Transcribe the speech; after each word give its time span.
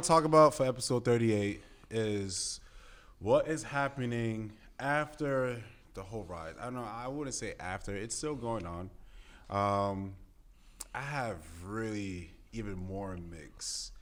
what 0.00 0.08
we 0.08 0.14
really 0.14 0.24
want 0.24 0.24
to 0.24 0.24
talk 0.24 0.24
about 0.24 0.54
for 0.54 0.66
episode 0.66 1.04
38 1.04 1.62
is 1.90 2.60
what 3.18 3.48
is 3.48 3.62
happening 3.62 4.52
after 4.78 5.62
the 5.94 6.02
whole 6.02 6.24
ride. 6.24 6.54
I 6.58 6.64
don't 6.64 6.76
know. 6.76 6.88
I 6.88 7.06
wouldn't 7.08 7.34
say 7.34 7.54
after. 7.60 7.94
It's 7.94 8.14
still 8.14 8.34
going 8.34 8.66
on. 8.66 8.90
Um, 9.50 10.14
I 10.94 11.02
have 11.02 11.36
really 11.64 12.30
even 12.52 12.76
more 12.76 13.18
mixed 13.30 13.92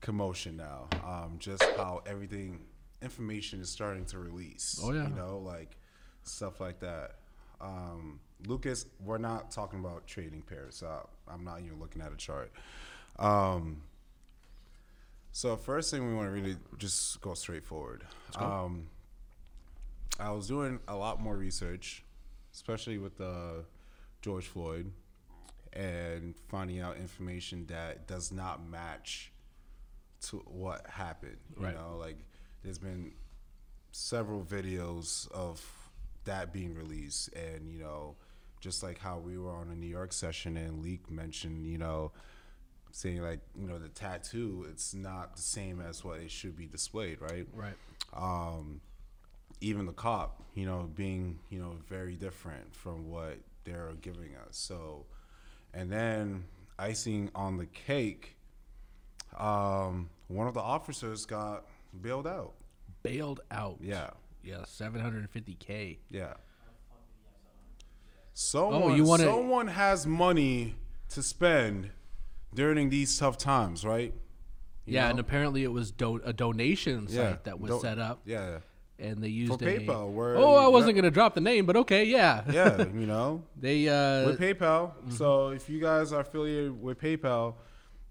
commotion 0.00 0.56
now. 0.56 0.88
Um, 1.02 1.36
just 1.38 1.62
how 1.76 2.02
everything 2.06 2.66
information 3.00 3.60
is 3.60 3.70
starting 3.70 4.04
to 4.06 4.18
release. 4.18 4.78
Oh, 4.82 4.92
yeah. 4.92 5.08
You 5.08 5.14
know, 5.14 5.38
like 5.38 5.78
stuff 6.24 6.60
like 6.60 6.80
that. 6.80 7.16
Um, 7.60 8.20
Lucas, 8.46 8.84
we're 9.02 9.18
not 9.18 9.50
talking 9.50 9.78
about 9.78 10.06
trading 10.06 10.42
pairs. 10.42 10.76
So 10.76 11.08
I'm 11.26 11.44
not 11.44 11.60
even 11.60 11.80
looking 11.80 12.02
at 12.02 12.12
a 12.12 12.16
chart. 12.16 12.52
Um, 13.18 13.82
so 15.36 15.54
first 15.54 15.90
thing 15.90 16.08
we 16.08 16.14
want 16.14 16.28
to 16.28 16.32
really 16.32 16.56
just 16.78 17.20
go 17.20 17.34
straight 17.34 17.62
forward. 17.62 18.02
Um, 18.36 18.86
I 20.18 20.30
was 20.30 20.46
doing 20.48 20.80
a 20.88 20.96
lot 20.96 21.20
more 21.20 21.36
research, 21.36 22.02
especially 22.54 22.96
with 22.96 23.20
uh, 23.20 23.64
George 24.22 24.46
Floyd, 24.46 24.90
and 25.74 26.34
finding 26.48 26.80
out 26.80 26.96
information 26.96 27.66
that 27.66 28.06
does 28.06 28.32
not 28.32 28.66
match 28.66 29.30
to 30.28 30.38
what 30.46 30.86
happened. 30.88 31.36
You 31.58 31.66
Right. 31.66 31.74
know, 31.74 31.98
like 31.98 32.16
there's 32.62 32.78
been 32.78 33.12
several 33.92 34.42
videos 34.42 35.30
of 35.32 35.62
that 36.24 36.50
being 36.50 36.74
released, 36.74 37.28
and 37.34 37.70
you 37.70 37.78
know, 37.80 38.16
just 38.62 38.82
like 38.82 38.98
how 38.98 39.18
we 39.18 39.36
were 39.36 39.52
on 39.52 39.68
a 39.70 39.74
New 39.74 39.86
York 39.86 40.14
session 40.14 40.56
and 40.56 40.82
Leak 40.82 41.10
mentioned, 41.10 41.66
you 41.66 41.76
know, 41.76 42.12
saying 42.96 43.20
like 43.20 43.40
you 43.60 43.66
know 43.68 43.78
the 43.78 43.88
tattoo, 43.90 44.66
it's 44.70 44.94
not 44.94 45.36
the 45.36 45.42
same 45.42 45.82
as 45.82 46.02
what 46.02 46.18
it 46.18 46.30
should 46.30 46.56
be 46.56 46.66
displayed, 46.66 47.20
right? 47.20 47.46
Right. 47.52 47.74
um, 48.14 48.80
even 49.60 49.84
the 49.84 49.92
cop, 49.92 50.42
you 50.54 50.64
know, 50.64 50.88
being 50.94 51.38
you 51.50 51.58
know 51.58 51.76
very 51.88 52.14
different 52.16 52.74
from 52.74 53.10
what 53.10 53.36
they're 53.64 53.92
giving 54.00 54.34
us. 54.48 54.56
So, 54.56 55.04
and 55.74 55.92
then 55.92 56.44
icing 56.78 57.30
on 57.34 57.58
the 57.58 57.66
cake, 57.66 58.36
um, 59.38 60.08
one 60.28 60.46
of 60.46 60.54
the 60.54 60.60
officers 60.60 61.26
got 61.26 61.66
bailed 62.00 62.26
out. 62.26 62.54
Bailed 63.02 63.40
out. 63.50 63.76
Yeah, 63.82 64.10
Yeah. 64.42 64.64
750k. 64.64 65.98
yeah. 66.10 66.32
Someone, 68.32 68.82
Oh, 68.82 68.94
you 68.94 69.04
wanna- 69.04 69.24
someone 69.24 69.68
has 69.68 70.06
money 70.06 70.76
to 71.10 71.22
spend 71.22 71.90
during 72.54 72.88
these 72.90 73.16
tough 73.18 73.36
times, 73.38 73.84
right? 73.84 74.14
You 74.84 74.94
yeah, 74.94 75.04
know? 75.04 75.10
and 75.10 75.18
apparently 75.20 75.64
it 75.64 75.72
was 75.72 75.90
do- 75.90 76.20
a 76.24 76.32
donation 76.32 77.08
site 77.08 77.44
that 77.44 77.58
was 77.60 77.70
Don't- 77.70 77.80
set 77.80 77.98
up, 77.98 78.20
Yeah, 78.24 78.58
and 78.98 79.22
they 79.22 79.28
used 79.28 79.58
For 79.58 79.68
a, 79.68 79.78
PayPal, 79.78 80.12
where 80.12 80.36
Oh, 80.36 80.54
I 80.54 80.68
wasn't 80.68 80.94
gonna 80.96 81.10
drop 81.10 81.34
the 81.34 81.40
name, 81.40 81.66
but 81.66 81.76
okay, 81.76 82.04
yeah. 82.04 82.44
yeah, 82.50 82.78
you 82.84 83.06
know. 83.06 83.42
they 83.56 83.88
uh, 83.88 84.26
with 84.26 84.38
PayPal. 84.40 84.94
Mm-hmm. 84.94 85.10
So 85.12 85.48
if 85.50 85.68
you 85.68 85.80
guys 85.80 86.12
are 86.12 86.20
affiliated 86.20 86.80
with 86.80 87.00
PayPal, 87.00 87.54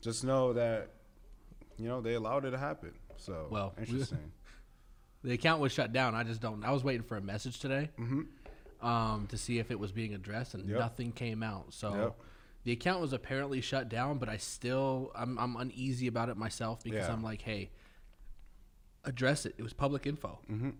just 0.01 0.23
know 0.23 0.53
that 0.53 0.89
you 1.77 1.87
know 1.87 2.01
they 2.01 2.13
allowed 2.15 2.45
it 2.45 2.51
to 2.51 2.57
happen. 2.57 2.91
So 3.17 3.47
Well, 3.49 3.73
interesting. 3.79 4.31
the 5.23 5.31
account 5.33 5.61
was 5.61 5.71
shut 5.71 5.93
down. 5.93 6.13
I 6.13 6.23
just 6.23 6.41
don't. 6.41 6.63
I 6.65 6.71
was 6.71 6.83
waiting 6.83 7.03
for 7.03 7.15
a 7.17 7.21
message 7.21 7.59
today, 7.59 7.89
Mm-hmm. 7.97 8.85
um, 8.85 9.27
to 9.27 9.37
see 9.37 9.59
if 9.59 9.71
it 9.71 9.79
was 9.79 9.93
being 9.93 10.13
addressed, 10.13 10.53
and 10.55 10.67
Yep. 10.69 10.77
nothing 10.79 11.11
came 11.13 11.41
out. 11.41 11.73
So. 11.73 11.95
Yep. 11.95 12.15
The 12.65 12.71
account 12.73 12.99
was 12.99 13.13
apparently 13.13 13.61
shut 13.61 13.87
down, 13.89 14.17
but 14.17 14.27
I 14.27 14.37
still 14.37 15.11
I'm 15.15 15.37
I'm 15.39 15.55
uneasy 15.55 16.07
about 16.07 16.29
it 16.29 16.35
myself 16.37 16.83
because 16.83 17.07
Yeah. 17.07 17.13
I'm 17.13 17.23
like, 17.23 17.41
hey, 17.41 17.69
address 19.05 19.45
it. 19.45 19.55
It 19.57 19.63
was 19.63 19.71
public 19.73 20.05
info. 20.05 20.39
Mm-hmm. 20.51 20.71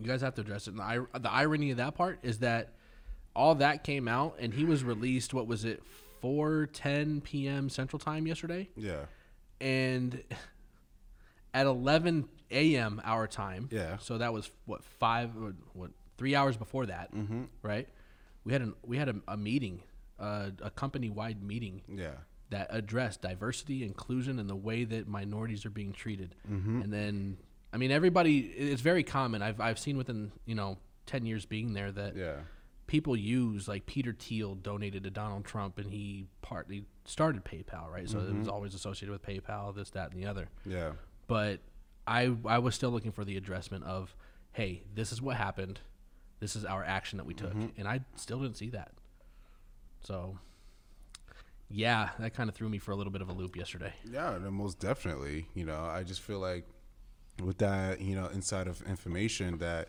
You 0.00 0.06
guys 0.06 0.20
have 0.20 0.34
to 0.34 0.40
address 0.42 0.68
it. 0.68 0.74
And 0.74 0.80
the, 0.80 1.18
the 1.20 1.32
irony 1.32 1.70
of 1.70 1.78
that 1.78 1.94
part 1.94 2.18
is 2.22 2.38
that 2.40 2.74
all 3.34 3.54
that 3.56 3.84
came 3.84 4.08
out, 4.08 4.36
and 4.40 4.52
he 4.52 4.64
was 4.64 4.82
released. 4.84 5.32
What 5.32 5.46
was 5.46 5.64
it? 5.64 5.82
4:10 6.22 7.22
p.m. 7.22 7.68
Central 7.68 7.98
Time 7.98 8.26
yesterday, 8.26 8.68
yeah, 8.76 9.06
and 9.60 10.22
at 11.54 11.66
11 11.66 12.28
a.m. 12.50 13.00
our 13.04 13.26
time. 13.26 13.68
Yeah. 13.70 13.96
So 13.98 14.18
that 14.18 14.32
was 14.32 14.50
what 14.66 14.82
five? 14.84 15.30
or 15.36 15.54
What 15.72 15.92
three 16.18 16.34
hours 16.34 16.56
before 16.56 16.86
that? 16.86 17.14
Mm-hmm. 17.14 17.44
Right. 17.62 17.88
We 18.44 18.52
had 18.52 18.62
an 18.62 18.74
we 18.84 18.96
had 18.96 19.08
a, 19.08 19.14
a 19.28 19.36
meeting, 19.36 19.82
uh, 20.20 20.50
a 20.62 20.70
company 20.70 21.08
wide 21.10 21.42
meeting 21.42 21.82
yeah, 21.88 22.10
that 22.50 22.66
addressed 22.70 23.22
diversity, 23.22 23.82
inclusion, 23.84 24.38
and 24.38 24.48
the 24.50 24.56
way 24.56 24.84
that 24.84 25.08
minorities 25.08 25.64
are 25.64 25.70
being 25.70 25.92
treated. 25.92 26.34
And 26.48 26.92
then, 26.92 27.38
I 27.72 27.76
mean, 27.76 27.90
everybody. 27.90 28.38
It's 28.40 28.82
very 28.82 29.02
common. 29.02 29.42
I've 29.42 29.60
I've 29.60 29.78
seen 29.78 29.96
within 29.96 30.32
you 30.46 30.54
know 30.54 30.78
ten 31.06 31.26
years 31.26 31.46
being 31.46 31.72
there 31.72 31.90
that 31.92 32.16
yeah, 32.16 32.34
people 32.86 33.16
use 33.16 33.66
like 33.68 33.86
Peter 33.86 34.12
Thiel 34.12 34.54
donated 34.56 35.04
to 35.04 35.10
Donald 35.10 35.44
Trump, 35.44 35.78
and 35.78 35.90
he 35.90 36.26
partly 36.42 36.84
started 37.04 37.44
PayPal, 37.44 37.90
right? 37.90 38.08
So 38.08 38.18
it 38.20 38.34
was 38.34 38.48
always 38.48 38.74
associated 38.74 39.10
with 39.12 39.22
PayPal, 39.22 39.74
this, 39.74 39.90
that, 39.90 40.12
and 40.12 40.22
the 40.22 40.26
other. 40.26 40.48
yeah, 40.66 40.92
But 41.26 41.60
I 42.06 42.34
I 42.44 42.58
was 42.58 42.74
still 42.74 42.90
looking 42.90 43.12
for 43.12 43.24
the 43.24 43.36
addressment 43.36 43.84
of, 43.84 44.14
hey, 44.52 44.82
this 44.94 45.12
is 45.12 45.20
what 45.22 45.36
happened. 45.36 45.80
This 46.40 46.56
is 46.56 46.64
our 46.64 46.82
action 46.84 47.18
that 47.18 47.26
we 47.26 47.34
took, 47.34 47.54
and 47.76 47.86
I 47.86 48.00
still 48.16 48.40
didn't 48.40 48.56
see 48.56 48.70
that. 48.70 48.92
So, 50.02 50.38
yeah, 51.68 52.10
that 52.18 52.34
kind 52.34 52.48
of 52.48 52.54
threw 52.54 52.68
me 52.68 52.78
for 52.78 52.92
a 52.92 52.96
little 52.96 53.12
bit 53.12 53.22
of 53.22 53.28
a 53.28 53.32
loop 53.32 53.56
yesterday. 53.56 53.92
yeah. 54.10 54.38
Most 54.50 54.78
definitely. 54.80 55.46
You 55.54 55.64
know, 55.64 55.84
I 55.84 56.02
just 56.02 56.20
feel 56.20 56.38
like 56.38 56.66
with 57.42 57.58
that, 57.58 58.00
you 58.00 58.16
know, 58.16 58.26
inside 58.26 58.66
of 58.66 58.82
information 58.82 59.58
that 59.58 59.88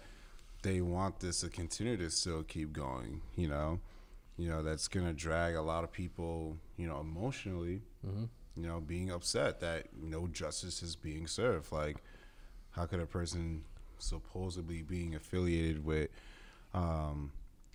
they 0.64 0.82
want 0.82 1.20
this 1.20 1.42
to 1.42 1.50
continue 1.50 1.98
to 1.98 2.10
still 2.10 2.44
keep 2.44 2.72
going. 2.72 3.22
You 3.36 3.48
know, 3.48 3.80
you 4.38 4.50
know 4.50 4.64
that's 4.64 4.88
gonna 4.88 5.14
drag 5.14 5.56
a 5.56 5.62
lot 5.62 5.84
of 5.84 5.92
people. 5.92 6.58
You 6.78 6.88
know, 6.88 7.00
emotionally. 7.00 7.82
You 8.56 8.68
know, 8.68 8.82
being 8.82 9.12
upset 9.12 9.60
that 9.62 9.88
no 10.00 10.28
justice 10.28 10.84
is 10.84 10.96
being 10.96 11.26
served. 11.26 11.72
Like, 11.72 11.98
how 12.72 12.86
could 12.86 13.00
a 13.00 13.06
person 13.06 13.64
supposedly 13.98 14.82
being 14.82 15.16
affiliated 15.16 15.86
with 15.86 16.10
um, 16.74 17.32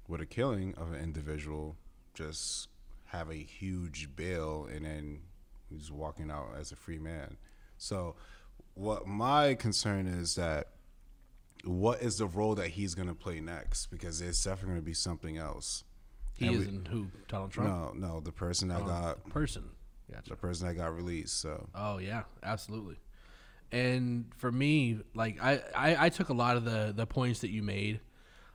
with 0.08 0.20
a 0.20 0.26
killing 0.26 0.74
of 0.76 0.92
an 0.92 1.02
individual 1.02 1.76
just 2.16 2.68
have 3.06 3.30
a 3.30 3.34
huge 3.34 4.16
bail 4.16 4.68
and 4.72 4.84
then 4.84 5.20
he's 5.70 5.90
walking 5.90 6.30
out 6.30 6.48
as 6.58 6.72
a 6.72 6.76
free 6.76 6.98
man? 6.98 7.36
So, 7.78 8.16
what 8.74 9.06
my 9.06 9.54
concern 9.54 10.06
is 10.06 10.34
that 10.34 10.68
what 11.64 12.00
is 12.00 12.18
the 12.18 12.26
role 12.26 12.54
that 12.54 12.68
he's 12.68 12.94
going 12.94 13.08
to 13.08 13.14
play 13.14 13.40
next? 13.40 13.86
Because 13.86 14.20
it's 14.20 14.42
definitely 14.42 14.68
going 14.68 14.80
to 14.82 14.86
be 14.86 14.94
something 14.94 15.36
else. 15.36 15.84
He 16.34 16.46
And 16.46 16.56
isn't 16.56 16.88
who 16.88 17.06
Donald 17.28 17.50
Trump 17.50 17.68
No, 17.68 18.08
no, 18.08 18.20
the 18.20 18.32
person 18.32 18.68
that 18.68 18.84
got 18.86 19.28
person. 19.30 19.70
Gotcha. 20.10 20.30
the 20.30 20.36
person 20.36 20.68
that 20.68 20.74
got 20.74 20.94
released. 20.94 21.40
So 21.40 21.66
Oh 21.74 21.98
yeah, 21.98 22.22
absolutely. 22.42 22.96
And 23.72 24.26
for 24.36 24.52
me, 24.52 25.00
like 25.14 25.42
I, 25.42 25.60
I, 25.74 26.06
I 26.06 26.08
took 26.10 26.28
a 26.28 26.34
lot 26.34 26.56
of 26.56 26.64
the 26.64 26.92
the 26.94 27.06
points 27.06 27.40
that 27.40 27.50
you 27.50 27.62
made, 27.62 28.00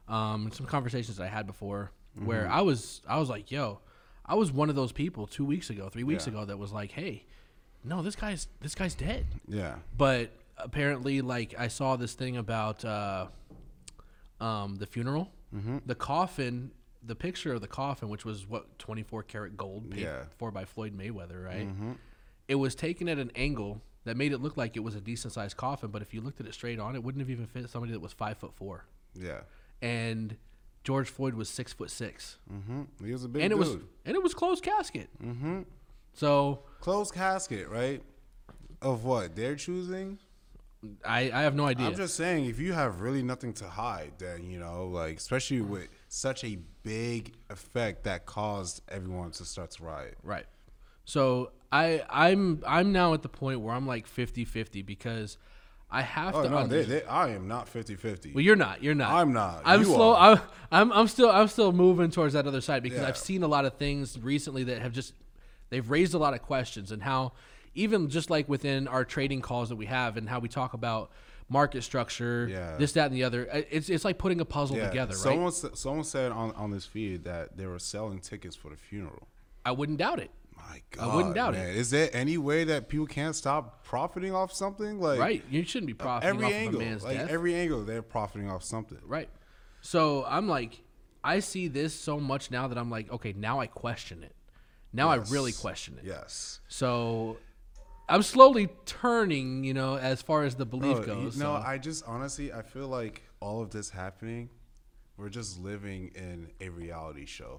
um, 0.07 0.51
some 0.53 0.65
conversations 0.65 1.19
I 1.19 1.27
had 1.27 1.47
before, 1.47 1.91
where 2.15 2.43
Mm-hmm. 2.43 2.53
I 2.53 2.61
was 2.61 3.01
I 3.07 3.19
was 3.19 3.29
like, 3.29 3.51
yo, 3.51 3.79
I 4.25 4.35
was 4.35 4.51
one 4.51 4.69
of 4.69 4.75
those 4.75 4.91
people 4.91 5.27
two 5.27 5.45
weeks 5.45 5.69
ago, 5.69 5.89
three 5.89 6.03
weeks 6.03 6.25
Yeah. 6.27 6.33
ago 6.33 6.45
that 6.45 6.57
was 6.57 6.71
like, 6.71 6.91
hey, 6.91 7.25
no, 7.83 8.01
this 8.01 8.15
guy's 8.15 8.47
this 8.61 8.75
guy's 8.75 8.95
dead. 8.95 9.25
yeah, 9.47 9.75
But 9.97 10.31
apparently, 10.57 11.21
like 11.21 11.55
I 11.57 11.67
saw 11.67 11.95
this 11.95 12.13
thing 12.13 12.37
about 12.37 12.83
uh, 12.85 13.27
um, 14.39 14.75
the 14.77 14.85
funeral, 14.85 15.31
Mm-hmm. 15.55 15.79
the 15.85 15.95
coffin, 15.95 16.71
the 17.03 17.15
picture 17.15 17.51
of 17.53 17.59
the 17.59 17.67
coffin, 17.67 18.07
which 18.07 18.23
was 18.23 18.47
what 18.47 18.79
twenty 18.79 19.03
four 19.03 19.21
karat 19.23 19.57
gold 19.57 19.89
paid 19.91 20.01
Yeah. 20.03 20.23
for 20.37 20.49
by 20.51 20.63
Floyd 20.65 20.97
Mayweather, 20.97 21.43
right? 21.43 21.67
Mm-hmm. 21.67 21.91
It 22.47 22.55
was 22.55 22.73
taken 22.73 23.09
at 23.09 23.17
an 23.17 23.31
angle 23.35 23.81
that 24.05 24.15
made 24.17 24.31
it 24.31 24.37
look 24.39 24.55
like 24.57 24.77
it 24.77 24.79
was 24.79 24.95
a 24.95 25.01
decent 25.01 25.33
sized 25.33 25.57
coffin, 25.57 25.89
but 25.91 26.01
if 26.01 26.13
you 26.13 26.21
looked 26.21 26.39
at 26.39 26.45
it 26.47 26.53
straight 26.53 26.79
on, 26.79 26.95
it 26.95 27.03
wouldn't 27.03 27.21
have 27.21 27.29
even 27.29 27.47
fit 27.47 27.69
somebody 27.69 27.91
that 27.93 27.99
was 27.99 28.13
five 28.13 28.37
foot 28.37 28.53
four, 28.55 28.85
yeah. 29.13 29.41
and 29.81 30.37
George 30.83 31.09
Floyd 31.09 31.35
was 31.35 31.49
six 31.49 31.73
foot 31.73 31.91
six, 31.91 32.37
mm-hmm. 32.51 33.05
He 33.05 33.11
was 33.11 33.23
a 33.23 33.29
big 33.29 33.43
and 33.43 33.53
it 33.53 33.55
dude. 33.55 33.67
was 33.67 33.77
and 34.05 34.15
it 34.15 34.23
was 34.23 34.33
closed 34.33 34.63
casket. 34.63 35.09
Mm-hmm. 35.23 35.61
So 36.13 36.63
Closed 36.79 37.13
casket, 37.13 37.69
right? 37.69 38.01
Of 38.81 39.03
what 39.03 39.35
they're 39.35 39.55
choosing. 39.55 40.17
I, 41.05 41.31
I 41.31 41.41
have 41.43 41.53
no 41.53 41.67
idea. 41.67 41.85
I'm 41.85 41.95
just 41.95 42.15
saying, 42.15 42.45
if 42.45 42.59
you 42.59 42.73
have 42.73 43.01
really 43.01 43.21
nothing 43.21 43.53
to 43.53 43.69
hide, 43.69 44.13
then 44.17 44.49
you 44.49 44.59
know, 44.59 44.87
like 44.87 45.17
especially 45.17 45.61
with 45.61 45.87
such 46.07 46.43
a 46.43 46.57
big 46.83 47.33
effect 47.51 48.03
that 48.05 48.25
caused 48.25 48.81
everyone 48.89 49.29
to 49.31 49.45
start 49.45 49.71
to 49.71 49.83
riot. 49.83 50.17
Right. 50.23 50.45
So 51.05 51.51
I 51.71 52.03
I'm 52.09 52.63
I'm 52.65 52.91
now 52.91 53.13
at 53.13 53.21
the 53.21 53.29
point 53.29 53.61
where 53.61 53.75
I'm 53.75 53.85
like 53.85 54.07
50-50 54.07 54.85
because 54.85 55.37
I 55.91 56.01
have 56.03 56.33
Oh 56.35 56.43
to 56.43 56.49
no, 56.49 56.65
they, 56.67 56.83
they, 56.83 57.03
I 57.03 57.29
am 57.31 57.47
not 57.49 57.67
50-50. 57.71 58.33
well, 58.33 58.41
you're 58.43 58.55
not. 58.55 58.81
You're 58.81 58.95
not. 58.95 59.11
I'm 59.11 59.33
not. 59.33 59.61
I'm 59.65 59.81
You 59.81 59.85
slow. 59.87 60.13
are. 60.15 60.31
I'm, 60.37 60.39
I'm 60.71 60.91
I'm 60.93 61.07
still 61.07 61.29
I'm 61.29 61.47
still 61.49 61.71
moving 61.73 62.09
towards 62.11 62.33
that 62.33 62.47
other 62.47 62.61
side 62.61 62.81
because 62.81 63.01
Yeah. 63.01 63.07
I've 63.07 63.17
seen 63.17 63.43
a 63.43 63.47
lot 63.47 63.65
of 63.65 63.73
things 63.75 64.17
recently 64.17 64.63
that 64.65 64.81
have 64.81 64.93
just 64.93 65.13
they've 65.69 65.89
raised 65.89 66.13
a 66.13 66.17
lot 66.17 66.33
of 66.33 66.41
questions 66.41 66.91
and 66.93 67.03
how 67.03 67.33
even 67.75 68.09
just 68.09 68.29
like 68.29 68.47
within 68.47 68.87
our 68.87 69.03
trading 69.03 69.41
calls 69.41 69.67
that 69.69 69.75
we 69.75 69.85
have 69.87 70.15
and 70.17 70.29
how 70.29 70.39
we 70.39 70.47
talk 70.49 70.73
about 70.73 71.11
market 71.49 71.81
structure, 71.83 72.47
Yeah. 72.49 72.77
this, 72.77 72.93
that, 72.93 73.07
and 73.07 73.15
the 73.15 73.25
other. 73.25 73.49
uh, 73.51 73.61
It's 73.69 73.89
it's 73.89 74.05
like 74.05 74.17
putting 74.17 74.39
a 74.39 74.45
puzzle 74.45 74.77
together, 74.77 75.13
right? 75.13 75.17
Someone 75.17 75.51
someone 75.51 76.03
said 76.05 76.31
on 76.31 76.51
on 76.53 76.71
this 76.71 76.85
feed 76.85 77.25
that 77.25 77.57
they 77.57 77.65
were 77.65 77.79
selling 77.79 78.19
tickets 78.19 78.55
for 78.55 78.69
the 78.69 78.77
funeral. 78.77 79.27
I 79.65 79.71
wouldn't 79.73 79.97
doubt 79.97 80.19
it. 80.19 80.31
My 80.69 80.81
I 80.99 81.15
wouldn't 81.15 81.35
doubt 81.35 81.55
it. 81.55 81.57
man. 81.57 81.75
Is 81.75 81.89
there 81.89 82.09
any 82.13 82.37
way 82.37 82.63
that 82.65 82.89
people 82.89 83.05
can't 83.05 83.35
stop 83.35 83.83
profiting 83.83 84.33
off 84.33 84.51
something? 84.53 84.99
Like 84.99 85.19
Right? 85.19 85.43
You 85.49 85.63
shouldn't 85.63 85.87
be 85.87 85.93
profiting 85.93 86.29
every 86.29 86.45
off 86.45 86.53
angle, 86.53 86.75
of 86.75 86.81
a 86.81 86.89
man's 86.89 87.03
like 87.03 87.17
death. 87.17 87.29
every 87.29 87.55
angle, 87.55 87.83
they're 87.83 88.01
profiting 88.01 88.49
off 88.49 88.63
something. 88.63 88.99
Right. 89.05 89.29
So 89.81 90.25
I'm 90.27 90.47
like, 90.47 90.81
I 91.23 91.39
see 91.39 91.67
this 91.67 91.93
so 91.93 92.19
much 92.19 92.51
now 92.51 92.67
that 92.67 92.77
I'm 92.77 92.89
like, 92.89 93.11
okay, 93.11 93.33
now 93.33 93.59
I 93.59 93.67
question 93.67 94.23
it. 94.23 94.35
Now 94.93 95.09
I 95.09 95.15
really 95.15 95.53
question 95.53 95.97
it. 95.97 96.05
Yes. 96.05 96.59
So 96.67 97.37
I'm 98.09 98.23
slowly 98.23 98.69
turning, 98.85 99.63
you 99.63 99.73
know, 99.73 99.97
as 99.97 100.21
far 100.21 100.43
as 100.43 100.55
the 100.55 100.65
belief 100.65 101.05
goes. 101.05 101.37
No, 101.37 101.55
so. 101.55 101.63
I 101.65 101.77
just 101.77 102.03
honestly, 102.05 102.51
I 102.51 102.61
feel 102.61 102.87
like 102.87 103.23
all 103.39 103.61
of 103.61 103.71
this 103.71 103.89
happening, 103.89 104.49
we're 105.17 105.29
just 105.29 105.59
living 105.59 106.11
in 106.15 106.51
a 106.59 106.69
reality 106.69 107.25
show 107.25 107.57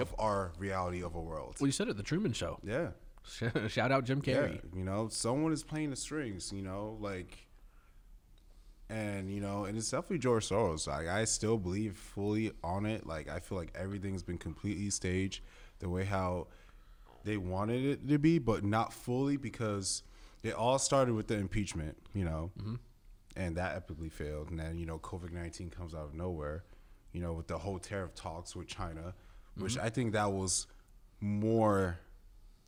of 0.00 0.14
our 0.18 0.52
reality 0.58 1.02
of 1.02 1.14
a 1.14 1.20
world. 1.20 1.56
well, 1.60 1.66
you 1.66 1.72
said 1.72 1.88
it, 1.88 1.96
the 1.96 2.02
Truman 2.02 2.32
Show. 2.32 2.58
Yeah. 2.62 2.88
Shout 3.68 3.90
out 3.90 4.04
Jim 4.04 4.20
Carrey. 4.20 4.54
Yeah, 4.54 4.78
you 4.78 4.84
know, 4.84 5.08
someone 5.08 5.52
is 5.52 5.62
playing 5.62 5.90
the 5.90 5.96
strings, 5.96 6.52
you 6.52 6.62
know, 6.62 6.98
like, 7.00 7.46
and 8.90 9.32
you 9.32 9.40
know, 9.40 9.64
and 9.64 9.76
it's 9.76 9.90
definitely 9.90 10.18
George 10.18 10.48
Soros. 10.48 10.86
Like, 10.86 11.08
I 11.08 11.24
still 11.24 11.56
believe 11.56 11.96
fully 11.96 12.52
on 12.62 12.84
it. 12.84 13.06
Like, 13.06 13.28
I 13.28 13.40
feel 13.40 13.56
like 13.56 13.72
everything's 13.74 14.22
been 14.22 14.38
completely 14.38 14.90
staged 14.90 15.42
the 15.78 15.88
way 15.88 16.04
how 16.04 16.48
they 17.24 17.38
wanted 17.38 17.84
it 17.84 18.08
to 18.08 18.18
be, 18.18 18.38
but 18.38 18.62
not 18.62 18.92
fully 18.92 19.36
because 19.36 20.02
it 20.42 20.52
all 20.54 20.78
started 20.78 21.14
with 21.14 21.26
the 21.26 21.36
impeachment, 21.36 21.96
you 22.14 22.24
know, 22.24 22.50
mm-hmm. 22.60 22.74
and 23.36 23.56
that 23.56 23.74
epically 23.74 24.12
failed. 24.12 24.50
And 24.50 24.58
then 24.58 24.78
you 24.78 24.86
know, 24.86 24.98
COVID 24.98 25.32
nineteen 25.32 25.70
comes 25.70 25.94
out 25.94 26.04
of 26.04 26.14
nowhere, 26.14 26.64
you 27.12 27.20
know, 27.20 27.32
with 27.32 27.46
the 27.48 27.58
whole 27.58 27.78
tariff 27.78 28.14
talks 28.14 28.54
with 28.54 28.66
China, 28.66 29.14
which 29.56 29.74
mm-hmm. 29.74 29.86
I 29.86 29.90
think 29.90 30.12
that 30.12 30.32
was 30.32 30.66
more 31.20 31.98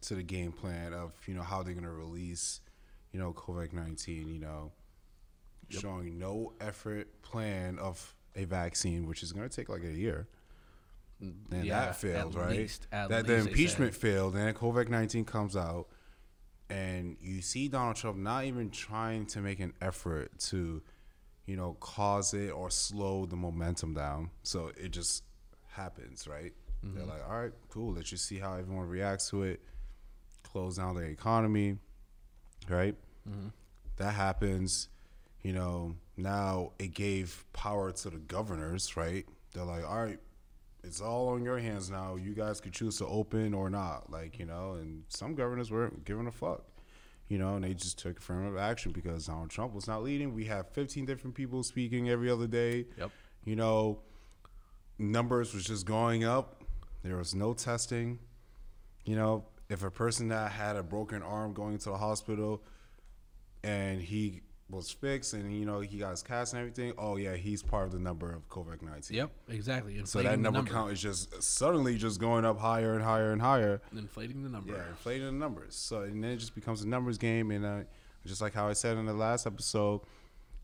to 0.03 0.15
the 0.15 0.23
game 0.23 0.53
plan 0.53 0.93
of 0.93 1.13
you 1.27 1.35
know 1.35 1.43
how 1.43 1.63
they're 1.63 1.75
gonna 1.75 1.93
release, 1.93 2.61
you 3.13 3.19
know, 3.19 3.33
COVID 3.33 3.73
nineteen. 3.73 4.29
You 4.29 4.41
know, 4.41 4.73
showing 5.69 6.19
no 6.19 6.53
effort 6.61 7.23
plan 7.23 7.79
of 7.79 8.15
a 8.35 8.45
vaccine, 8.45 9.07
which 9.07 9.23
is 9.23 9.33
gonna 9.33 9.49
take 9.49 9.69
like 9.69 9.83
a 9.83 9.93
year. 9.93 10.29
Mm, 11.23 11.35
and 11.51 11.65
Yeah, 11.65 11.87
that 11.87 11.97
failed, 11.97 12.35
right? 12.35 12.51
least- 12.51 12.87
at 12.93 13.09
that 13.09 13.27
the 13.27 13.37
impeachment 13.37 13.95
failed, 13.95 14.35
and 14.37 14.47
then 14.47 14.55
COVID 14.55 14.89
nineteen 14.89 15.25
comes 15.25 15.57
out, 15.57 15.89
and 16.69 17.17
you 17.21 17.41
see 17.43 17.69
Donald 17.69 17.97
Trump 17.97 18.19
not 18.19 18.45
even 18.45 18.71
trying 18.71 19.27
to 19.27 19.41
make 19.41 19.61
an 19.61 19.73
effort 19.81 20.39
to, 20.39 20.83
you 21.47 21.57
know, 21.57 21.75
cause 21.81 22.35
it 22.35 22.51
or 22.51 22.71
slow 22.71 23.25
the 23.25 23.37
momentum 23.37 23.95
down. 23.95 24.31
So 24.43 24.73
it 24.77 24.91
just 24.91 25.25
happens, 25.69 26.29
right? 26.29 26.53
They're 26.95 27.03
Mm-hmm. 27.03 27.11
like, 27.11 27.29
all 27.29 27.41
right, 27.41 27.53
cool. 27.71 27.95
Let's 27.95 28.11
just 28.11 28.27
see 28.27 28.39
how 28.39 28.55
everyone 28.55 28.89
reacts 28.89 29.31
to 29.31 29.43
it. 29.43 29.61
Close 30.43 30.77
down 30.77 30.95
the 30.95 31.03
economy, 31.03 31.77
right? 32.69 32.95
Mm-hmm. 33.29 33.49
That 33.97 34.13
happens. 34.15 34.89
You 35.43 35.53
know, 35.53 35.97
now 36.17 36.73
it 36.79 36.95
gave 36.95 37.45
power 37.53 37.93
to 37.93 38.11
the 38.11 38.19
governors, 38.19 38.97
right? 38.97 39.27
They're 39.55 39.65
like, 39.65 39.85
all 39.89 40.03
right, 40.05 40.19
it's 40.83 41.01
all 41.01 41.29
on 41.31 41.43
your 41.45 41.59
hands 41.59 41.91
now. 41.91 42.17
You 42.17 42.33
guys 42.35 42.61
could 42.61 42.73
choose 42.73 42.99
to 42.99 43.07
open 43.07 43.55
or 43.55 43.71
not. 43.71 44.11
Like, 44.11 44.39
you 44.39 44.47
know, 44.47 44.73
and 44.75 45.05
some 45.09 45.35
governors 45.35 45.71
weren't 45.71 46.05
giving 46.05 46.27
a 46.27 46.33
fuck. 46.33 46.65
You 47.29 47.39
know, 47.39 47.57
and 47.57 47.65
they 47.65 47.75
just 47.75 47.99
took 47.99 48.19
affirmative 48.19 48.57
action 48.57 48.93
because 48.93 49.27
Donald 49.27 49.51
Trump 49.51 49.75
was 49.75 49.89
not 49.89 50.03
leading. 50.05 50.33
We 50.33 50.45
have 50.45 50.69
15 50.71 51.05
different 51.07 51.35
people 51.35 51.63
speaking 51.65 52.09
every 52.09 52.31
other 52.31 52.47
day. 52.47 52.87
Yep. 52.97 53.11
You 53.45 53.57
know, 53.57 53.99
numbers 54.99 55.53
was 55.55 55.65
just 55.65 55.87
going 55.87 56.25
up. 56.25 56.63
There 57.07 57.17
was 57.17 57.35
no 57.35 57.55
testing. 57.55 58.19
You 59.05 59.17
know, 59.17 59.45
if 59.69 59.83
a 59.83 59.91
person 59.91 60.29
that 60.29 60.53
had 60.53 60.77
a 60.77 60.83
broken 60.83 61.23
arm 61.23 61.53
going 61.53 61.79
to 61.79 61.91
the 61.91 61.97
hospital 61.97 62.63
and 63.63 64.01
he 64.01 64.43
was 64.69 64.91
fixed 64.91 65.33
and 65.33 65.57
you 65.57 65.65
know 65.65 65.79
he 65.79 65.99
got 65.99 66.11
his 66.11 66.23
cast 66.23 66.53
and 66.53 66.61
everything, 66.61 66.93
oh 66.99 67.17
yeah, 67.17 67.37
he's 67.37 67.63
part 67.63 67.87
of 67.87 67.93
the 67.93 67.99
number 67.99 68.33
of 68.33 68.49
COVID 68.49 68.83
nineteen. 68.83 69.19
Yep, 69.19 69.31
exactly. 69.49 70.01
So 70.05 70.23
that 70.23 70.31
the 70.31 70.37
number, 70.37 70.69
count 70.69 70.93
is 70.93 71.01
just 71.01 71.43
suddenly 71.43 71.97
just 71.97 72.21
going 72.21 72.45
up 72.45 72.59
higher 72.59 72.95
and 72.95 73.03
higher 73.03 73.33
and 73.33 73.41
higher. 73.41 73.81
Inflating 73.97 74.43
the 74.43 74.49
number. 74.49 74.73
Yeah, 74.73 74.89
inflating 74.91 75.27
the 75.27 75.33
numbers. 75.33 75.77
So 75.77 76.03
and 76.03 76.23
then 76.23 76.33
it 76.33 76.39
just 76.39 76.55
becomes 76.55 76.83
a 76.83 76.89
numbers 76.89 77.19
game, 77.19 77.51
and 77.53 77.65
uh, 77.65 77.79
just 78.27 78.41
like 78.41 78.55
how 78.55 78.69
I 78.69 78.73
said 78.73 78.97
in 78.97 79.07
the 79.07 79.15
last 79.15 79.47
episode, 79.47 80.01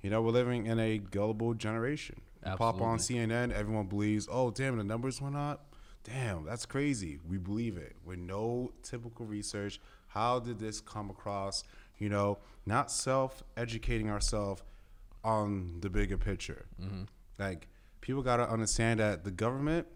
you 0.00 0.10
know, 0.10 0.20
we're 0.20 0.32
living 0.32 0.66
in 0.66 0.80
a 0.80 0.98
gullible 0.98 1.54
generation. 1.54 2.20
You 2.44 2.56
Pop 2.56 2.80
on 2.80 2.98
CNN, 2.98 3.52
everyone 3.52 3.86
believes, 3.86 4.26
oh 4.30 4.50
damn, 4.50 4.76
the 4.76 4.82
numbers 4.82 5.20
went 5.20 5.36
up. 5.36 5.71
Damn, 6.04 6.44
that's 6.44 6.66
crazy. 6.66 7.19
We 7.28 7.38
believe 7.38 7.76
it 7.76 7.94
with 8.04 8.19
no 8.19 8.72
typical 8.82 9.25
research. 9.25 9.81
How 10.08 10.40
did 10.40 10.58
this 10.58 10.81
come 10.81 11.10
across? 11.10 11.64
You 11.99 12.08
know, 12.08 12.38
not 12.66 12.90
self 12.90 13.43
educating 13.56 14.10
ourselves 14.10 14.62
on 15.25 15.78
the 15.81 15.88
bigger 15.88 16.19
picture. 16.19 16.66
Mm-hmm. 16.81 17.04
Like 17.38 17.69
people 18.00 18.22
got 18.22 18.38
to 18.38 18.50
understand 18.50 19.00
that 19.00 19.25
the 19.25 19.31
government 19.31 19.87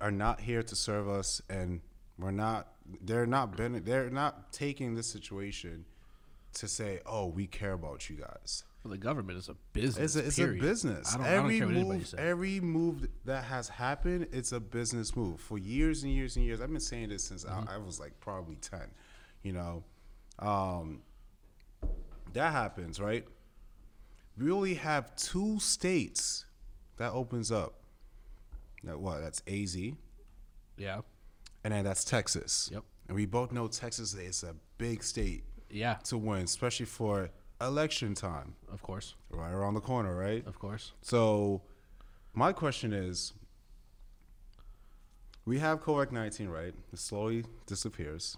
are 0.00 0.10
not 0.10 0.40
here 0.40 0.62
to 0.62 0.76
serve 0.76 1.08
us, 1.08 1.40
and 1.48 1.80
we're 2.18 2.30
not. 2.30 2.68
They're 3.00 3.26
not. 3.26 3.56
Ben, 3.56 3.82
they're 3.84 4.10
not 4.10 4.52
taking 4.52 4.94
this 4.94 5.06
situation 5.06 5.86
to 6.54 6.68
say, 6.68 7.00
"Oh, 7.06 7.26
we 7.26 7.46
care 7.46 7.72
about 7.72 8.10
you 8.10 8.16
guys." 8.16 8.64
Well, 8.82 8.90
the 8.90 8.98
government 8.98 9.38
is 9.38 9.48
a 9.48 9.54
business. 9.72 10.16
It's 10.16 10.38
a, 10.38 10.44
it's 10.44 10.56
a 10.58 10.60
business. 10.60 11.14
I 11.14 11.18
don't, 11.18 11.26
I 11.26 11.30
don't 11.34 11.44
every 11.44 11.58
care 11.58 11.66
what 11.68 11.76
anybody 11.76 11.98
move, 11.98 12.06
says. 12.08 12.18
every 12.20 12.60
move 12.60 13.08
that 13.26 13.44
has 13.44 13.68
happened, 13.68 14.26
it's 14.32 14.50
a 14.52 14.58
business 14.60 15.14
move. 15.14 15.40
For 15.40 15.56
years 15.56 16.02
and 16.02 16.12
years 16.12 16.34
and 16.36 16.44
years, 16.44 16.60
I've 16.60 16.70
been 16.70 16.80
saying 16.80 17.10
this 17.10 17.22
since 17.24 17.44
Mm-hmm. 17.44 17.68
I, 17.68 17.74
I 17.74 17.78
was 17.78 18.00
like 18.00 18.18
probably 18.20 18.56
ten. 18.56 18.90
You 19.44 19.52
know, 19.52 19.84
um, 20.40 21.02
that 22.32 22.52
happens, 22.52 22.98
right? 23.00 23.24
We 24.38 24.50
only 24.50 24.74
have 24.74 25.14
two 25.16 25.60
states 25.60 26.46
that 26.96 27.12
opens 27.12 27.52
up. 27.52 27.74
That 28.84 28.98
what? 28.98 29.20
That's 29.20 29.42
AZ, 29.46 29.76
Yeah. 30.76 31.00
and 31.62 31.72
then 31.72 31.84
that's 31.84 32.04
Texas. 32.04 32.68
Yep. 32.72 32.82
And 33.08 33.16
we 33.16 33.26
both 33.26 33.52
know 33.52 33.68
Texas 33.68 34.14
is 34.14 34.42
a 34.42 34.54
big 34.78 35.02
state 35.04 35.44
yeah, 35.70 35.94
to 36.04 36.18
win, 36.18 36.42
especially 36.42 36.86
for 36.86 37.30
election 37.62 38.14
time, 38.14 38.54
of 38.72 38.82
course, 38.82 39.14
right 39.30 39.52
around 39.52 39.74
the 39.74 39.80
corner, 39.80 40.16
right? 40.16 40.46
of 40.46 40.58
course. 40.58 40.92
So, 41.00 41.62
my 42.34 42.52
question 42.52 42.92
is 42.92 43.32
we 45.44 45.58
have 45.58 45.82
COVID 45.82 46.12
19, 46.12 46.48
right? 46.48 46.74
It 46.92 46.98
slowly 46.98 47.44
disappears. 47.66 48.36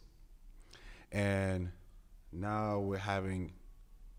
And 1.13 1.71
now 2.33 2.81
we're 2.81 2.99
having 2.99 3.53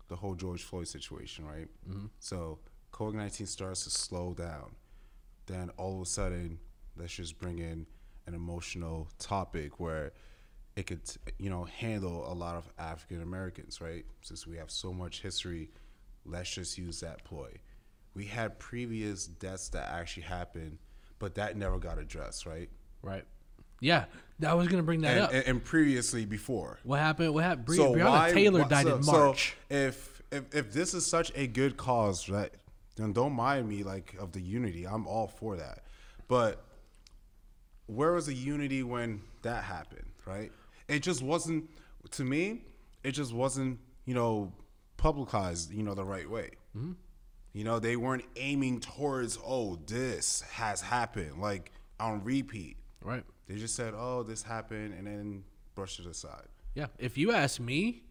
the 0.08 0.16
whole 0.16 0.34
George 0.34 0.62
Floyd 0.62 0.88
situation, 0.88 1.46
right? 1.46 1.68
Mm-hmm. 1.88 2.06
So, 2.20 2.58
COVID 2.92 3.14
19 3.14 3.46
starts 3.46 3.84
to 3.84 3.90
slow 3.90 4.34
down. 4.34 4.74
Then 5.46 5.70
all 5.76 5.96
of 5.96 6.02
a 6.02 6.06
sudden, 6.06 6.58
let's 6.96 7.14
just 7.14 7.38
bring 7.38 7.58
in 7.58 7.86
an 8.26 8.34
emotional 8.34 9.08
topic 9.18 9.78
where 9.78 10.12
it 10.76 10.86
could, 10.86 11.00
you 11.38 11.48
know, 11.50 11.64
handle 11.64 12.30
a 12.30 12.34
lot 12.34 12.54
of 12.56 12.68
African 12.78 13.22
Americans, 13.22 13.80
right? 13.80 14.04
Since 14.20 14.46
we 14.46 14.56
have 14.58 14.70
so 14.70 14.92
much 14.92 15.22
history, 15.22 15.70
let's 16.24 16.50
just 16.50 16.76
use 16.76 17.00
that 17.00 17.24
ploy. 17.24 17.50
We 18.14 18.26
had 18.26 18.58
previous 18.58 19.26
deaths 19.26 19.68
that 19.70 19.88
actually 19.90 20.24
happened, 20.24 20.78
but 21.18 21.34
that 21.36 21.56
never 21.56 21.78
got 21.78 21.98
addressed, 21.98 22.44
right? 22.46 22.68
Right. 23.02 23.24
Yeah, 23.80 24.04
I 24.46 24.54
was 24.54 24.68
gonna 24.68 24.82
bring 24.82 25.02
that 25.02 25.12
And, 25.16 25.20
up. 25.24 25.32
and, 25.32 25.44
and 25.46 25.64
previously 25.64 26.24
before. 26.24 26.78
what 26.82 26.98
happened? 26.98 27.34
What 27.34 27.44
happened? 27.44 27.66
Bre- 27.66 27.74
So 27.74 27.94
Breonna 27.94 28.10
why- 28.10 28.32
Taylor 28.32 28.62
why- 28.62 28.68
died 28.68 28.86
so- 28.86 28.96
in 28.96 29.02
so 29.02 29.12
March. 29.12 29.56
if, 29.70 30.22
if 30.32 30.54
if 30.54 30.72
this 30.72 30.94
is 30.94 31.04
such 31.06 31.30
a 31.34 31.46
good 31.46 31.76
cause, 31.76 32.28
right? 32.28 32.52
Then 32.96 33.12
don't 33.12 33.32
mind 33.34 33.68
me 33.68 33.82
like 33.82 34.14
of 34.18 34.32
the 34.32 34.40
unity. 34.40 34.86
I'm 34.86 35.06
all 35.06 35.26
for 35.28 35.56
that. 35.56 35.84
But 36.28 36.64
where 37.86 38.12
was 38.12 38.26
the 38.26 38.34
unity 38.34 38.82
when 38.82 39.20
that 39.42 39.64
happened, 39.64 40.06
right? 40.26 40.50
It 40.88 41.02
just 41.02 41.22
wasn't 41.22 41.70
to 42.12 42.24
me, 42.24 42.62
it 43.02 43.12
just 43.12 43.32
wasn't, 43.32 43.80
you 44.04 44.14
know, 44.14 44.52
publicized, 44.96 45.72
you 45.72 45.82
know, 45.82 45.94
the 45.94 46.04
right 46.04 46.28
way. 46.28 46.50
Mm-hmm. 46.76 46.92
You 47.52 47.64
know, 47.64 47.78
they 47.78 47.96
weren't 47.96 48.24
aiming 48.36 48.80
towards, 48.80 49.38
oh, 49.44 49.78
this 49.86 50.42
has 50.52 50.80
happened, 50.80 51.40
like 51.40 51.72
on 51.98 52.22
repeat. 52.22 52.76
right. 53.02 53.24
They 53.48 53.56
just 53.56 53.76
said, 53.76 53.94
oh, 53.96 54.24
this 54.24 54.42
happened, 54.42 54.94
and 54.94 55.06
then 55.06 55.44
brushed 55.74 56.00
it 56.00 56.06
aside. 56.06 56.46
Yeah. 56.74 56.86
If 56.98 57.16
you 57.16 57.32
ask 57.32 57.60
me, 57.60 58.02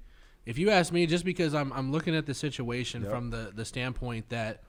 if 0.46 0.58
you 0.58 0.70
ask 0.70 0.94
me, 0.94 1.06
just 1.06 1.26
because 1.26 1.54
I'm 1.54 1.74
I'm 1.74 1.92
looking 1.92 2.16
at 2.16 2.26
the 2.26 2.34
situation 2.34 3.04
from 3.04 3.30
the 3.32 3.52
the 3.54 3.66
standpoint 3.66 4.30
that 4.30 4.64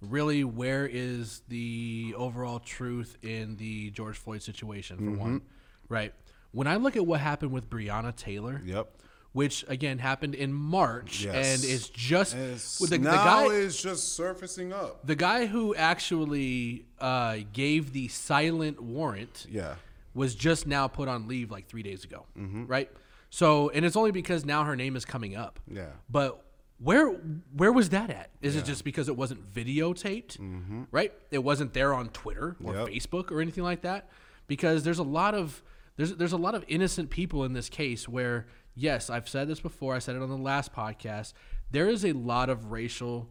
really 0.00 0.44
where 0.44 0.86
is 0.86 1.42
the 1.48 2.14
overall 2.16 2.58
truth 2.60 3.18
in 3.22 3.56
the 3.56 3.90
George 3.90 4.16
Floyd 4.16 4.42
situation 4.42 4.96
for 4.96 5.02
mm-hmm. 5.02 5.20
one, 5.20 5.42
right? 5.88 6.14
When 6.52 6.66
I 6.66 6.76
look 6.76 6.96
at 6.96 7.06
what 7.06 7.20
happened 7.20 7.52
with 7.52 7.70
Breonna 7.70 8.14
Taylor, 8.14 8.60
Yep. 8.64 8.90
which 9.32 9.64
again 9.68 9.98
happened 9.98 10.34
in 10.34 10.52
March, 10.52 11.24
Yes. 11.24 11.34
and 11.62 11.72
it's 11.72 11.88
just 11.88 12.34
it's, 12.34 12.80
with 12.80 12.90
the, 12.90 12.98
the 12.98 13.04
guy. 13.10 13.46
it's 13.52 13.80
just 13.80 14.14
surfacing 14.16 14.72
up. 14.72 15.06
the 15.06 15.14
guy 15.14 15.46
who 15.46 15.74
actually 15.76 16.86
uh, 17.00 17.38
gave 17.52 17.92
the 17.92 18.08
silent 18.08 18.80
warrant 18.82 19.46
Yeah. 19.48 19.76
was 20.14 20.34
just 20.34 20.66
now 20.66 20.88
put 20.88 21.08
on 21.08 21.28
leave 21.28 21.50
like 21.50 21.66
three 21.68 21.82
days 21.82 22.04
ago, 22.04 22.26
Mm-hmm. 22.38 22.66
right? 22.66 22.90
So, 23.32 23.68
and 23.70 23.84
it's 23.84 23.94
only 23.96 24.10
because 24.10 24.44
now 24.44 24.64
her 24.64 24.74
name 24.74 24.96
is 24.96 25.04
coming 25.04 25.36
up. 25.36 25.60
Yeah. 25.72 25.86
But 26.10 26.42
where 26.80 27.10
where 27.56 27.70
was 27.70 27.90
that 27.90 28.10
at? 28.10 28.30
Is 28.42 28.56
it 28.56 28.64
just 28.64 28.82
because 28.82 29.08
it 29.08 29.16
wasn't 29.16 29.46
videotaped, 29.54 30.86
right? 30.90 31.12
It 31.30 31.38
wasn't 31.44 31.72
there 31.74 31.94
on 31.94 32.08
Twitter 32.08 32.56
or 32.64 32.72
Mm-hmm. 32.72 32.78
Yep. 32.78 32.88
Facebook 32.88 33.30
or 33.30 33.40
anything 33.40 33.62
like 33.62 33.82
that. 33.82 34.08
Because 34.48 34.82
there's 34.82 34.98
a 34.98 35.04
lot 35.04 35.34
of 35.36 35.62
there's 36.00 36.16
there's 36.16 36.32
a 36.32 36.38
lot 36.38 36.54
of 36.54 36.64
innocent 36.66 37.10
people 37.10 37.44
in 37.44 37.52
this 37.52 37.68
case 37.68 38.08
where 38.08 38.46
yes, 38.74 39.10
I've 39.10 39.28
said 39.28 39.48
this 39.48 39.60
before. 39.60 39.94
I 39.94 39.98
said 39.98 40.16
it 40.16 40.22
on 40.22 40.30
the 40.30 40.36
last 40.36 40.72
podcast. 40.72 41.34
There 41.70 41.88
is 41.88 42.04
a 42.04 42.12
lot 42.12 42.48
of 42.48 42.70
racial 42.72 43.28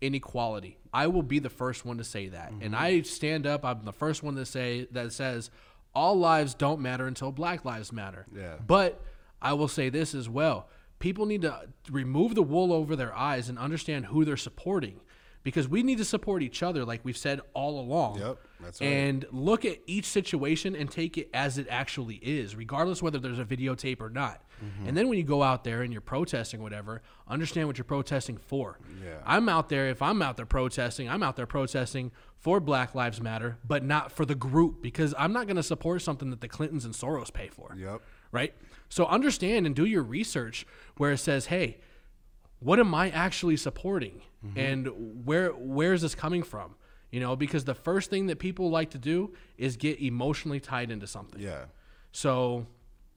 inequality. 0.00 0.78
I 0.92 1.08
will 1.08 1.22
be 1.22 1.38
the 1.40 1.50
first 1.50 1.84
one 1.84 1.98
to 1.98 2.04
say 2.04 2.28
that, 2.28 2.50
and 2.52 2.62
Mm-hmm. 2.74 2.74
I 2.74 3.02
stand 3.02 3.46
up. 3.46 3.64
I'm 3.64 3.84
the 3.84 3.92
first 3.92 4.22
one 4.22 4.36
to 4.36 4.46
say 4.46 4.86
that 4.92 5.12
says 5.12 5.50
all 5.94 6.14
lives 6.16 6.54
don't 6.54 6.80
matter 6.80 7.06
until 7.06 7.32
Black 7.32 7.64
lives 7.64 7.92
matter. 7.92 8.26
Yeah. 8.34 8.54
But 8.66 9.00
I 9.40 9.52
will 9.54 9.68
say 9.68 9.88
this 9.88 10.14
as 10.14 10.28
well. 10.28 10.68
People 11.00 11.26
need 11.26 11.42
to 11.42 11.68
remove 11.90 12.34
the 12.36 12.42
wool 12.42 12.72
over 12.72 12.94
their 12.94 13.14
eyes 13.14 13.48
and 13.48 13.58
understand 13.58 14.06
who 14.06 14.24
they're 14.24 14.36
supporting 14.36 15.00
because 15.42 15.68
we 15.68 15.82
need 15.82 15.98
to 15.98 16.04
support 16.04 16.42
each 16.42 16.62
other 16.62 16.84
like 16.84 17.00
we've 17.04 17.16
said 17.16 17.40
all 17.54 17.80
along. 17.80 18.18
Yep, 18.20 18.38
that's 18.60 18.80
right. 18.80 18.86
And 18.86 19.26
look 19.32 19.64
at 19.64 19.78
each 19.86 20.06
situation 20.06 20.74
and 20.76 20.90
take 20.90 21.18
it 21.18 21.28
as 21.34 21.58
it 21.58 21.66
actually 21.70 22.16
is, 22.16 22.54
regardless 22.54 23.02
whether 23.02 23.18
there's 23.18 23.38
a 23.38 23.44
videotape 23.44 24.00
or 24.00 24.10
not. 24.10 24.42
Mm-hmm. 24.64 24.88
And 24.88 24.96
then 24.96 25.08
when 25.08 25.18
you 25.18 25.24
go 25.24 25.42
out 25.42 25.64
there 25.64 25.82
and 25.82 25.92
you're 25.92 26.00
protesting 26.00 26.62
whatever, 26.62 27.02
understand 27.26 27.66
what 27.66 27.78
you're 27.78 27.84
protesting 27.84 28.36
for. 28.36 28.78
Yeah. 29.04 29.16
I'm 29.26 29.48
out 29.48 29.68
there, 29.68 29.88
if 29.88 30.00
I'm 30.00 30.22
out 30.22 30.36
there 30.36 30.46
protesting, 30.46 31.08
I'm 31.08 31.22
out 31.22 31.34
there 31.34 31.46
protesting 31.46 32.12
for 32.38 32.60
Black 32.60 32.94
Lives 32.94 33.20
Matter, 33.20 33.58
but 33.66 33.84
not 33.84 34.12
for 34.12 34.24
the 34.24 34.36
group 34.36 34.80
because 34.82 35.14
I'm 35.18 35.32
not 35.32 35.46
going 35.46 35.56
to 35.56 35.62
support 35.64 36.02
something 36.02 36.30
that 36.30 36.40
the 36.40 36.48
Clintons 36.48 36.84
and 36.84 36.94
Soros 36.94 37.32
pay 37.32 37.48
for 37.48 37.74
Yep. 37.76 38.00
right? 38.30 38.54
So 38.88 39.06
understand 39.06 39.66
and 39.66 39.74
do 39.74 39.84
your 39.84 40.02
research 40.02 40.66
where 40.96 41.12
it 41.12 41.18
says, 41.18 41.46
"Hey, 41.46 41.78
what 42.62 42.78
am 42.78 42.94
I 42.94 43.10
actually 43.10 43.56
supporting, 43.56 44.22
Mm-hmm. 44.44 44.58
and 44.58 45.24
where 45.24 45.50
where 45.50 45.92
is 45.92 46.02
this 46.02 46.14
coming 46.14 46.42
from?" 46.42 46.74
You 47.10 47.20
know, 47.20 47.36
because 47.36 47.64
the 47.64 47.74
first 47.74 48.10
thing 48.10 48.26
that 48.28 48.38
people 48.38 48.70
like 48.70 48.90
to 48.90 48.98
do 48.98 49.34
is 49.58 49.76
get 49.76 50.00
emotionally 50.00 50.60
tied 50.60 50.90
into 50.90 51.06
something. 51.06 51.40
Yeah. 51.40 51.66
So 52.12 52.66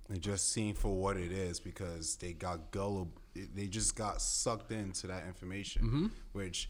And 0.10 0.22
just 0.22 0.52
seeing 0.52 0.74
for 0.76 0.94
what 0.96 1.18
it 1.18 1.32
is 1.32 1.60
because 1.60 2.16
they 2.18 2.34
got 2.34 2.72
gullible. 2.72 3.14
They 3.34 3.68
just 3.68 3.96
got 3.96 4.22
sucked 4.22 4.72
into 4.72 5.08
that 5.08 5.26
information, 5.26 5.82
Mm-hmm. 5.84 6.06
which 6.34 6.70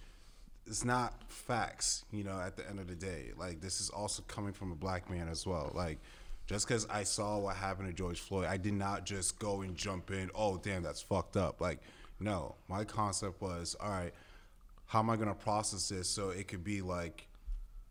is 0.67 0.85
not 0.85 1.29
facts. 1.29 2.05
You 2.11 2.23
know, 2.23 2.39
at 2.39 2.55
the 2.57 2.67
end 2.69 2.79
of 2.79 2.87
the 2.87 2.95
day, 2.95 3.31
like 3.37 3.59
this 3.61 3.81
is 3.81 3.89
also 3.89 4.23
coming 4.27 4.53
from 4.53 4.71
a 4.71 4.75
black 4.75 5.09
man 5.09 5.27
as 5.27 5.45
well. 5.45 5.71
Like 5.75 5.99
just 6.47 6.67
because 6.67 6.87
I 6.89 7.03
saw 7.03 7.39
what 7.39 7.55
happened 7.55 7.87
to 7.87 7.93
George 7.93 8.19
Floyd, 8.19 8.45
I 8.45 8.57
did 8.57 8.73
not 8.73 9.05
just 9.05 9.39
go 9.39 9.61
and 9.61 9.75
jump 9.75 10.11
in. 10.11 10.29
Oh, 10.35 10.57
damn, 10.57 10.83
that's 10.83 11.01
fucked 11.01 11.37
up. 11.37 11.59
Like, 11.59 11.79
no, 12.19 12.55
my 12.67 12.83
concept 12.83 13.41
was, 13.41 13.75
all 13.79 13.89
right, 13.89 14.13
how 14.87 14.99
am 14.99 15.09
I 15.09 15.15
gonna 15.15 15.35
process 15.35 15.89
this 15.89 16.09
so 16.09 16.29
it 16.29 16.47
could 16.47 16.63
be 16.63 16.81
like 16.81 17.27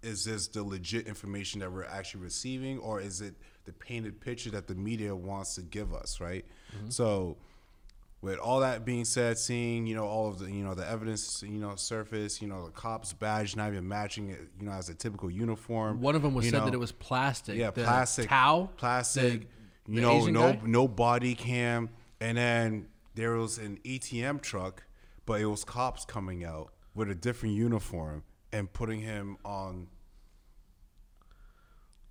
is 0.03 0.25
this 0.25 0.49
the 0.49 0.63
legit 0.63 1.07
information 1.07 1.61
that 1.61 1.73
we're 1.73 1.85
actually 1.85 2.21
receiving 2.23 2.79
or 2.79 3.01
is 3.01 3.21
it 3.23 3.35
the 3.65 3.73
painted 3.73 4.21
picture 4.21 4.51
that 4.51 4.67
the 4.67 4.75
media 4.75 5.15
wants 5.17 5.55
to 5.55 5.63
give 5.63 5.93
us 5.93 6.21
right? 6.21 6.45
Mm-hmm. 6.77 6.91
So 6.91 7.37
with 8.25 8.39
all 8.39 8.61
that 8.61 8.85
being 8.87 9.05
said 9.05 9.37
seeing 9.39 9.87
you 9.87 9.95
know 9.95 10.07
all 10.07 10.29
of 10.29 10.39
the 10.39 10.51
you 10.51 10.65
know 10.65 10.75
the 10.75 10.89
evidence 10.89 11.43
you 11.43 11.59
know 11.59 11.75
surface 11.77 12.41
you 12.41 12.49
know 12.49 12.65
the 12.65 12.71
cops 12.71 13.13
badge 13.13 13.55
not 13.55 13.69
even 13.69 13.87
matching 13.87 14.31
it 14.31 14.41
you 14.59 14.67
know 14.67 14.73
as 14.73 14.89
a 14.89 14.95
typical 14.95 15.31
uniform 15.31 16.01
one 16.01 16.15
of 16.15 16.23
them 16.23 16.35
was 16.35 16.47
said 16.47 16.55
know, 16.55 16.65
that 16.65 16.75
it 16.75 16.79
was 16.79 16.93
plastic. 16.93 17.57
yeah 17.57 17.71
the 17.71 17.83
plastic. 17.83 18.29
towel, 18.29 18.73
plastic 18.79 19.41
the- 19.87 19.93
you 19.93 19.97
the 19.97 20.01
know 20.01 20.17
Asian 20.17 20.33
no 20.33 20.53
guy? 20.55 20.61
no 20.65 20.89
body 20.89 21.35
cam 21.35 21.91
and 22.21 22.39
then 22.39 22.87
there 23.15 23.33
was 23.33 23.59
an 23.59 23.79
ATM 23.85 24.41
truck 24.41 24.85
but 25.27 25.41
it 25.41 25.47
was 25.47 25.65
cops 25.65 26.05
coming 26.05 26.45
out 26.45 26.73
with 26.95 27.11
a 27.11 27.15
different 27.15 27.55
uniform 27.55 28.23
and 28.53 28.73
putting 28.73 29.01
him 29.01 29.37
on 29.45 29.89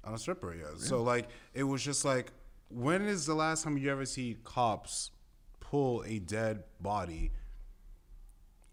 on 0.04 0.14
a 0.14 0.18
stripper 0.18 0.54
yeah. 0.54 0.66
so 0.78 1.02
like 1.02 1.30
it 1.54 1.64
was 1.64 1.84
just 1.84 2.04
like 2.04 2.32
when 2.70 3.04
is 3.04 3.26
the 3.26 3.36
last 3.36 3.64
time 3.64 3.78
you 3.78 3.90
ever 3.92 4.06
see 4.06 4.38
cops 4.44 5.12
pull 5.60 6.04
a 6.06 6.20
dead 6.20 6.64
body 6.82 7.32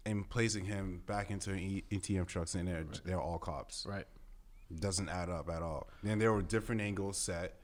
and 0.05 0.27
placing 0.29 0.65
him 0.65 1.01
back 1.05 1.29
into 1.29 1.51
an 1.51 1.81
ATM 1.91 2.25
trucks 2.25 2.55
and 2.55 2.67
they're 2.67 2.85
they're 3.05 3.21
all 3.21 3.37
cops 3.37 3.85
right? 3.87 4.05
doesn't 4.79 5.09
add 5.09 5.29
up 5.29 5.49
at 5.49 5.61
all. 5.61 5.87
And 6.07 6.21
there 6.21 6.31
were 6.31 6.41
different 6.41 6.81
angles 6.81 7.17
set, 7.17 7.55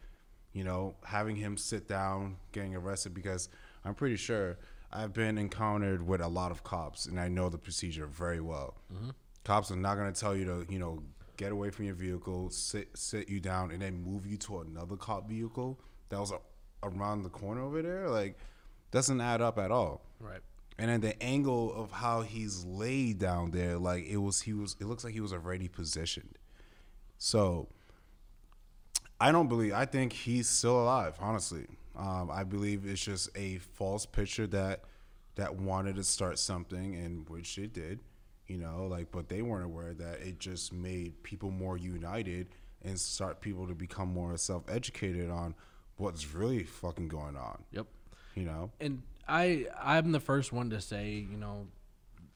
you 0.53 0.63
know, 0.63 0.95
having 1.05 1.35
him 1.35 1.57
sit 1.57 1.87
down, 1.87 2.37
getting 2.51 2.75
arrested 2.75 3.13
because 3.13 3.49
I'm 3.85 3.95
pretty 3.95 4.15
sure 4.17 4.57
I've 4.91 5.13
been 5.13 5.37
encountered 5.37 6.05
with 6.05 6.21
a 6.21 6.27
lot 6.27 6.51
of 6.51 6.63
cops 6.63 7.05
and 7.05 7.19
I 7.19 7.27
know 7.27 7.49
the 7.49 7.57
procedure 7.57 8.07
very 8.07 8.41
well. 8.41 8.75
Mm-hmm. 8.93 9.09
Cops 9.43 9.71
are 9.71 9.75
not 9.75 9.95
going 9.95 10.11
to 10.11 10.19
tell 10.19 10.35
you 10.35 10.45
to, 10.45 10.65
you 10.69 10.79
know, 10.79 11.03
get 11.37 11.51
away 11.51 11.69
from 11.69 11.85
your 11.85 11.93
vehicle, 11.93 12.49
sit 12.49 12.89
sit 12.97 13.29
you 13.29 13.39
down 13.39 13.71
and 13.71 13.81
then 13.81 14.03
move 14.03 14.25
you 14.25 14.37
to 14.37 14.59
another 14.59 14.95
cop 14.95 15.29
vehicle 15.29 15.79
that 16.09 16.19
was 16.19 16.31
a, 16.31 16.39
around 16.83 17.23
the 17.23 17.29
corner 17.29 17.61
over 17.61 17.81
there. 17.81 18.09
Like 18.09 18.37
doesn't 18.91 19.21
add 19.21 19.41
up 19.41 19.57
at 19.57 19.71
all. 19.71 20.01
Right. 20.19 20.41
And 20.79 20.89
then 20.89 21.01
the 21.01 21.21
angle 21.23 21.73
of 21.73 21.91
how 21.91 22.21
he's 22.21 22.63
laid 22.63 23.19
down 23.19 23.51
there, 23.51 23.77
like 23.77 24.05
it 24.05 24.17
was, 24.17 24.41
he 24.41 24.53
was. 24.53 24.75
It 24.79 24.85
looks 24.85 25.03
like 25.03 25.13
he 25.13 25.21
was 25.21 25.33
already 25.33 25.67
positioned. 25.67 26.37
So 27.17 27.67
I 29.19 29.31
don't 29.31 29.47
believe. 29.47 29.73
I 29.73 29.85
think 29.85 30.13
he's 30.13 30.47
still 30.47 30.81
alive. 30.81 31.15
Honestly, 31.19 31.65
um, 31.97 32.29
I 32.31 32.43
believe 32.43 32.85
it's 32.85 33.01
just 33.03 33.29
a 33.35 33.57
false 33.57 34.05
picture 34.05 34.47
that 34.47 34.81
that 35.35 35.55
wanted 35.55 35.95
to 35.97 36.03
start 36.03 36.39
something, 36.39 36.95
and 36.95 37.27
which 37.29 37.57
it 37.57 37.73
did. 37.73 37.99
You 38.47 38.57
know, 38.57 38.87
like, 38.89 39.11
but 39.11 39.27
they 39.27 39.41
weren't 39.41 39.65
aware 39.65 39.93
that 39.93 40.21
it 40.21 40.39
just 40.39 40.71
made 40.71 41.21
people 41.23 41.51
more 41.51 41.77
united 41.77 42.47
and 42.83 42.97
start 42.99 43.41
people 43.41 43.67
to 43.67 43.75
become 43.75 44.07
more 44.13 44.37
self-educated 44.37 45.29
on 45.29 45.53
what's 45.97 46.33
really 46.33 46.63
fucking 46.63 47.07
going 47.09 47.35
on. 47.35 47.63
Yep. 47.71 47.87
You 48.35 48.43
know. 48.45 48.71
and 48.79 49.01
I 49.27 49.65
I'm 49.81 50.11
the 50.11 50.19
first 50.21 50.53
one 50.53 50.69
to 50.69 50.79
say, 50.79 51.25
you 51.29 51.37
know, 51.37 51.67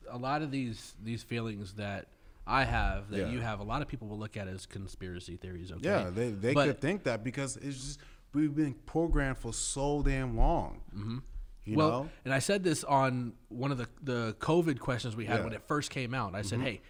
a 0.10 0.18
lot 0.18 0.42
of 0.42 0.52
these 0.52 0.96
these 1.02 1.24
feelings 1.24 1.74
that 1.74 2.08
I 2.46 2.66
have 2.66 3.10
that 3.12 3.18
Yeah. 3.20 3.30
you 3.30 3.40
have, 3.40 3.60
a 3.60 3.64
lot 3.64 3.82
of 3.82 3.88
people 3.88 4.08
will 4.08 4.18
look 4.20 4.36
at 4.36 4.48
as 4.48 4.66
conspiracy 4.66 5.38
theories. 5.38 5.72
Okay, 5.72 5.88
Yeah, 5.88 6.10
they 6.10 6.32
they 6.32 6.54
But- 6.54 6.66
could 6.68 6.82
think 6.82 7.04
that 7.04 7.24
because 7.24 7.56
it's 7.58 7.78
just 7.78 8.00
we've 8.34 8.56
been 8.56 8.74
programmed 8.86 9.38
for 9.38 9.54
so 9.54 10.02
damn 10.02 10.38
long. 10.38 10.82
Mm-hmm. 10.96 11.18
You 11.66 11.78
well, 11.78 11.90
know, 11.90 12.10
and 12.26 12.34
I 12.34 12.40
said 12.40 12.64
this 12.64 12.84
on 12.84 13.34
one 13.50 13.72
of 13.72 13.78
the 13.78 13.88
the 14.02 14.36
COVID 14.40 14.80
questions 14.80 15.16
we 15.16 15.26
had 15.26 15.34
Yeah. 15.34 15.38
Mm-hmm. 15.38 15.44
when 15.46 15.54
it 15.54 15.64
first 15.68 15.90
came 15.92 16.14
out. 16.14 16.34
I 16.36 16.42
said, 16.42 16.62
hey. 16.62 16.82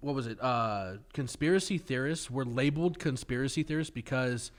What 0.00 0.14
was 0.14 0.28
it? 0.28 0.38
Uh, 0.40 0.98
conspiracy 1.12 1.76
theorists 1.76 2.30
were 2.30 2.44
labeled 2.44 3.00
conspiracy 3.00 3.64
theorists 3.64 3.90
because 3.90 4.52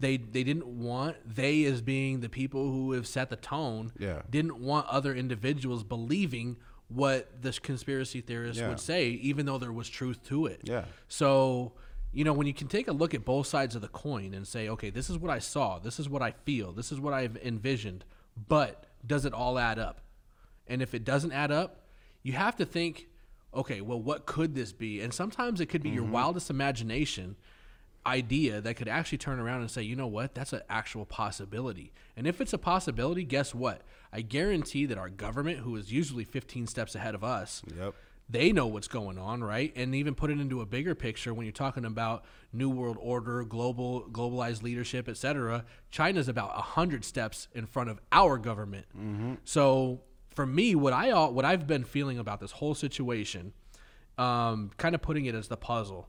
they 0.00 0.16
they 0.16 0.42
didn't 0.42 0.66
want 0.66 1.16
they 1.24 1.64
as 1.64 1.80
being 1.80 2.20
the 2.20 2.28
people 2.28 2.72
who 2.72 2.92
have 2.92 3.06
set 3.06 3.30
the 3.30 3.36
tone 3.36 3.92
Yeah. 3.98 4.22
didn't 4.28 4.58
want 4.58 4.88
other 4.88 5.14
individuals 5.14 5.84
believing 5.84 6.56
what 6.88 7.40
this 7.40 7.60
conspiracy 7.60 8.20
theorists 8.20 8.60
Yeah. 8.60 8.68
would 8.68 8.80
say, 8.80 9.10
even 9.10 9.46
though 9.46 9.58
there 9.58 9.72
was 9.72 9.88
truth 9.88 10.24
to 10.24 10.46
it. 10.46 10.62
Yeah. 10.64 10.86
So, 11.06 11.72
you 12.12 12.24
know, 12.24 12.32
when 12.32 12.46
you 12.46 12.54
can 12.54 12.68
take 12.68 12.88
a 12.88 12.92
look 12.92 13.14
at 13.14 13.24
both 13.24 13.46
sides 13.46 13.76
of 13.76 13.82
the 13.82 13.88
coin 13.88 14.34
and 14.34 14.46
say, 14.46 14.68
okay, 14.68 14.90
this 14.90 15.08
is 15.10 15.18
what 15.18 15.30
I 15.30 15.38
saw, 15.38 15.78
this 15.78 16.00
is 16.00 16.08
what 16.08 16.22
I 16.22 16.32
feel, 16.44 16.72
this 16.72 16.90
is 16.90 17.00
what 17.00 17.14
I've 17.14 17.36
envisioned, 17.36 18.04
but 18.48 18.86
does 19.06 19.24
it 19.24 19.32
all 19.32 19.58
add 19.58 19.78
up? 19.78 20.00
And 20.66 20.82
if 20.82 20.94
it 20.94 21.04
doesn't 21.04 21.32
add 21.32 21.50
up, 21.50 21.84
you 22.22 22.32
have 22.32 22.56
to 22.56 22.64
think, 22.64 23.08
okay, 23.54 23.80
well, 23.80 24.00
what 24.00 24.26
could 24.26 24.54
this 24.54 24.72
be? 24.72 25.00
And 25.00 25.12
sometimes 25.12 25.60
it 25.60 25.66
could 25.66 25.82
be 25.82 25.90
your 25.90 26.04
mm-hmm. 26.04 26.12
wildest 26.12 26.50
imagination 26.50 27.36
idea 28.06 28.60
that 28.60 28.74
could 28.74 28.88
actually 28.88 29.18
turn 29.18 29.38
around 29.38 29.60
and 29.60 29.70
say, 29.70 29.82
you 29.82 29.94
know 29.94 30.06
what, 30.06 30.34
that's 30.34 30.52
an 30.52 30.62
actual 30.68 31.04
possibility. 31.04 31.92
And 32.16 32.26
if 32.26 32.40
it's 32.40 32.52
a 32.52 32.58
possibility, 32.58 33.24
guess 33.24 33.54
what? 33.54 33.82
I 34.12 34.22
guarantee 34.22 34.86
that 34.86 34.98
our 34.98 35.10
government, 35.10 35.60
who 35.60 35.76
is 35.76 35.92
usually 35.92 36.24
15 36.24 36.66
steps 36.66 36.94
ahead 36.94 37.14
of 37.14 37.22
us, 37.22 37.62
Yep. 37.76 37.94
They 38.30 38.52
know 38.52 38.66
what's 38.66 38.88
going 38.88 39.18
on, 39.18 39.42
right? 39.42 39.72
And 39.74 39.94
even 39.94 40.14
put 40.14 40.30
it 40.30 40.38
into 40.38 40.60
a 40.60 40.66
bigger 40.66 40.94
picture 40.94 41.34
when 41.34 41.46
you're 41.46 41.52
talking 41.52 41.84
about 41.84 42.24
new 42.52 42.70
world 42.70 42.96
order, 43.00 43.42
global 43.44 44.06
globalized 44.10 44.62
leadership, 44.62 45.08
etc. 45.08 45.64
China's 45.90 46.28
about 46.28 46.52
a 46.56 46.62
hundred 46.62 47.04
steps 47.04 47.48
in 47.54 47.66
front 47.66 47.90
of 47.90 48.00
our 48.12 48.38
government. 48.38 48.86
So 49.44 50.02
for 50.34 50.46
me, 50.46 50.74
what 50.74 50.92
I 50.92 51.12
what 51.28 51.44
I've 51.44 51.66
been 51.66 51.84
feeling 51.84 52.18
about 52.18 52.40
this 52.40 52.52
whole 52.52 52.74
situation, 52.74 53.52
um, 54.18 54.70
kind 54.76 54.94
of 54.94 55.02
putting 55.02 55.26
it 55.26 55.34
as 55.34 55.48
the 55.48 55.56
puzzle. 55.56 56.08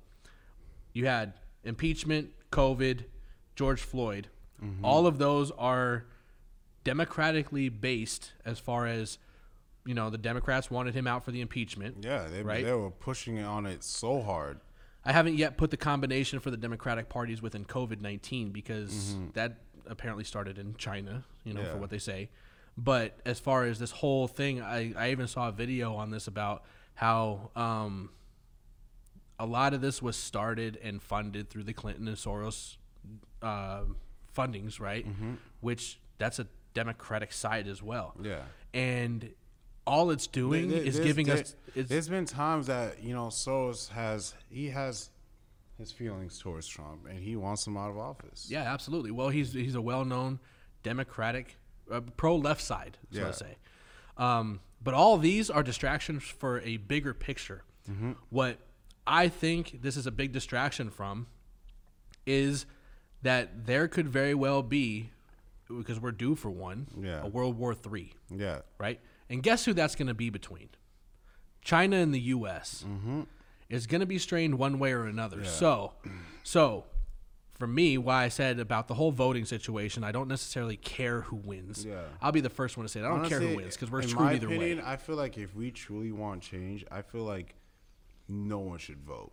You 0.94 1.08
had 1.08 1.34
impeachment, 1.64 2.32
COVID, 2.52 3.06
George 3.56 3.82
Floyd. 3.82 4.28
All 4.84 5.08
of 5.08 5.18
those 5.18 5.50
are 5.58 6.06
democratically 6.84 7.70
based 7.70 8.34
as 8.46 8.60
far 8.60 8.86
as 8.86 9.18
you 9.86 9.94
know 9.94 10.10
the 10.10 10.18
Democrats 10.18 10.70
wanted 10.70 10.94
him 10.96 11.08
out 11.08 11.26
for 11.26 11.32
the 11.32 11.42
impeachment. 11.42 11.98
Yeah, 12.02 12.28
they, 12.28 12.44
Right. 12.44 12.64
they 12.64 12.74
were 12.74 12.92
pushing 12.92 13.40
on 13.44 13.66
it 13.66 13.84
so 13.84 14.22
hard. 14.22 14.60
I 15.04 15.12
haven't 15.14 15.36
yet 15.36 15.58
put 15.58 15.72
the 15.72 15.78
combination 15.78 16.40
for 16.40 16.52
the 16.52 16.58
Democratic 16.58 17.10
parties 17.10 17.42
within 17.42 17.66
COVID 17.66 18.02
nineteen 18.02 18.52
because 18.52 19.16
that 19.34 19.58
apparently 19.88 20.24
started 20.24 20.58
in 20.60 20.76
China, 20.76 21.24
you 21.44 21.54
know, 21.54 21.62
Mm-hmm. 21.62 21.68
Yeah. 21.68 21.74
for 21.74 21.80
what 21.80 21.90
they 21.90 21.98
say. 21.98 22.30
But 22.78 23.20
as 23.26 23.40
far 23.40 23.66
as 23.66 23.80
this 23.80 23.92
whole 23.92 24.28
thing, 24.28 24.62
I, 24.62 24.94
I 24.96 25.12
even 25.12 25.28
saw 25.28 25.50
a 25.50 25.52
video 25.52 25.96
on 25.96 26.10
this 26.12 26.28
about 26.28 26.64
how 26.94 27.50
um, 27.56 28.12
a 29.40 29.46
lot 29.46 29.74
of 29.74 29.82
this 29.82 30.02
was 30.02 30.16
started 30.16 30.80
and 30.84 31.02
funded 31.02 31.50
through 31.50 31.64
the 31.64 31.74
Clinton 31.74 32.08
and 32.08 32.16
Soros 32.16 32.78
uh, 33.42 33.82
fundings, 34.38 34.80
right? 34.80 35.06
Mm-hmm. 35.08 35.34
Which 35.62 36.00
that's 36.18 36.40
a 36.40 36.48
Democratic 36.74 37.34
side 37.34 37.68
as 37.68 37.82
well. 37.84 38.14
Yeah. 38.22 38.44
And 38.74 39.32
all 39.86 40.12
it's 40.12 40.28
doing 40.28 40.70
There- 40.70 40.84
is 40.84 41.00
giving 41.00 41.28
there- 41.28 41.40
us. 41.40 41.56
It's, 41.76 41.90
There's 41.90 42.10
been 42.10 42.26
times 42.26 42.68
that 42.68 43.02
you 43.04 43.14
know 43.14 43.28
Soros 43.28 43.90
has 43.90 44.34
he 44.50 44.70
has 44.70 45.10
his 45.78 45.92
feelings 45.92 46.38
towards 46.40 46.68
Trump 46.68 47.08
and 47.10 47.18
he 47.20 47.36
wants 47.36 47.66
him 47.66 47.78
out 47.78 47.90
of 47.90 47.98
office. 47.98 48.48
Yeah, 48.50 48.64
absolutely. 48.72 49.12
Well, 49.12 49.30
he's 49.30 49.54
he's 49.54 49.76
a 49.76 49.82
well-known 49.82 50.40
Democratic, 50.84 51.58
uh, 51.90 52.02
pro-left 52.18 52.62
side, 52.62 52.98
so 53.12 53.20
Yeah. 53.20 53.28
to 53.28 53.34
say. 53.34 53.56
Um, 54.18 54.60
but 54.84 54.94
all 54.94 55.18
these 55.18 55.50
are 55.50 55.64
distractions 55.64 56.24
for 56.24 56.60
a 56.62 56.78
bigger 56.78 57.14
picture. 57.14 57.64
Mm-hmm. 57.90 58.12
What 58.30 58.58
I 59.08 59.30
think 59.30 59.82
this 59.82 59.96
is 59.98 60.06
a 60.06 60.12
big 60.12 60.32
distraction 60.34 60.90
from 60.92 61.28
is 62.26 62.66
that 63.24 63.66
there 63.66 63.88
could 63.88 64.10
very 64.10 64.34
well 64.34 64.62
be, 64.64 65.10
because 65.68 66.00
we're 66.00 66.12
due 66.12 66.36
for 66.36 66.50
one, 66.50 66.88
Yeah. 67.00 67.24
a 67.24 67.28
World 67.28 67.58
War 67.58 67.74
Three, 67.74 68.14
Yeah. 68.30 68.62
right? 68.78 69.00
And 69.32 69.42
guess 69.42 69.64
who 69.64 69.74
that's 69.74 69.96
going 69.96 70.10
to 70.10 70.14
be 70.14 70.30
between? 70.30 70.70
China 71.64 71.96
and 71.96 72.14
the 72.14 72.20
U.S. 72.20 72.84
Mm-hmm. 72.88 73.22
is 73.70 73.88
going 73.88 74.02
to 74.02 74.06
be 74.06 74.18
strained 74.18 74.60
one 74.60 74.78
way 74.78 74.92
or 74.92 75.06
another. 75.06 75.46
So, 75.46 75.94
so 76.44 76.84
for 77.54 77.66
me, 77.66 77.98
why 77.98 78.26
I 78.26 78.28
said 78.28 78.60
about 78.60 78.90
the 78.90 78.96
whole 78.96 79.12
voting 79.12 79.46
situation, 79.46 80.04
I 80.04 80.12
don't 80.12 80.28
necessarily 80.28 80.76
care 80.76 81.22
who 81.22 81.38
wins. 81.38 81.86
Yeah. 81.86 82.02
I'll 82.22 82.34
be 82.34 82.42
the 82.42 82.50
first 82.50 82.76
one 82.76 82.86
to 82.86 82.92
say 82.92 83.00
it. 83.00 83.06
I 83.06 83.08
don't 83.08 83.30
care 83.30 83.40
who 83.40 83.56
wins 83.56 83.76
because 83.76 83.90
we're 83.90 84.02
in 84.02 84.10
screwed 84.10 84.26
my 84.26 84.34
either 84.34 84.48
opinion, 84.48 84.80
way. 84.80 84.84
I 84.86 84.98
feel 84.98 85.16
like 85.16 85.38
if 85.38 85.56
we 85.56 85.72
truly 85.72 86.12
want 86.12 86.42
change, 86.42 86.84
I 86.92 87.02
feel 87.02 87.24
like 87.24 87.56
no 88.28 88.60
one 88.60 88.80
should 88.80 89.02
vote. 89.02 89.32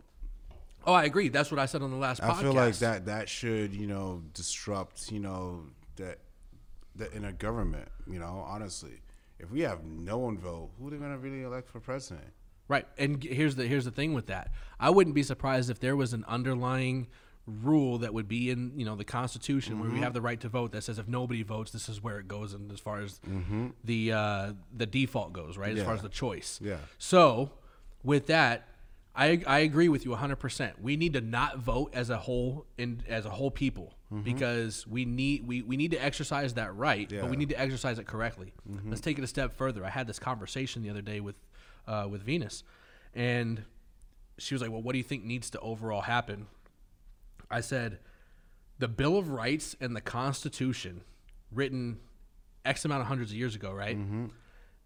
Oh, 0.85 0.93
I 0.93 1.03
agree. 1.03 1.27
That's 1.27 1.51
what 1.51 1.59
I 1.59 1.65
said 1.65 1.81
on 1.81 1.91
the 1.91 1.97
last 1.97 2.21
podcast. 2.21 2.35
I 2.35 2.41
feel 2.41 2.53
like 2.53 2.75
that 2.77 3.05
that 3.07 3.27
should 3.27 3.73
you 3.73 3.85
know 3.85 4.23
disrupt 4.33 5.11
you 5.11 5.19
know 5.19 5.63
that 5.97 6.19
that 6.95 7.11
in 7.13 7.25
a 7.25 7.33
government. 7.33 7.89
You 8.07 8.19
know, 8.19 8.45
honestly, 8.47 9.01
if 9.39 9.49
we 9.51 9.61
have 9.61 9.83
no 9.83 10.17
one 10.17 10.37
vote, 10.37 10.69
who 10.79 10.87
are 10.87 10.91
they 10.91 10.97
gonna 10.97 11.17
really 11.17 11.43
elect 11.43 11.69
for 11.69 11.79
president? 11.79 12.27
Right. 12.67 12.85
And 12.97 13.23
here's 13.23 13.55
the 13.55 13.65
here's 13.65 13.85
the 13.85 13.91
thing 13.91 14.13
with 14.13 14.27
that. 14.27 14.51
I 14.79 14.89
wouldn't 14.91 15.15
be 15.15 15.23
surprised 15.23 15.69
if 15.69 15.79
there 15.79 15.95
was 15.95 16.13
an 16.13 16.23
underlying 16.27 17.07
rule 17.47 17.97
that 17.97 18.13
would 18.13 18.27
be 18.27 18.51
in 18.51 18.73
you 18.77 18.85
know 18.85 18.95
the 18.95 19.03
Constitution 19.03 19.79
where 19.79 19.87
Mm-hmm. 19.87 19.97
we 19.97 20.03
have 20.03 20.13
the 20.13 20.21
right 20.21 20.39
to 20.41 20.49
vote 20.49 20.71
that 20.73 20.83
says 20.83 20.99
if 20.99 21.07
nobody 21.07 21.41
votes, 21.41 21.71
this 21.71 21.89
is 21.89 22.03
where 22.03 22.19
it 22.19 22.27
goes, 22.27 22.53
and 22.53 22.71
as 22.71 22.79
far 22.79 23.01
as 23.01 23.19
Mm-hmm. 23.27 23.69
the 23.83 24.11
uh, 24.11 24.53
the 24.75 24.85
default 24.85 25.33
goes, 25.33 25.57
right? 25.57 25.75
As 25.77 25.83
far 25.83 25.95
as 25.95 26.01
the 26.03 26.09
choice. 26.09 26.59
Yeah. 26.63 26.77
So 26.97 27.51
with 28.03 28.27
that. 28.27 28.65
I, 29.15 29.41
I 29.47 29.59
agree 29.59 29.89
with 29.89 30.05
you 30.05 30.11
100%. 30.11 30.79
We 30.79 30.95
need 30.95 31.13
to 31.13 31.19
not 31.19 31.57
vote 31.57 31.89
as 31.93 32.09
a 32.09 32.15
whole 32.17 32.65
in 32.77 33.03
as 33.09 33.25
a 33.25 33.29
whole 33.31 33.51
people 33.51 33.95
because 34.23 34.87
we 34.87 35.05
need 35.05 35.45
we, 35.47 35.61
we 35.61 35.77
need 35.77 35.91
to 35.91 35.97
exercise 36.03 36.55
that 36.55 36.75
right, 36.75 37.07
but 37.09 37.11
we 37.11 37.17
Mm-hmm. 37.17 37.25
Yeah. 37.25 37.29
Mm-hmm. 37.31 37.39
need 37.39 37.49
to 37.49 37.59
exercise 37.59 37.99
it 37.99 38.07
correctly. 38.07 38.53
Let's 38.85 39.01
take 39.01 39.17
it 39.19 39.23
a 39.23 39.27
step 39.27 39.53
further. 39.55 39.85
I 39.85 39.89
had 39.89 40.07
this 40.07 40.17
conversation 40.19 40.81
the 40.81 40.89
other 40.89 41.01
day 41.03 41.19
with 41.19 41.35
uh, 41.87 42.07
with 42.09 42.23
Venus, 42.23 42.63
and 43.13 43.63
she 44.39 44.55
was 44.55 44.61
like, 44.61 44.71
"Well, 44.71 44.81
what 44.81 44.93
do 44.93 44.97
you 44.97 45.03
think 45.03 45.23
needs 45.25 45.49
to 45.51 45.59
overall 45.59 46.01
happen?" 46.01 46.47
I 47.51 47.61
said, 47.61 47.99
"The 48.79 48.87
Bill 48.87 49.17
of 49.17 49.29
Rights 49.29 49.75
and 49.79 49.95
the 49.95 50.01
Constitution, 50.01 51.01
written 51.51 51.99
X 52.65 52.85
amount 52.85 53.01
of 53.01 53.07
hundreds 53.07 53.31
of 53.31 53.37
years 53.37 53.53
ago, 53.55 53.71
right? 53.71 53.97
Mm-hmm. 53.97 54.25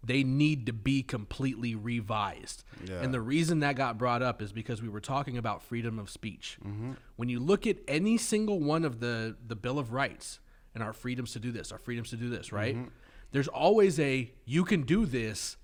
They 0.06 0.22
need 0.22 0.66
to 0.66 0.72
be 0.72 1.02
completely 1.02 1.74
revised. 1.74 2.64
Yeah. 2.84 3.00
And 3.00 3.14
the 3.14 3.20
reason 3.20 3.60
that 3.60 3.76
got 3.76 3.96
brought 3.96 4.22
up 4.22 4.42
is 4.42 4.52
because 4.52 4.82
we 4.82 4.88
were 4.88 5.00
talking 5.00 5.38
about 5.38 5.62
freedom 5.62 5.98
of 5.98 6.10
speech. 6.10 6.58
Mm-hmm. 6.64 6.92
When 7.16 7.28
you 7.28 7.40
look 7.40 7.66
at 7.66 7.78
any 7.88 8.18
single 8.18 8.60
one 8.60 8.84
of 8.84 9.00
the 9.00 9.36
the 9.46 9.56
Bill 9.56 9.78
of 9.78 9.92
Rights 9.92 10.40
and 10.74 10.82
our 10.82 10.92
freedoms 10.92 11.32
to 11.32 11.38
do 11.38 11.52
this, 11.52 11.72
our 11.72 11.78
freedoms 11.78 12.10
to 12.10 12.16
do 12.16 12.28
this, 12.28 12.52
right? 12.52 12.76
Mm-hmm. 12.76 12.88
There's 13.32 13.48
always 13.48 13.98
a 13.98 14.30
you 14.44 14.64
can 14.64 14.82
do 14.82 15.06
this, 15.06 15.56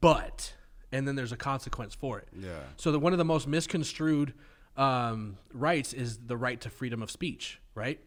but 0.00 0.54
and 0.90 1.06
then 1.06 1.16
there's 1.16 1.32
a 1.32 1.36
consequence 1.36 1.94
for 1.94 2.18
it. 2.18 2.28
Yeah. 2.38 2.50
So 2.76 2.92
that 2.92 2.98
one 2.98 3.12
of 3.12 3.18
the 3.18 3.24
most 3.24 3.46
misconstrued 3.46 4.34
um, 4.76 5.38
rights 5.52 5.92
is 5.92 6.18
the 6.18 6.36
right 6.36 6.60
to 6.62 6.70
freedom 6.70 7.02
of 7.02 7.10
speech, 7.10 7.60
right? 7.74 8.00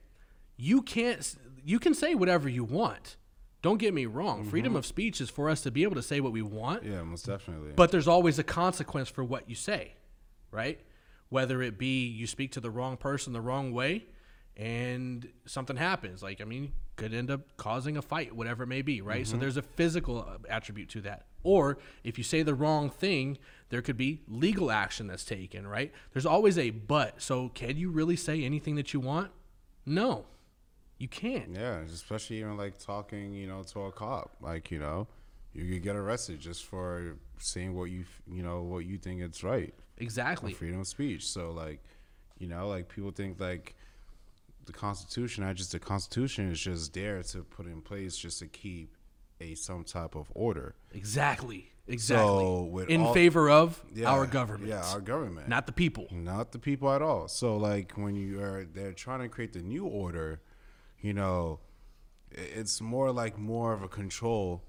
You 0.58 0.82
can't 0.82 1.36
you 1.64 1.80
can 1.80 1.94
say 1.94 2.16
whatever 2.16 2.50
you 2.50 2.64
want. 2.64 3.18
Don't 3.62 3.78
get 3.78 3.94
me 3.94 4.06
wrong. 4.08 4.44
Freedom 4.44 4.76
of 4.76 4.86
speech 4.86 5.22
is 5.22 5.30
for 5.30 5.50
us 5.50 5.62
to 5.62 5.72
be 5.72 5.84
able 5.84 5.96
to 5.96 6.02
say 6.02 6.20
what 6.20 6.32
we 6.32 6.42
want, 6.42 6.84
Yeah, 6.84 7.04
most 7.04 7.26
definitely. 7.26 7.74
but 7.76 7.92
there's 7.92 8.08
always 8.08 8.40
a 8.40 8.44
consequence 8.44 9.08
for 9.10 9.24
what 9.24 9.48
you 9.50 9.56
say, 9.56 9.94
right? 10.50 10.80
Whether 11.30 11.62
it 11.62 11.78
be 11.78 12.08
you 12.08 12.26
speak 12.28 12.52
to 12.54 12.60
the 12.60 12.72
wrong 12.72 12.98
person 12.98 13.34
the 13.34 13.42
wrong 13.42 13.72
way 13.72 14.06
and 14.58 15.28
something 15.46 15.78
happens. 15.78 16.22
Like, 16.22 16.42
I 16.42 16.44
mean, 16.44 16.74
could 16.98 17.14
end 17.14 17.32
up 17.32 17.56
causing 17.58 17.98
a 17.98 18.02
fight, 18.02 18.36
whatever 18.36 18.64
it 18.64 18.68
may 18.68 18.82
be, 18.82 19.02
right? 19.02 19.26
So 19.26 19.38
there's 19.38 19.58
a 19.58 19.62
physical 19.62 20.20
uh, 20.28 20.38
attribute 20.50 20.90
to 20.90 21.02
that. 21.02 21.26
Or 21.44 21.78
if 22.04 22.18
you 22.18 22.24
say 22.24 22.44
the 22.44 22.54
wrong 22.54 22.90
thing, 22.90 23.38
there 23.70 23.82
could 23.82 23.98
be 23.98 24.22
legal 24.28 24.70
action 24.70 25.08
that's 25.08 25.24
taken, 25.24 25.66
right? 25.66 25.92
There's 26.14 26.26
always 26.26 26.58
a 26.58 26.70
but. 26.72 27.22
So 27.22 27.50
can 27.50 27.78
you 27.78 27.90
really 27.92 28.16
say 28.16 28.44
anything 28.44 28.76
that 28.76 28.94
you 28.94 29.00
want? 29.00 29.32
No, 29.86 30.26
you 31.02 31.08
can't. 31.08 31.50
yeah, 31.54 31.80
especially 31.80 32.40
even 32.40 32.58
like 32.58 32.78
talking, 32.78 33.34
you 33.34 33.48
know, 33.48 33.64
to 33.64 33.82
a 33.82 33.92
cop, 33.92 34.36
like 34.42 34.70
you 34.72 34.80
know, 34.80 35.08
you 35.54 35.66
could 35.74 35.84
get 35.84 35.96
arrested 35.96 36.40
just 36.40 36.66
for 36.66 37.18
saying 37.40 37.74
what 37.76 37.86
you, 37.86 38.06
you 38.28 38.44
know, 38.44 38.62
what 38.62 38.86
you 38.86 38.98
think 38.98 39.22
it's 39.22 39.44
right. 39.44 39.74
Exactly. 39.98 40.54
freedom 40.54 40.80
of 40.82 40.88
speech. 40.88 41.28
So 41.28 41.52
like, 41.52 41.82
you 42.38 42.48
know, 42.48 42.68
like 42.68 42.88
people 42.88 43.12
think 43.12 43.40
like 43.40 43.76
the 44.66 44.74
Constitution, 44.74 45.44
not 45.44 45.56
just 45.56 45.72
the 45.72 45.80
Constitution, 45.80 46.52
is 46.52 46.60
just 46.60 46.94
there 46.94 47.22
to 47.24 47.44
put 47.44 47.66
in 47.66 47.82
place 47.82 48.16
just 48.18 48.40
to 48.40 48.48
keep 48.48 48.96
a 49.40 49.56
some 49.56 49.84
type 49.84 50.16
of 50.16 50.32
order. 50.36 50.76
Exactly. 50.94 51.68
Exactly. 51.88 52.28
So, 52.28 52.86
In 52.88 53.02
all- 53.02 53.14
favor 53.14 53.50
of 53.50 53.84
Yeah, 53.94 54.12
our 54.12 54.26
government. 54.28 54.70
Yeah, 54.70 54.84
our 54.94 55.02
government. 55.02 55.50
not 55.50 55.66
the 55.66 55.72
people. 55.74 56.08
not 56.12 56.52
the 56.52 56.60
people 56.60 56.92
at 56.92 57.02
all. 57.02 57.28
So 57.28 57.58
like 57.58 57.94
when 57.98 58.16
you 58.16 58.40
are 58.42 58.66
they're 58.72 58.94
trying 58.94 59.22
to 59.22 59.30
create 59.30 59.54
the 59.54 59.62
new 59.64 59.86
order, 59.88 60.42
you 61.02 61.14
know, 61.14 61.60
it's 62.32 62.80
more 62.82 63.12
like 63.12 63.38
more 63.38 63.74
of 63.74 63.82
a 63.84 63.88
control 63.88 64.64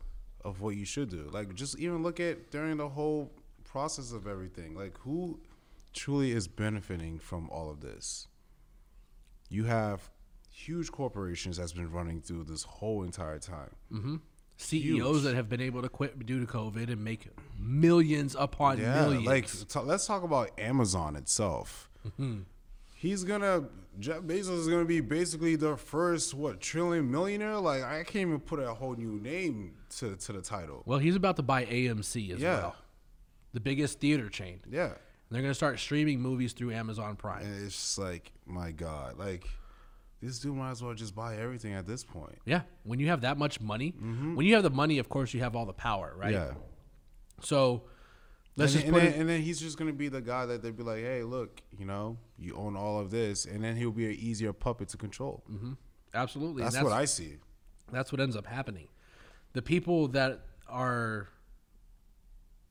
of 0.45 0.61
what 0.61 0.77
you 0.77 0.85
should 0.85 1.09
do. 1.11 1.29
Like 1.31 1.55
just 1.55 1.79
even 1.79 2.03
look 2.03 2.19
at 2.21 2.51
during 2.51 2.77
the 2.79 2.89
whole 2.89 3.31
process 3.65 4.13
of 4.13 4.27
everything. 4.27 4.75
Like 4.75 4.99
who 4.99 5.41
truly 5.93 6.33
is 6.33 6.49
benefiting 6.49 7.19
from 7.19 7.49
all 7.51 7.71
of 7.71 7.81
this? 7.81 8.27
You 9.49 9.65
have 9.65 10.11
huge 10.51 10.91
corporations 10.91 11.57
that's 11.59 11.73
been 11.73 11.91
running 11.91 12.21
through 12.21 12.45
this 12.45 12.63
whole 12.65 13.03
entire 13.05 13.39
time. 13.39 14.21
CEOs 14.57 14.83
Huge. 15.17 15.23
that 15.25 15.35
have 15.35 15.49
been 15.49 15.61
able 15.61 15.83
to 15.83 15.89
quit 15.89 16.25
due 16.27 16.41
to 16.41 16.47
COVID 16.47 16.91
and 16.91 17.03
make 17.03 17.27
millions 17.59 18.37
upon 18.39 18.79
Yeah, 18.79 19.01
millions. 19.03 19.27
like 19.27 19.49
t- 19.51 19.81
let's 19.81 20.07
talk 20.07 20.23
about 20.23 20.51
Amazon 20.59 21.17
itself. 21.17 21.91
Mm-hmm. 22.07 22.41
He's 23.03 23.25
gonna 23.25 23.65
Jeff 23.99 24.21
Bezos 24.23 24.61
is 24.61 24.69
gonna 24.69 24.85
be 24.85 25.01
basically 25.01 25.57
the 25.57 25.77
first 25.77 26.35
what 26.35 26.61
trillion 26.61 27.11
millionaire. 27.11 27.57
Like 27.57 27.83
I 27.83 28.05
can't 28.05 28.29
even 28.29 28.39
put 28.39 28.61
a 28.61 28.73
whole 28.73 28.95
new 28.95 29.19
name 29.21 29.75
to 29.99 30.15
to 30.15 30.33
the 30.33 30.41
title. 30.41 30.85
well, 30.87 31.01
he's 31.01 31.17
about 31.17 31.35
to 31.37 31.43
buy 31.43 31.65
AMC 31.65 32.31
as 32.33 32.41
Yeah. 32.41 32.59
well, 32.59 32.77
the 33.53 33.59
biggest 33.61 33.99
theater 33.99 34.29
chain. 34.29 34.61
Yeah, 34.71 34.85
And 34.85 34.95
they're 35.31 35.43
to 35.43 35.55
start 35.55 35.81
streaming 35.81 36.21
movies 36.21 36.53
through 36.53 36.71
Amazon 36.73 37.17
Prime. 37.17 37.45
and 37.45 37.65
it's 37.67 37.75
just 37.75 37.99
like 37.99 38.31
my 38.47 38.71
God, 38.71 39.19
like 39.19 39.49
this 40.21 40.39
dude 40.39 40.55
might 40.55 40.71
as 40.71 40.81
well 40.81 40.95
just 40.95 41.17
buy 41.17 41.37
everything 41.39 41.73
at 41.75 41.85
this 41.85 42.05
point. 42.05 42.39
Yeah, 42.47 42.63
when 42.85 43.01
you 43.01 43.09
have 43.09 43.23
that 43.23 43.37
much 43.37 43.61
money, 43.61 43.91
when 43.99 44.47
you 44.47 44.55
have 44.55 44.63
the 44.63 44.71
money, 44.71 44.99
of 45.01 45.09
course 45.09 45.35
you 45.35 45.41
have 45.41 45.57
all 45.57 45.67
the 45.67 45.73
power, 45.73 46.15
right? 46.17 46.33
Mm-hmm. 46.35 46.55
Yeah. 46.55 46.63
So 47.41 47.83
let's 48.57 48.73
and, 48.75 48.83
just 48.83 48.85
and 48.87 48.93
put 48.95 49.03
then, 49.03 49.13
it. 49.13 49.21
and 49.21 49.29
then 49.29 49.43
he's 49.43 49.61
just 49.61 49.79
gonna 49.79 49.93
be 49.93 50.09
the 50.09 50.21
guy 50.21 50.47
that 50.47 50.63
they'd 50.63 50.77
be 50.77 50.83
like, 50.83 51.01
hey, 51.01 51.23
look, 51.23 51.61
you 51.79 51.85
know, 51.85 52.19
you 52.39 52.55
own 52.57 52.77
all 52.77 53.01
of 53.01 53.11
this, 53.11 53.45
and 53.45 53.63
then 53.63 53.77
he'll 53.77 53.91
be 53.91 54.07
an 54.07 54.13
easier 54.19 54.53
puppet 54.53 54.89
to 54.91 54.97
control. 54.97 55.43
Absolutely, 56.15 56.63
and 56.63 56.73
That's, 56.73 56.85
what 56.85 56.93
I 56.93 57.05
see. 57.07 57.39
That's 57.91 58.13
what 58.13 58.21
ends 58.21 58.37
up 58.37 58.47
happening. 58.47 58.89
The 59.55 59.63
people 59.63 60.09
that 60.09 60.41
are 60.69 61.29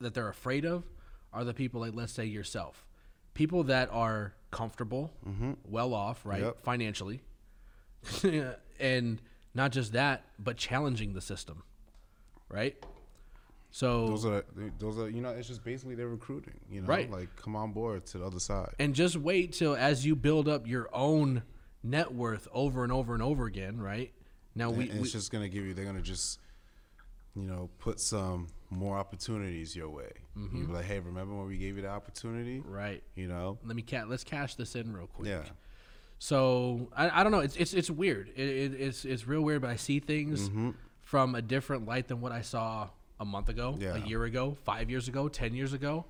that 0.00 0.14
they're 0.14 0.28
afraid 0.28 0.64
of 0.64 0.84
are 1.32 1.44
the 1.44 1.54
people 1.54 1.80
like 1.80 1.94
let's 1.94 2.12
say 2.12 2.24
yourself. 2.24 2.84
People 3.34 3.64
that 3.64 3.88
are 3.92 4.34
comfortable, 4.50 5.10
well 5.64 5.94
off, 5.94 6.26
right, 6.26 6.38
Mm-hmm. 6.38 6.46
Yep. 6.46 6.62
financially, 6.62 7.22
and 8.80 9.22
Not 9.54 9.72
just 9.72 9.92
that, 9.92 10.24
but 10.38 10.56
challenging 10.56 11.14
the 11.14 11.20
system, 11.20 11.62
right? 12.48 12.76
So 13.74 14.06
Those 14.06 14.26
are 14.26 14.44
those 14.78 14.98
are 14.98 15.08
you 15.08 15.22
know 15.22 15.30
it's 15.30 15.48
just 15.48 15.64
basically 15.64 15.94
they're 15.94 16.08
recruiting. 16.08 16.60
You 16.70 16.82
know, 16.82 16.86
Right. 16.86 17.10
like 17.10 17.34
come 17.36 17.56
on 17.56 17.72
board 17.72 18.04
to 18.06 18.18
the 18.18 18.26
other 18.26 18.38
side. 18.38 18.74
and 18.78 18.94
just 18.94 19.16
wait 19.16 19.52
till 19.54 19.74
as 19.74 20.04
you 20.06 20.14
build 20.14 20.46
up 20.46 20.66
your 20.68 20.88
own 20.92 21.42
net 21.82 22.12
worth 22.14 22.46
over 22.52 22.84
and 22.84 22.92
over 22.92 23.14
and 23.14 23.22
over 23.22 23.46
again, 23.46 23.80
right? 23.80 24.12
Now 24.54 24.70
we, 24.70 24.90
and 24.90 24.98
we 25.00 25.04
it's 25.04 25.12
just 25.12 25.32
gonna 25.32 25.48
give 25.48 25.64
you. 25.64 25.72
They're 25.72 25.86
gonna 25.86 26.02
just, 26.02 26.38
you 27.34 27.44
know, 27.44 27.70
put 27.78 27.98
some 27.98 28.48
more 28.68 28.98
opportunities 28.98 29.74
your 29.74 29.88
way. 29.88 30.12
Mm-hmm. 30.36 30.56
You 30.58 30.66
be 30.66 30.72
like, 30.74 30.84
hey, 30.84 31.00
remember 31.00 31.34
when 31.34 31.46
we 31.46 31.56
gave 31.56 31.76
you 31.76 31.82
the 31.82 31.88
opportunity? 31.88 32.60
right. 32.66 33.02
You 33.14 33.28
know. 33.28 33.58
Let 33.64 33.74
me 33.74 33.82
ca- 33.82 34.04
let's 34.06 34.22
cash 34.24 34.54
this 34.54 34.76
in 34.76 34.92
real 34.92 35.06
quick. 35.06 35.28
Yeah. 35.30 35.44
So 36.18 36.90
I, 36.94 37.20
I 37.20 37.22
don't 37.22 37.32
know. 37.32 37.40
It's 37.40 37.56
it's 37.56 37.72
it's 37.72 37.90
weird. 37.90 38.28
It, 38.36 38.40
it, 38.48 38.74
it's 38.80 39.04
it's 39.06 39.26
real 39.26 39.40
weird. 39.42 39.62
But 39.62 39.70
I 39.70 39.76
see 39.76 39.98
things 39.98 40.48
Mm-hmm. 40.50 40.70
from 41.00 41.34
a 41.34 41.40
different 41.42 41.86
light 41.86 42.08
than 42.08 42.20
what 42.20 42.32
I 42.32 42.42
saw 42.42 42.90
a 43.22 43.24
month 43.24 43.48
ago, 43.48 43.76
Yeah. 43.80 43.94
a 43.94 44.00
year 44.06 44.24
ago, 44.24 44.56
five 44.64 44.90
years 44.90 45.08
ago, 45.08 45.28
ten 45.28 45.54
years 45.54 45.72
ago. 45.72 46.04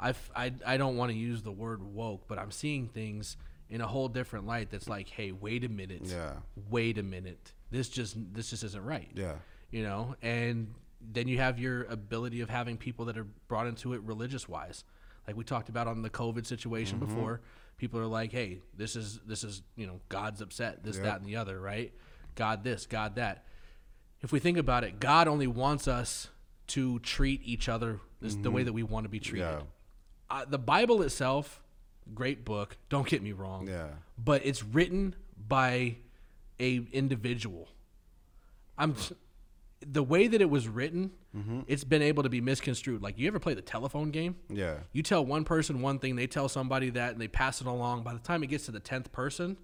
I've, 0.00 0.30
I 0.34 0.52
I 0.66 0.76
don't 0.76 0.96
want 0.96 1.12
to 1.12 1.16
use 1.16 1.42
the 1.42 1.52
word 1.52 1.80
woke, 1.82 2.26
but 2.26 2.38
I'm 2.38 2.50
seeing 2.50 2.88
things 2.88 3.36
in 3.70 3.80
a 3.80 3.86
whole 3.86 4.08
different 4.08 4.46
light. 4.46 4.70
That's 4.70 4.88
like, 4.88 5.08
hey, 5.08 5.30
wait 5.32 5.62
a 5.64 5.68
minute. 5.68 6.02
Yeah. 6.04 6.32
Wait 6.68 6.98
a 6.98 7.02
minute. 7.02 7.52
This 7.70 7.88
just 7.88 8.16
this 8.34 8.50
just 8.50 8.64
isn't 8.64 8.84
right. 8.84 9.08
Yeah. 9.14 9.36
You 9.70 9.82
know, 9.84 10.16
and 10.22 10.74
then 11.00 11.28
you 11.28 11.38
have 11.38 11.58
your 11.58 11.84
ability 11.84 12.40
of 12.40 12.48
having 12.50 12.76
people 12.76 13.04
that 13.06 13.16
are 13.18 13.26
brought 13.46 13.66
into 13.66 13.92
it 13.92 14.00
religious 14.02 14.48
wise. 14.48 14.84
Like 15.26 15.36
we 15.36 15.44
talked 15.44 15.68
about 15.68 15.86
on 15.86 16.02
the 16.02 16.10
COVID 16.10 16.44
situation 16.46 16.98
Mm-hmm. 16.98 17.14
before, 17.14 17.40
people 17.76 18.00
are 18.00 18.06
like, 18.06 18.32
"Hey, 18.32 18.60
this 18.76 18.96
is 18.96 19.20
this 19.26 19.44
is 19.44 19.62
you 19.76 19.86
know 19.86 20.00
God's 20.08 20.40
upset, 20.40 20.82
this, 20.82 20.96
Yep. 20.96 21.04
that, 21.04 21.16
and 21.20 21.26
the 21.26 21.36
other, 21.36 21.60
right? 21.60 21.92
God 22.34 22.64
this, 22.64 22.86
God 22.86 23.14
that." 23.16 23.44
If 24.22 24.32
we 24.32 24.38
think 24.40 24.56
about 24.58 24.84
it, 24.84 24.98
God 25.00 25.28
only 25.28 25.46
wants 25.46 25.86
us 25.86 26.28
to 26.68 26.98
treat 27.00 27.40
each 27.44 27.68
other 27.68 28.00
this, 28.20 28.34
the 28.36 28.50
way 28.50 28.62
that 28.62 28.72
we 28.72 28.82
want 28.82 29.04
to 29.04 29.08
be 29.10 29.20
treated. 29.20 29.46
Mm-hmm. 29.46 29.58
Yeah. 30.30 30.36
Uh, 30.42 30.44
the 30.48 30.58
Bible 30.58 31.02
itself, 31.02 31.62
great 32.14 32.44
book. 32.44 32.76
Don't 32.88 33.06
get 33.06 33.22
me 33.22 33.32
wrong 33.32 33.68
Yeah. 33.68 33.88
but 34.18 34.44
it's 34.44 34.62
written 34.64 35.14
by 35.36 35.96
a 36.58 36.76
individual. 36.92 37.68
I'm 38.78 38.94
the 39.86 40.02
way 40.02 40.26
that 40.28 40.40
it 40.40 40.48
was 40.48 40.66
written, 40.66 41.10
it's 41.66 41.84
been 41.84 42.00
able 42.00 42.22
to 42.22 42.28
be 42.28 42.40
misconstrued. 42.40 43.02
Like 43.02 43.18
you 43.18 43.26
ever 43.26 43.38
play 43.40 43.54
the 43.54 43.60
telephone 43.62 44.10
game? 44.10 44.36
Yeah. 44.48 44.76
You 44.92 45.02
tell 45.02 45.24
one 45.26 45.44
person 45.44 45.82
one 45.82 45.98
thing, 45.98 46.16
they 46.16 46.26
tell 46.28 46.48
somebody 46.48 46.90
that, 46.90 47.12
and 47.12 47.20
they 47.20 47.28
pass 47.28 47.60
it 47.60 47.66
along. 47.66 48.02
By 48.04 48.12
the 48.14 48.20
time 48.20 48.42
it 48.42 48.46
gets 48.46 48.66
to 48.66 48.72
the 48.72 48.80
tenth 48.80 49.12
person, 49.12 49.56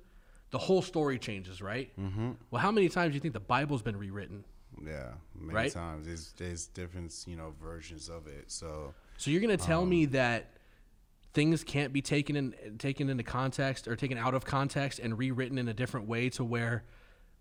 the 0.50 0.58
whole 0.58 0.82
story 0.82 1.18
changes, 1.18 1.62
right? 1.62 1.90
Mm-hmm. 1.98 2.32
Well, 2.50 2.60
how 2.60 2.72
many 2.72 2.88
times 2.88 3.12
do 3.12 3.14
you 3.14 3.20
think 3.20 3.34
the 3.34 3.40
Bible's 3.40 3.82
been 3.82 3.96
rewritten? 3.96 4.44
Yeah. 4.84 5.12
Many 5.34 5.54
Right? 5.54 5.72
times. 5.72 6.06
There's 6.06 6.32
there's 6.36 6.66
different 6.66 7.14
you 7.26 7.36
know 7.36 7.54
versions 7.62 8.08
of 8.08 8.26
it. 8.26 8.50
So 8.50 8.94
So 9.16 9.30
you're 9.30 9.40
gonna 9.40 9.56
tell 9.56 9.84
me 9.84 10.04
um, 10.04 10.12
that 10.12 10.56
things 11.32 11.62
can't 11.62 11.92
be 11.92 12.02
taken 12.02 12.36
in 12.36 12.78
taken 12.78 13.08
into 13.08 13.22
context 13.22 13.86
or 13.86 13.96
taken 13.96 14.18
out 14.18 14.34
of 14.34 14.44
context 14.44 14.98
and 14.98 15.16
rewritten 15.18 15.58
in 15.58 15.68
a 15.68 15.74
different 15.74 16.08
way 16.08 16.28
to 16.30 16.44
where 16.44 16.84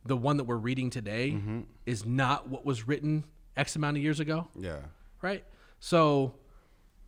the 0.06 0.16
one 0.16 0.38
that 0.38 0.46
we're 0.46 0.58
reading 0.58 0.90
today 0.90 1.32
mm-hmm. 1.32 1.62
is 1.86 2.06
not 2.06 2.48
what 2.48 2.66
was 2.66 2.88
written 2.88 3.26
X 3.58 3.76
amount 3.76 3.98
of 3.98 4.04
years 4.04 4.20
ago, 4.20 4.48
yeah. 4.58 4.80
right? 5.22 5.44
So 5.80 6.36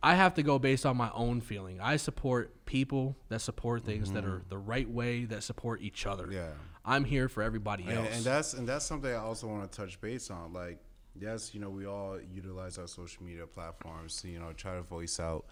I 0.02 0.14
have 0.14 0.34
to 0.34 0.42
go 0.42 0.58
based 0.58 0.84
on 0.84 0.96
my 0.96 1.10
own 1.14 1.40
feeling. 1.40 1.80
I 1.80 1.96
support 1.96 2.64
people 2.66 3.16
that 3.28 3.40
support 3.40 3.84
things 3.84 4.12
that 4.12 4.24
mm-hmm. 4.24 4.32
are 4.32 4.42
the 4.48 4.58
right 4.58 4.88
way, 4.88 5.24
that 5.26 5.42
support 5.42 5.80
each 5.80 6.06
other. 6.06 6.28
Yeah. 6.30 6.50
I'm 6.84 7.04
here 7.04 7.28
for 7.28 7.42
everybody 7.42 7.84
else. 7.84 8.06
And, 8.06 8.16
and 8.16 8.24
that's 8.24 8.54
and 8.54 8.68
that's 8.68 8.84
something 8.84 9.10
I 9.10 9.16
also 9.16 9.46
want 9.46 9.70
to 9.70 9.76
touch 9.76 10.00
base 10.00 10.30
on. 10.30 10.52
Like, 10.52 10.78
yes, 11.18 11.54
you 11.54 11.60
know, 11.60 11.70
we 11.70 11.86
all 11.86 12.18
utilize 12.20 12.78
our 12.78 12.88
social 12.88 13.22
media 13.24 13.46
platforms 13.46 14.20
to 14.22 14.28
you 14.28 14.40
know 14.40 14.52
try 14.52 14.74
to 14.74 14.82
voice 14.82 15.20
out, 15.20 15.46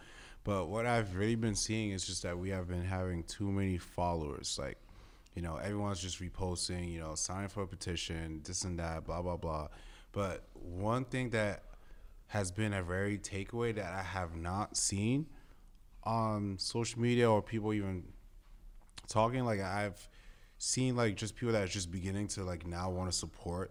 but 0.45 0.67
what 0.67 0.87
I've 0.87 1.15
really 1.15 1.37
been 1.37 1.55
seeing 1.55 1.91
is 1.91 2.07
just 2.07 2.23
that 2.23 2.39
we 2.39 2.51
have 2.51 2.69
been 2.69 2.85
having 2.85 3.23
too 3.25 3.51
many 3.51 3.79
followers. 3.79 4.59
Like, 4.61 4.79
you 5.35 5.43
know, 5.43 5.57
everyone's 5.57 6.01
just 6.01 6.21
reposting, 6.21 6.93
you 6.93 7.01
know, 7.01 7.15
signing 7.15 7.49
for 7.49 7.63
a 7.63 7.67
petition, 7.67 8.41
this 8.45 8.65
and 8.65 8.79
that, 8.79 9.05
blah 9.05 9.23
blah 9.23 9.37
blah. 9.37 9.69
But 10.13 10.43
one 10.55 11.05
thing 11.05 11.31
that 11.31 11.63
has 12.29 12.51
been 12.51 12.73
a 12.73 12.83
very 12.83 13.19
takeaway 13.19 13.75
that 13.75 13.93
I 13.93 14.03
have 14.03 14.37
not 14.37 14.77
seen 14.77 15.27
on 16.05 16.57
social 16.59 17.01
media 17.01 17.31
or 17.31 17.43
people 17.43 17.73
even 17.73 18.05
talking 19.09 19.45
like 19.45 19.61
I've 19.61 20.09
seen 20.63 20.95
like 20.95 21.17
just 21.17 21.37
people 21.37 21.55
that 21.55 21.63
are 21.63 21.67
just 21.67 21.91
beginning 21.91 22.29
to 22.29 22.45
like 22.45 22.67
now 22.67 22.91
want 22.91 23.11
to 23.11 23.17
support 23.17 23.71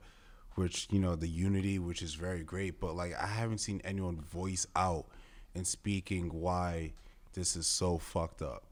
which 0.55 0.87
you 0.89 0.97
know 0.97 1.15
the 1.15 1.27
unity 1.27 1.77
which 1.77 2.01
is 2.01 2.15
very 2.15 2.43
great 2.43 2.79
but 2.79 2.95
like 2.95 3.13
I 3.13 3.27
haven't 3.27 3.59
seen 3.59 3.79
anyone 3.83 4.19
voice 4.19 4.65
out 4.75 5.05
and 5.53 5.65
speaking 5.67 6.29
why 6.33 6.93
this 7.33 7.55
is 7.55 7.67
so 7.67 7.99
fucked 7.99 8.41
up. 8.41 8.63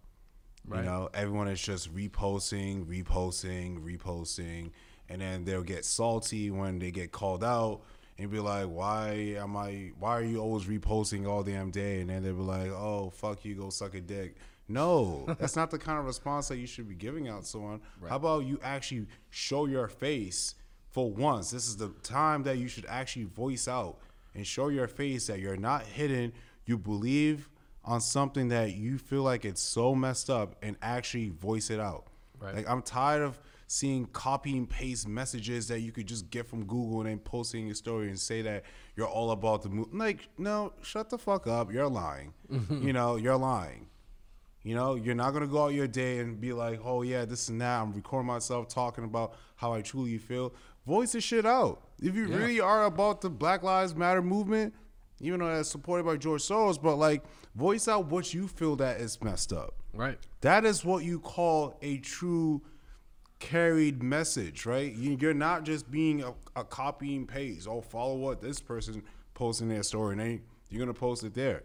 Right. 0.67 0.79
you 0.79 0.85
know 0.85 1.09
everyone 1.13 1.47
is 1.47 1.61
just 1.61 1.95
reposting 1.95 2.85
reposting 2.85 3.85
reposting 3.85 4.71
and 5.09 5.21
then 5.21 5.45
they'll 5.45 5.61
get 5.61 5.85
salty 5.85 6.49
when 6.49 6.79
they 6.79 6.89
get 6.89 7.11
called 7.11 7.43
out 7.43 7.81
and 8.17 8.31
be 8.31 8.39
like 8.39 8.65
why 8.65 9.35
am 9.37 9.55
i 9.55 9.91
why 9.99 10.09
are 10.09 10.23
you 10.23 10.39
always 10.39 10.65
reposting 10.65 11.27
all 11.27 11.43
damn 11.43 11.69
day? 11.69 12.01
And 12.01 12.09
then 12.09 12.23
they'll 12.23 12.33
be 12.33 12.41
like 12.41 12.71
oh 12.71 13.11
fuck 13.11 13.45
you 13.45 13.53
go 13.53 13.69
suck 13.69 13.93
a 13.93 14.01
dick 14.01 14.37
no 14.67 15.25
that's 15.39 15.55
not 15.55 15.71
the 15.71 15.77
kind 15.77 15.99
of 15.99 16.05
response 16.05 16.47
that 16.47 16.57
you 16.57 16.67
should 16.67 16.87
be 16.87 16.95
giving 16.95 17.27
out 17.27 17.45
someone 17.45 17.81
how 18.07 18.15
about 18.15 18.45
you 18.45 18.59
actually 18.63 19.05
show 19.29 19.65
your 19.65 19.87
face 19.87 20.55
for 20.89 21.11
once 21.11 21.51
this 21.51 21.67
is 21.67 21.77
the 21.77 21.89
time 22.03 22.43
that 22.43 22.57
you 22.57 22.67
should 22.67 22.85
actually 22.87 23.25
voice 23.25 23.67
out 23.67 23.97
and 24.35 24.45
show 24.45 24.67
your 24.67 24.87
face 24.87 25.27
that 25.27 25.39
you're 25.39 25.57
not 25.57 25.83
hidden 25.83 26.33
you 26.65 26.77
believe 26.77 27.49
on 27.87 28.01
something 28.01 28.49
that 28.49 28.75
you 28.75 28.97
feel 28.97 29.23
like 29.23 29.45
it's 29.45 29.61
so 29.61 29.95
messed 29.95 30.29
up 30.29 30.55
and 30.61 30.75
actually 30.81 31.29
voice 31.29 31.69
it 31.69 31.79
out. 31.79 32.07
Right. 32.39 32.53
Like 32.53 32.69
I'm 32.69 32.81
tired 32.81 33.23
of 33.23 33.39
seeing 33.67 34.05
copy 34.07 34.57
and 34.57 34.69
paste 34.69 35.07
messages 35.07 35.67
that 35.69 35.79
you 35.79 35.91
could 35.91 36.05
just 36.05 36.29
get 36.29 36.45
from 36.45 36.65
Google 36.65 37.01
and 37.01 37.09
then 37.09 37.19
post 37.19 37.55
in 37.55 37.65
your 37.65 37.75
story 37.75 38.09
and 38.09 38.19
say 38.19 38.41
that 38.41 38.63
you're 38.95 39.07
all 39.07 39.31
about 39.31 39.63
the 39.63 39.69
move. 39.69 39.87
Like, 39.93 40.27
no, 40.37 40.73
shut 40.81 41.09
the 41.09 41.17
fuck 41.17 41.47
up. 41.47 41.71
You're 41.71 41.89
lying. 41.89 42.33
You 42.69 42.93
know, 42.93 43.15
you're 43.15 43.37
lying. 43.37 43.87
You 44.67 44.75
know, 44.75 44.95
you're 44.95 45.15
not 45.15 45.31
gonna 45.31 45.47
go 45.47 45.63
out 45.65 45.73
your 45.73 45.87
day 45.87 46.19
and 46.19 46.39
be 46.41 46.51
like, 46.51 46.81
oh 46.83 47.01
yeah, 47.01 47.23
this 47.23 47.47
and 47.47 47.61
that. 47.61 47.81
I'm 47.81 47.93
recording 47.93 48.27
myself 48.27 48.67
talking 48.67 49.05
about 49.05 49.35
how 49.55 49.71
I 49.73 49.81
truly 49.81 50.17
feel. 50.17 50.53
Voice 50.85 51.13
the 51.13 51.21
shit 51.21 51.45
out. 51.45 51.83
If 52.01 52.15
you 52.15 52.27
really 52.27 52.59
are 52.59 52.83
about 52.85 53.21
the 53.21 53.29
Black 53.29 53.63
Lives 53.63 53.95
Matter 53.95 54.21
movement, 54.21 54.73
even 55.21 55.39
though 55.39 55.53
that's 55.55 55.69
supported 55.69 56.05
by 56.05 56.17
George 56.17 56.41
Soros, 56.41 56.81
but 56.81 56.95
like 56.97 57.23
voice 57.55 57.87
out 57.87 58.07
what 58.07 58.33
you 58.33 58.47
feel 58.47 58.75
that 58.75 58.99
is 58.99 59.21
messed 59.23 59.53
up. 59.53 59.73
right. 59.93 60.17
That 60.41 60.65
is 60.65 60.83
what 60.85 61.03
you 61.05 61.19
call 61.21 61.77
a 61.81 61.97
true 61.99 62.61
carried 63.39 64.03
message, 64.03 64.65
right? 64.65 64.93
You- 64.93 65.17
You're 65.19 65.33
not 65.33 65.63
just 65.63 65.89
being 65.89 66.23
a, 66.23 66.33
a 66.55 66.63
copy 66.63 67.15
and 67.15 67.27
paste. 67.27 67.67
Oh, 67.69 67.81
follow 67.81 68.15
what 68.15 68.41
this 68.41 68.59
person 68.59 69.03
posting 69.33 69.69
their 69.69 69.83
story, 69.83 70.11
and 70.13 70.19
then 70.21 70.41
you're 70.69 70.79
gonna 70.79 70.93
post 70.93 71.23
it 71.23 71.33
there. 71.33 71.63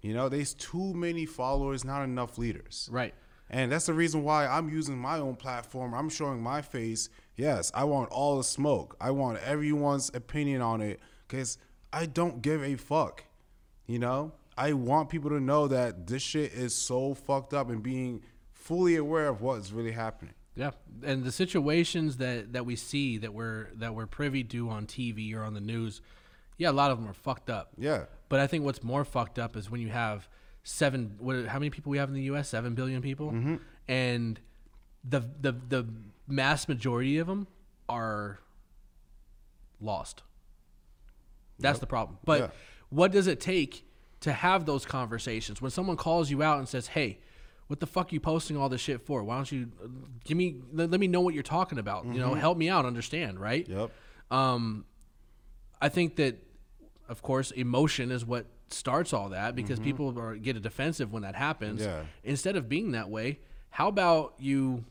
You 0.00 0.14
know, 0.14 0.28
there's 0.28 0.54
too 0.54 0.94
many 0.94 1.26
followers, 1.26 1.84
not 1.84 2.02
enough 2.02 2.38
leaders. 2.38 2.88
Right. 2.90 3.14
And 3.50 3.72
that's 3.72 3.86
the 3.86 3.94
reason 3.94 4.22
why 4.22 4.46
I'm 4.46 4.68
using 4.68 4.96
my 4.96 5.18
own 5.18 5.34
platform. 5.34 5.92
I'm 5.92 6.08
showing 6.08 6.40
my 6.40 6.62
face. 6.62 7.08
Yes, 7.36 7.72
I 7.74 7.84
want 7.84 8.10
all 8.10 8.38
the 8.38 8.44
smoke. 8.44 8.96
I 9.00 9.10
want 9.10 9.38
everyone's 9.38 10.10
opinion 10.14 10.62
on 10.62 10.80
it 10.80 11.00
because 11.26 11.58
I 11.92 12.06
don't 12.06 12.42
give 12.42 12.62
a 12.62 12.76
fuck. 12.76 13.24
You 13.86 13.98
know, 13.98 14.32
I 14.56 14.72
want 14.74 15.08
people 15.08 15.30
to 15.30 15.40
know 15.40 15.66
that 15.66 16.06
this 16.06 16.22
shit 16.22 16.52
is 16.52 16.74
so 16.74 17.14
fucked 17.14 17.52
up 17.52 17.70
and 17.70 17.82
being 17.82 18.22
fully 18.52 18.94
aware 18.94 19.26
of 19.26 19.40
what's 19.40 19.72
really 19.72 19.92
happening. 19.92 20.34
Yeah, 20.54 20.70
and 21.02 21.24
the 21.24 21.32
situations 21.32 22.18
that 22.18 22.52
that 22.52 22.66
we 22.66 22.76
see 22.76 23.18
that 23.18 23.32
we're 23.32 23.68
that 23.74 23.94
we're 23.94 24.06
privy 24.06 24.44
to 24.44 24.68
on 24.68 24.86
TV 24.86 25.34
or 25.34 25.42
on 25.42 25.54
the 25.54 25.60
news, 25.60 26.02
yeah, 26.56 26.70
a 26.70 26.72
lot 26.72 26.90
of 26.90 26.98
them 26.98 27.08
are 27.08 27.14
fucked 27.14 27.50
up. 27.50 27.70
Yeah. 27.78 28.04
But 28.30 28.40
I 28.40 28.46
think 28.46 28.64
what's 28.64 28.82
more 28.82 29.04
fucked 29.04 29.38
up 29.38 29.54
is 29.56 29.70
when 29.70 29.82
you 29.82 29.88
have 29.88 30.26
seven. 30.62 31.16
What? 31.18 31.44
How 31.46 31.58
many 31.58 31.68
people 31.68 31.90
we 31.90 31.98
have 31.98 32.08
in 32.08 32.14
the 32.14 32.22
U.S.? 32.22 32.48
Seven 32.48 32.74
billion 32.74 33.02
people, 33.02 33.32
Mm-hmm. 33.32 33.56
and 33.88 34.40
the 35.04 35.20
the 35.40 35.52
the 35.52 35.86
mass 36.26 36.66
majority 36.68 37.18
of 37.18 37.26
them 37.26 37.46
are 37.88 38.38
lost. 39.80 40.22
That's 41.58 41.78
the 41.78 41.86
problem. 41.86 42.18
But 42.24 42.40
Yeah. 42.40 42.48
what 42.88 43.12
does 43.12 43.26
it 43.26 43.40
take 43.40 43.84
to 44.20 44.32
have 44.32 44.64
those 44.66 44.84
conversations 44.86 45.60
when 45.60 45.70
someone 45.70 45.96
calls 45.96 46.30
you 46.30 46.42
out 46.42 46.58
and 46.58 46.68
says, 46.68 46.88
"Hey"? 46.88 47.18
What 47.66 47.78
the 47.78 47.86
fuck 47.86 48.10
are 48.10 48.14
you 48.14 48.18
posting 48.20 48.56
all 48.56 48.68
this 48.68 48.80
shit 48.80 49.00
for? 49.06 49.22
Why 49.22 49.36
don't 49.36 49.52
you 49.52 49.70
give 50.24 50.36
me 50.36 50.56
let, 50.72 50.90
let 50.90 50.98
me 50.98 51.06
know 51.06 51.20
what 51.20 51.34
you're 51.34 51.42
talking 51.44 51.78
about? 51.78 52.04
You 52.04 52.18
know, 52.18 52.34
help 52.34 52.58
me 52.58 52.68
out, 52.68 52.84
understand, 52.84 53.38
right? 53.38 53.68
Yep. 53.68 53.90
Um, 54.32 54.84
I 55.80 55.88
think 55.88 56.16
that, 56.16 56.36
of 57.10 57.22
course, 57.22 57.50
emotion 57.50 58.10
is 58.10 58.24
what 58.24 58.46
starts 58.68 59.12
all 59.12 59.30
that 59.30 59.56
because 59.56 59.80
people 59.80 60.16
are 60.18 60.36
get 60.36 60.62
defensive 60.62 61.12
when 61.12 61.22
that 61.24 61.34
happens. 61.34 61.82
Yeah. 61.82 62.02
Instead 62.22 62.54
of 62.56 62.68
being 62.68 62.92
that 62.92 63.10
way, 63.10 63.40
how 63.68 63.88
about 63.88 64.34
you? 64.38 64.84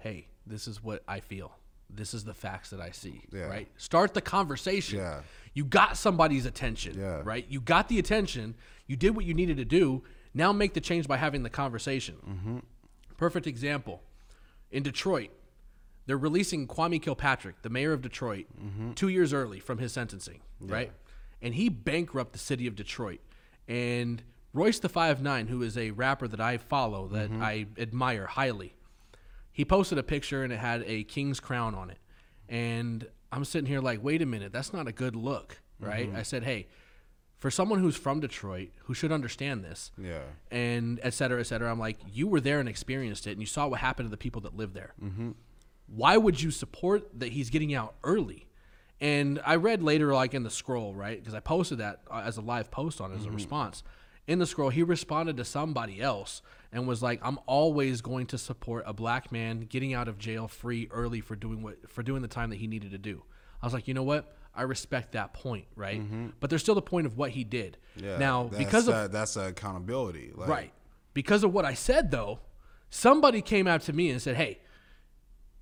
Hey, 0.00 0.26
this 0.46 0.66
is 0.66 0.82
what 0.82 1.02
I 1.06 1.20
feel. 1.20 1.52
this 1.92 2.14
is 2.14 2.24
the 2.24 2.34
facts 2.34 2.70
that 2.70 2.80
I 2.80 2.90
see. 2.90 3.22
Yeah. 3.32 3.42
Right? 3.42 3.68
Start 3.76 4.14
the 4.14 4.20
conversation. 4.20 4.98
Yeah. 4.98 5.20
You 5.54 5.64
got 5.64 5.96
somebody's 5.96 6.46
attention. 6.46 6.98
Yeah. 6.98 7.22
Right? 7.24 7.46
You 7.48 7.60
got 7.60 7.88
the 7.88 7.98
attention. 7.98 8.54
You 8.86 8.96
did 8.96 9.16
what 9.16 9.24
you 9.24 9.34
needed 9.34 9.56
to 9.56 9.64
do. 9.64 10.02
Now 10.34 10.52
make 10.52 10.74
the 10.74 10.80
change 10.80 11.08
by 11.08 11.16
having 11.16 11.42
the 11.42 11.50
conversation. 11.50 12.16
Mm-hmm. 12.28 12.58
Perfect 13.16 13.46
example. 13.46 14.02
In 14.70 14.82
Detroit, 14.84 15.30
they're 16.10 16.18
releasing 16.18 16.66
Kwame 16.66 17.00
Kilpatrick, 17.00 17.62
the 17.62 17.70
mayor 17.70 17.92
of 17.92 18.02
Detroit, 18.02 18.46
Mm-hmm. 18.60 18.92
two 18.94 19.06
years 19.08 19.32
early 19.32 19.60
from 19.60 19.78
his 19.78 19.92
sentencing, 19.92 20.40
right? 20.60 20.90
And 21.40 21.54
he 21.54 21.68
bankrupted 21.68 22.34
the 22.34 22.38
city 22.38 22.66
of 22.66 22.74
Detroit. 22.74 23.20
And 23.68 24.22
Royce 24.52 24.80
the 24.80 24.88
Five 24.88 25.22
Nine, 25.22 25.46
who 25.46 25.62
is 25.62 25.78
a 25.78 25.92
rapper 25.92 26.26
that 26.26 26.40
I 26.40 26.56
follow, 26.58 27.06
that 27.08 27.30
Mm-hmm. 27.30 27.42
I 27.42 27.66
admire 27.78 28.26
highly, 28.26 28.74
he 29.52 29.64
posted 29.64 29.98
a 29.98 30.02
picture 30.02 30.42
and 30.42 30.52
it 30.52 30.58
had 30.58 30.82
a 30.86 31.04
king's 31.04 31.38
crown 31.38 31.74
on 31.76 31.90
it. 31.90 31.98
And 32.48 33.06
I'm 33.30 33.44
sitting 33.44 33.66
here 33.68 33.80
like, 33.80 34.02
wait 34.02 34.20
a 34.22 34.26
minute, 34.26 34.52
that's 34.52 34.72
not 34.72 34.88
a 34.88 34.92
good 34.92 35.14
look, 35.14 35.60
right? 35.78 36.08
Mm-hmm. 36.08 36.16
I 36.16 36.22
said, 36.24 36.42
hey, 36.42 36.66
for 37.38 37.50
someone 37.50 37.78
who's 37.78 37.96
from 37.96 38.18
Detroit 38.20 38.70
who 38.84 38.92
should 38.94 39.12
understand 39.12 39.62
this, 39.64 39.92
Yeah. 39.96 40.22
and 40.50 40.98
et 41.02 41.14
cetera, 41.14 41.40
et 41.40 41.44
cetera. 41.44 41.70
I'm 41.70 41.78
like, 41.78 41.98
you 42.12 42.26
were 42.26 42.40
there 42.40 42.58
and 42.60 42.68
experienced 42.68 43.26
it, 43.26 43.30
and 43.32 43.40
you 43.40 43.46
saw 43.46 43.66
what 43.68 43.80
happened 43.80 44.08
to 44.08 44.10
the 44.10 44.16
people 44.18 44.40
that 44.42 44.54
live 44.56 44.74
there. 44.74 44.92
Mm-hmm. 45.02 45.30
Why 45.94 46.16
would 46.16 46.40
you 46.40 46.50
support 46.50 47.18
that 47.20 47.32
he's 47.32 47.50
getting 47.50 47.74
out 47.74 47.94
early? 48.04 48.46
And 49.00 49.40
I 49.44 49.56
read 49.56 49.82
later, 49.82 50.12
like 50.14 50.34
in 50.34 50.42
the 50.42 50.50
scroll, 50.50 50.94
right? 50.94 51.18
Because 51.18 51.34
I 51.34 51.40
posted 51.40 51.78
that 51.78 52.02
uh, 52.10 52.22
as 52.24 52.36
a 52.36 52.42
live 52.42 52.70
post 52.70 53.00
on 53.00 53.12
it 53.12 53.16
as 53.16 53.24
a 53.26 53.30
response. 53.30 53.82
In 54.26 54.38
the 54.38 54.46
scroll, 54.46 54.68
he 54.68 54.82
responded 54.82 55.36
to 55.38 55.44
somebody 55.44 56.00
else 56.00 56.42
and 56.70 56.86
was 56.86 57.02
like, 57.02 57.18
"I'm 57.22 57.38
always 57.46 58.02
going 58.02 58.26
to 58.26 58.38
support 58.38 58.84
a 58.86 58.92
black 58.92 59.32
man 59.32 59.60
getting 59.60 59.94
out 59.94 60.06
of 60.06 60.18
jail 60.18 60.46
free 60.48 60.86
early 60.92 61.20
for 61.20 61.34
doing 61.34 61.62
what 61.62 61.90
for 61.90 62.02
doing 62.02 62.22
the 62.22 62.28
time 62.28 62.50
that 62.50 62.56
he 62.56 62.66
needed 62.66 62.90
to 62.92 62.98
do." 62.98 63.22
I 63.62 63.66
was 63.66 63.72
like, 63.74 63.88
you 63.88 63.94
know 63.94 64.02
what? 64.04 64.36
I 64.54 64.62
respect 64.62 65.12
that 65.12 65.32
point, 65.32 65.66
right? 65.76 66.00
But 66.38 66.50
there's 66.50 66.62
still 66.62 66.74
the 66.74 66.82
point 66.82 67.06
of 67.06 67.16
what 67.16 67.30
he 67.30 67.42
did. 67.44 67.78
Yeah. 67.96 68.18
Now, 68.18 68.44
because 68.44 68.86
of 68.88 68.94
that, 68.94 69.12
that's 69.12 69.36
accountability. 69.36 70.32
Like, 70.34 70.48
Right. 70.48 70.72
Because 71.14 71.42
of 71.42 71.52
what 71.52 71.64
I 71.64 71.74
said, 71.74 72.10
though, 72.10 72.40
somebody 72.90 73.42
came 73.42 73.66
out 73.66 73.80
to 73.82 73.92
me 73.92 74.10
and 74.10 74.20
said, 74.20 74.36
"Hey, 74.36 74.60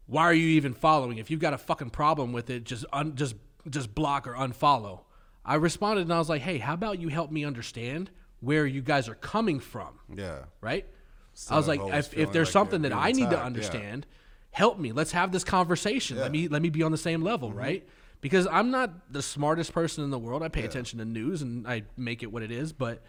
why 0.09 0.23
are 0.25 0.33
you 0.35 0.49
even 0.57 0.75
following? 0.75 1.19
If 1.19 1.31
you've 1.31 1.39
got 1.41 1.55
a 1.55 1.59
fucking 1.59 1.91
problem 1.91 2.33
with 2.33 2.51
it, 2.51 2.65
just 2.65 2.85
un- 2.93 3.15
just 3.15 3.37
just 3.71 3.95
block 3.95 4.27
or 4.27 4.33
unfollow." 4.35 5.03
I 5.45 5.55
responded 5.55 6.03
and 6.03 6.13
I 6.13 6.19
was 6.19 6.29
like, 6.29 6.43
"Hey, 6.43 6.59
how 6.59 6.75
about 6.75 7.01
you 7.01 7.09
help 7.09 7.31
me 7.31 7.45
understand 7.45 8.11
where 8.41 8.67
you 8.67 8.83
guys 8.83 9.09
are 9.09 9.15
coming 9.15 9.61
from?" 9.61 10.01
Yeah. 10.15 10.45
Right? 10.61 10.85
Instead 11.33 11.55
I 11.55 11.57
was 11.57 11.69
like, 11.69 11.81
if, 11.95 12.19
if 12.19 12.33
there's 12.33 12.49
like 12.49 12.53
something 12.53 12.83
that 12.83 12.93
I 12.93 13.13
need 13.13 13.21
to 13.23 13.27
attacked, 13.29 13.41
yeah. 13.41 13.47
understand, 13.47 14.07
help 14.51 14.79
me. 14.79 14.91
Let's 14.91 15.13
have 15.13 15.31
this 15.31 15.45
conversation. 15.45 16.17
Let 16.19 16.33
me 16.33 16.49
let 16.49 16.61
me 16.63 16.69
be 16.71 16.83
on 16.83 16.91
the 16.91 16.99
same 16.99 17.23
level, 17.23 17.51
Mm-hmm. 17.51 17.59
right? 17.59 17.89
Because 18.21 18.49
I'm 18.49 18.73
not 18.73 19.13
the 19.13 19.23
smartest 19.23 19.73
person 19.73 20.03
in 20.03 20.11
the 20.11 20.19
world. 20.19 20.43
I 20.43 20.49
pay 20.49 20.65
attention 20.65 20.99
to 20.99 21.05
news 21.05 21.41
and 21.43 21.69
I 21.69 21.85
make 21.97 22.25
it 22.25 22.33
what 22.33 22.43
it 22.43 22.51
is, 22.51 22.73
but 22.73 23.01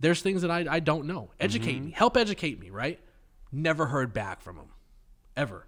there's 0.00 0.20
things 0.20 0.42
that 0.42 0.50
I, 0.50 0.66
I 0.68 0.80
don't 0.80 1.06
know. 1.06 1.30
Educate 1.38 1.76
Mm-hmm. 1.76 1.84
me. 1.86 1.90
Help 1.92 2.16
educate 2.16 2.58
me, 2.58 2.70
right? 2.70 2.98
Never 3.52 3.86
heard 3.86 4.12
back 4.12 4.40
from 4.40 4.56
him. 4.56 4.66
Ever. 5.36 5.64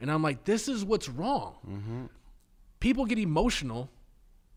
And 0.00 0.10
I'm 0.10 0.22
like, 0.22 0.44
this 0.44 0.68
is 0.68 0.84
what's 0.84 1.08
wrong. 1.08 1.56
Mm-hmm. 1.68 2.04
People 2.80 3.04
get 3.04 3.18
emotional. 3.18 3.90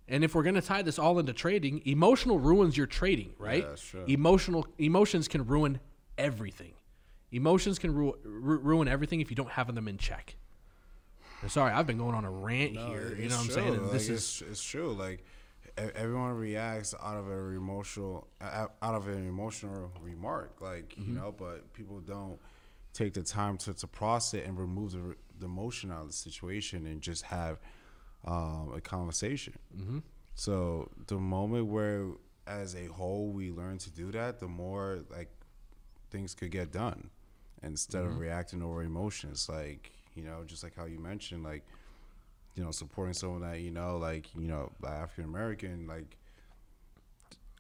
And 0.08 0.24
if 0.24 0.36
we're 0.36 0.44
going 0.44 0.56
to 0.56 0.62
tie 0.62 0.82
this 0.82 1.00
all 1.00 1.20
into 1.20 1.34
trading, 1.34 1.82
emotional 1.86 2.40
ruins 2.40 2.76
your 2.78 2.88
trading, 2.88 3.34
right? 3.38 3.66
that's 3.68 3.82
true. 3.88 4.04
Emotional 4.08 4.66
emotions 4.78 5.28
can 5.28 5.46
ruin 5.46 5.80
everything. 6.18 6.74
Emotions 7.32 7.80
can 7.80 7.94
ru- 7.94 8.16
ru- 8.24 8.60
ruin 8.60 8.88
everything 8.88 9.22
if 9.22 9.30
you 9.30 9.36
don't 9.36 9.50
have 9.52 9.74
them 9.74 9.88
in 9.88 9.98
check. 9.98 10.36
And 11.42 11.52
sorry, 11.52 11.74
I've 11.74 11.88
been 11.88 11.98
going 11.98 12.16
on 12.16 12.26
a 12.26 12.32
rant 12.32 12.74
No, 12.74 12.88
here. 12.88 13.16
You 13.18 13.30
know 13.30 13.36
what 13.38 13.46
I'm 13.46 13.52
saying? 13.52 13.74
And 13.74 13.84
Like, 13.84 13.92
this 13.92 14.10
is 14.10 14.44
it's, 14.50 14.64
true. 14.64 14.94
Like 14.94 15.26
everyone 15.78 16.32
reacts 16.32 16.94
out 17.02 17.18
of 17.18 17.28
an 17.30 17.56
emotional 17.56 18.28
out 18.42 18.72
of 18.82 19.08
an 19.08 19.28
emotional 19.28 19.92
remark, 20.02 20.62
like 20.62 20.90
Mm-hmm. 20.98 21.10
you 21.14 21.20
know, 21.20 21.34
but 21.38 21.74
people 21.74 22.00
don't 22.00 22.40
take 22.94 23.14
the 23.14 23.24
time 23.24 23.58
to, 23.58 23.74
to 23.74 23.88
process 23.88 24.36
it 24.42 24.46
and 24.48 24.58
remove 24.60 24.92
the, 24.92 25.16
the 25.44 25.50
emotion 25.50 25.92
out 25.92 26.02
of 26.02 26.08
the 26.08 26.14
situation 26.14 26.86
and 26.86 27.02
just 27.02 27.24
have 27.24 27.60
um, 28.26 28.74
a 28.76 28.82
conversation. 28.82 29.54
Mm-hmm. 29.78 30.00
So 30.36 30.90
the 31.08 31.16
moment 31.16 31.68
where, 31.68 32.08
as 32.48 32.76
a 32.76 32.86
whole, 32.86 33.28
we 33.28 33.52
learn 33.52 33.78
to 33.80 33.92
do 33.92 34.12
that, 34.12 34.40
the 34.40 34.48
more 34.48 35.00
like 35.12 35.30
things 36.10 36.34
could 36.34 36.52
get 36.52 36.72
done 36.72 37.10
instead 37.62 38.04
of 38.04 38.18
reacting 38.18 38.62
over 38.64 38.84
emotions. 38.84 39.48
Like 39.48 39.92
you 40.16 40.24
know, 40.24 40.44
just 40.46 40.64
like 40.64 40.76
how 40.76 40.86
you 40.86 41.00
mentioned, 41.00 41.44
like 41.44 41.64
you 42.56 42.64
know, 42.64 42.72
supporting 42.72 43.14
someone 43.14 43.42
that 43.42 43.60
you 43.60 43.72
know, 43.72 43.98
like 43.98 44.34
you 44.36 44.48
know, 44.48 44.72
African 44.86 45.26
American, 45.26 45.88
like 45.88 46.18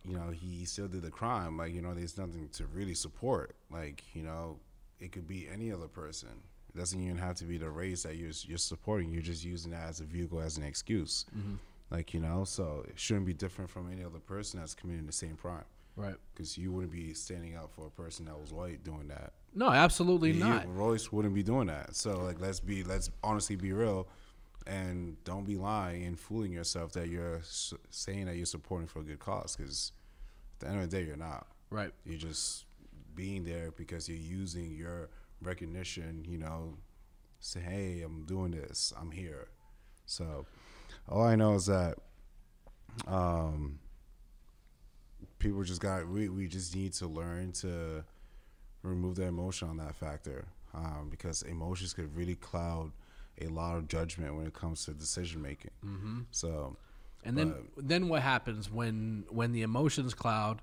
you 0.06 0.18
know, 0.18 0.32
he 0.32 0.66
still 0.66 0.88
did 0.88 1.02
the 1.02 1.12
crime. 1.12 1.58
Like 1.58 1.74
you 1.74 1.82
know, 1.82 1.94
there's 1.94 2.18
nothing 2.18 2.50
to 2.54 2.66
really 2.68 2.94
support. 2.94 3.56
Like 3.72 4.04
you 4.14 4.24
know, 4.24 4.60
it 5.00 5.12
could 5.12 5.28
be 5.28 5.48
any 5.52 5.72
other 5.72 5.88
person. 5.88 6.30
It 6.74 6.78
doesn't 6.80 7.00
even 7.00 7.18
have 7.18 7.36
to 7.36 7.46
be 7.46 7.58
the 7.58 7.70
race 7.70 8.04
that 8.04 8.16
you're 8.16 8.32
you're 8.46 8.58
supporting. 8.58 9.12
You're 9.12 9.22
just 9.22 9.44
using 9.46 9.72
that 9.72 9.90
as 9.90 10.00
a 10.00 10.06
vehicle 10.06 10.42
as 10.42 10.58
an 10.58 10.64
excuse. 10.64 11.26
Mm-hmm. 11.38 11.56
Like 11.92 12.14
you 12.14 12.20
know, 12.20 12.44
so 12.46 12.84
it 12.88 13.00
shouldn't 13.00 13.26
be 13.28 13.34
different 13.34 13.70
from 13.70 13.92
any 13.92 14.04
other 14.04 14.20
person 14.20 14.60
that's 14.60 14.74
committing 14.74 15.06
the 15.06 15.12
same 15.12 15.36
crime. 15.36 15.66
right. 15.96 16.16
Because 16.34 16.58
you 16.58 16.72
wouldn't 16.72 16.92
be 16.92 17.14
standing 17.14 17.56
up 17.56 17.72
for 17.76 17.86
a 17.86 17.92
person 17.92 18.26
that 18.26 18.40
was 18.40 18.52
white 18.52 18.84
doing 18.84 19.08
that. 19.10 19.34
No, 19.54 19.70
absolutely 19.70 20.32
You- 20.32 20.40
not. 20.40 20.76
Royce 20.76 21.12
wouldn't 21.12 21.36
be 21.36 21.44
doing 21.44 21.68
that. 21.68 21.96
So 21.96 22.18
like, 22.24 22.40
let's 22.42 22.60
be 22.60 22.84
let's 22.84 23.12
honestly 23.24 23.56
be 23.56 23.72
real, 23.74 24.08
and 24.66 25.24
don't 25.26 25.46
be 25.46 25.58
lying 25.58 26.06
and 26.06 26.20
fooling 26.20 26.52
yourself 26.52 26.94
that 26.94 27.10
you're 27.10 27.38
s- 27.38 27.74
saying 27.92 28.26
that 28.26 28.36
you're 28.38 28.48
supporting 28.48 28.88
for 28.88 29.00
a 29.02 29.04
good 29.04 29.20
cause. 29.20 29.56
Because 29.56 29.92
at 30.56 30.60
the 30.62 30.68
end 30.74 30.82
of 30.84 30.90
the 30.90 30.98
day, 30.98 31.06
you're 31.06 31.18
not. 31.18 31.46
Right. 31.70 31.92
You're 32.06 32.18
just 32.18 32.66
being 33.14 33.44
there 33.44 33.70
because 33.70 34.10
you're 34.10 34.18
using 34.18 34.74
your 34.74 35.10
recognition. 35.44 36.26
You 36.28 36.40
know, 36.40 36.78
say, 37.40 37.60
hey, 37.60 38.02
I'm 38.04 38.26
doing 38.26 38.52
this. 38.52 38.94
I'm 39.00 39.12
here. 39.12 39.48
So 40.06 40.46
all 41.08 41.24
I 41.24 41.36
know 41.36 41.56
is 41.56 41.66
that 41.68 41.98
um, 43.08 43.80
people 45.40 45.64
just 45.64 45.82
got 45.82 46.08
we, 46.08 46.30
we 46.30 46.48
just 46.48 46.76
need 46.76 46.94
to 46.94 47.08
learn 47.08 47.52
to 47.54 48.04
remove 48.82 49.16
the 49.16 49.24
emotion 49.24 49.70
on 49.70 49.78
that 49.78 49.96
factor 49.96 50.46
um, 50.74 51.08
because 51.10 51.42
emotions 51.44 51.94
could 51.94 52.16
really 52.16 52.36
cloud 52.36 52.92
a 53.42 53.48
lot 53.48 53.78
of 53.78 53.88
judgment 53.88 54.36
when 54.36 54.46
it 54.46 54.54
comes 54.54 54.86
to 54.86 54.92
decision 54.92 55.42
making. 55.42 55.72
Mm-hmm. 55.86 56.22
So, 56.32 56.78
And 57.24 57.38
then 57.38 57.56
then 57.78 58.10
what 58.10 58.22
happens 58.22 58.72
when 58.72 59.26
when 59.30 59.52
the 59.54 59.62
emotions 59.64 60.14
cloud, 60.14 60.62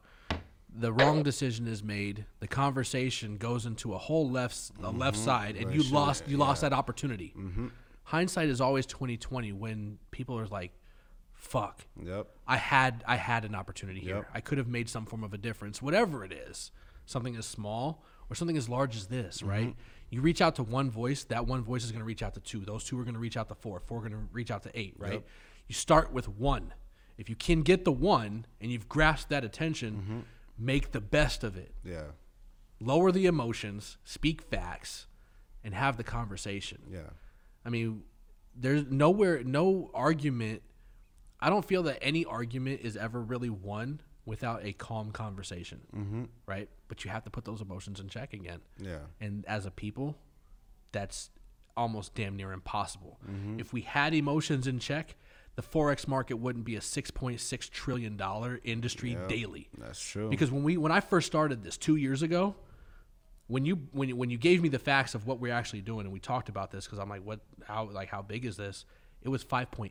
the 0.74 0.92
wrong 0.92 1.22
decision 1.22 1.66
is 1.66 1.82
made, 1.82 2.24
the 2.40 2.46
conversation 2.48 3.36
goes 3.36 3.66
into 3.66 3.94
a 3.94 3.98
whole 3.98 4.30
left 4.30 4.70
a 4.82 4.90
left 4.90 5.16
side 5.16 5.56
and 5.56 5.66
Right, 5.66 5.74
you 5.76 5.82
sure, 5.82 5.94
lost 5.98 6.24
you 6.28 6.36
lost 6.36 6.60
that 6.62 6.72
opportunity. 6.72 7.32
Mm-hmm. 7.36 7.68
Hindsight 8.04 8.48
is 8.48 8.60
always 8.60 8.86
2020 8.86 9.52
when 9.52 9.98
people 10.10 10.38
are 10.38 10.46
like 10.46 10.72
fuck. 11.32 11.80
yep, 12.02 12.26
I 12.46 12.56
had 12.56 13.02
I 13.06 13.16
had 13.16 13.44
an 13.44 13.54
opportunity 13.54 14.00
here. 14.00 14.16
Yep. 14.16 14.26
I 14.34 14.40
could 14.40 14.58
have 14.58 14.68
made 14.68 14.88
some 14.88 15.06
form 15.06 15.24
of 15.24 15.32
a 15.34 15.38
difference, 15.38 15.80
whatever 15.82 16.24
it 16.24 16.32
is. 16.32 16.70
Something 17.06 17.34
as 17.36 17.46
small 17.46 18.04
or 18.28 18.36
something 18.36 18.56
as 18.56 18.68
large 18.68 18.94
as 18.96 19.06
this, 19.06 19.38
Mm-hmm. 19.38 19.48
right? 19.50 19.76
You 20.10 20.20
reach 20.20 20.40
out 20.40 20.56
to 20.56 20.62
one 20.64 20.90
voice, 20.90 21.24
that 21.24 21.46
one 21.46 21.62
voice 21.62 21.84
is 21.84 21.90
going 21.92 22.00
to 22.00 22.04
reach 22.04 22.22
out 22.22 22.34
to 22.34 22.40
two. 22.40 22.60
Those 22.64 22.84
two 22.84 22.98
are 22.98 23.04
going 23.04 23.14
to 23.14 23.20
reach 23.20 23.36
out 23.36 23.48
to 23.48 23.54
four. 23.54 23.78
Four 23.80 23.98
are 23.98 24.00
going 24.08 24.12
to 24.12 24.28
reach 24.32 24.50
out 24.50 24.62
to 24.64 24.70
eight, 24.78 24.94
right? 24.98 25.14
Yep. 25.14 25.26
You 25.68 25.74
start 25.74 26.12
with 26.12 26.28
one. 26.28 26.74
If 27.16 27.28
you 27.28 27.36
can 27.36 27.62
get 27.62 27.84
the 27.84 27.92
one 27.92 28.44
and 28.60 28.70
you've 28.72 28.88
grasped 28.88 29.30
that 29.30 29.44
attention, 29.44 29.94
Mm-hmm. 29.94 30.18
Make 30.60 30.92
the 30.92 31.00
best 31.00 31.42
of 31.42 31.56
it. 31.56 31.74
yeah, 31.84 32.12
Lower 32.80 33.10
the 33.10 33.26
emotions, 33.26 33.98
speak 34.04 34.42
facts, 34.42 35.06
and 35.64 35.74
have 35.74 35.96
the 35.96 36.04
conversation. 36.04 36.82
yeah, 36.90 37.10
I 37.64 37.70
mean, 37.70 38.04
there's 38.54 38.84
nowhere, 38.90 39.42
no 39.42 39.90
argument. 39.94 40.62
I 41.40 41.50
don't 41.50 41.64
feel 41.64 41.82
that 41.84 41.98
any 42.02 42.24
argument 42.24 42.80
is 42.82 42.96
ever 42.96 43.20
really 43.20 43.50
won 43.50 44.00
without 44.26 44.64
a 44.64 44.72
calm 44.72 45.10
conversation, 45.10 45.80
mm-hmm. 45.94 46.24
right? 46.46 46.68
But 46.88 47.04
you 47.04 47.10
have 47.10 47.24
to 47.24 47.30
put 47.30 47.44
those 47.44 47.60
emotions 47.60 47.98
in 48.00 48.08
check 48.08 48.32
again. 48.34 48.60
yeah, 48.78 48.98
And 49.20 49.44
as 49.46 49.64
a 49.66 49.70
people, 49.70 50.16
that's 50.92 51.30
almost 51.76 52.14
damn 52.14 52.36
near 52.36 52.52
impossible. 52.52 53.18
If 53.58 53.72
we 53.72 53.80
had 53.80 54.12
emotions 54.14 54.66
in 54.66 54.78
check, 54.78 55.16
the 55.60 55.66
forex 55.78 56.08
market 56.08 56.34
wouldn't 56.36 56.64
be 56.64 56.76
a 56.76 56.80
six 56.80 57.10
point 57.10 57.38
six 57.40 57.68
trillion 57.68 58.16
dollar 58.16 58.60
industry 58.64 59.16
daily. 59.28 59.68
that's 59.76 60.00
true. 60.00 60.30
Because 60.30 60.50
when 60.50 60.62
we 60.62 60.76
when 60.76 60.92
I 60.92 61.00
first 61.00 61.26
started 61.26 61.62
this 61.62 61.76
two 61.76 61.96
years 61.96 62.22
ago, 62.22 62.54
when 63.46 63.66
you 63.66 63.76
when 63.92 64.08
you, 64.08 64.16
when 64.16 64.30
you 64.30 64.38
gave 64.38 64.62
me 64.62 64.68
the 64.70 64.78
facts 64.78 65.14
of 65.14 65.26
what 65.26 65.38
we're 65.38 65.52
actually 65.52 65.82
doing, 65.82 66.06
and 66.06 66.12
we 66.12 66.20
talked 66.20 66.48
about 66.48 66.70
this, 66.70 66.86
because 66.86 66.98
I'm 66.98 67.08
like, 67.10 67.24
what 67.24 67.40
how 67.64 67.90
like 67.90 68.08
how 68.08 68.22
big 68.22 68.44
is 68.44 68.56
this? 68.56 68.86
It 69.22 69.28
was 69.28 69.44
5.8. 69.44 69.90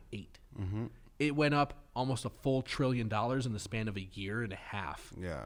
Mm-hmm. 0.60 0.86
It 1.20 1.36
went 1.36 1.54
up 1.54 1.74
almost 1.94 2.24
a 2.24 2.30
full 2.30 2.62
trillion 2.62 3.08
dollars 3.08 3.46
in 3.46 3.52
the 3.52 3.60
span 3.60 3.86
of 3.86 3.96
a 3.96 4.08
year 4.14 4.42
and 4.42 4.52
a 4.52 4.56
half. 4.56 5.12
yeah, 5.20 5.44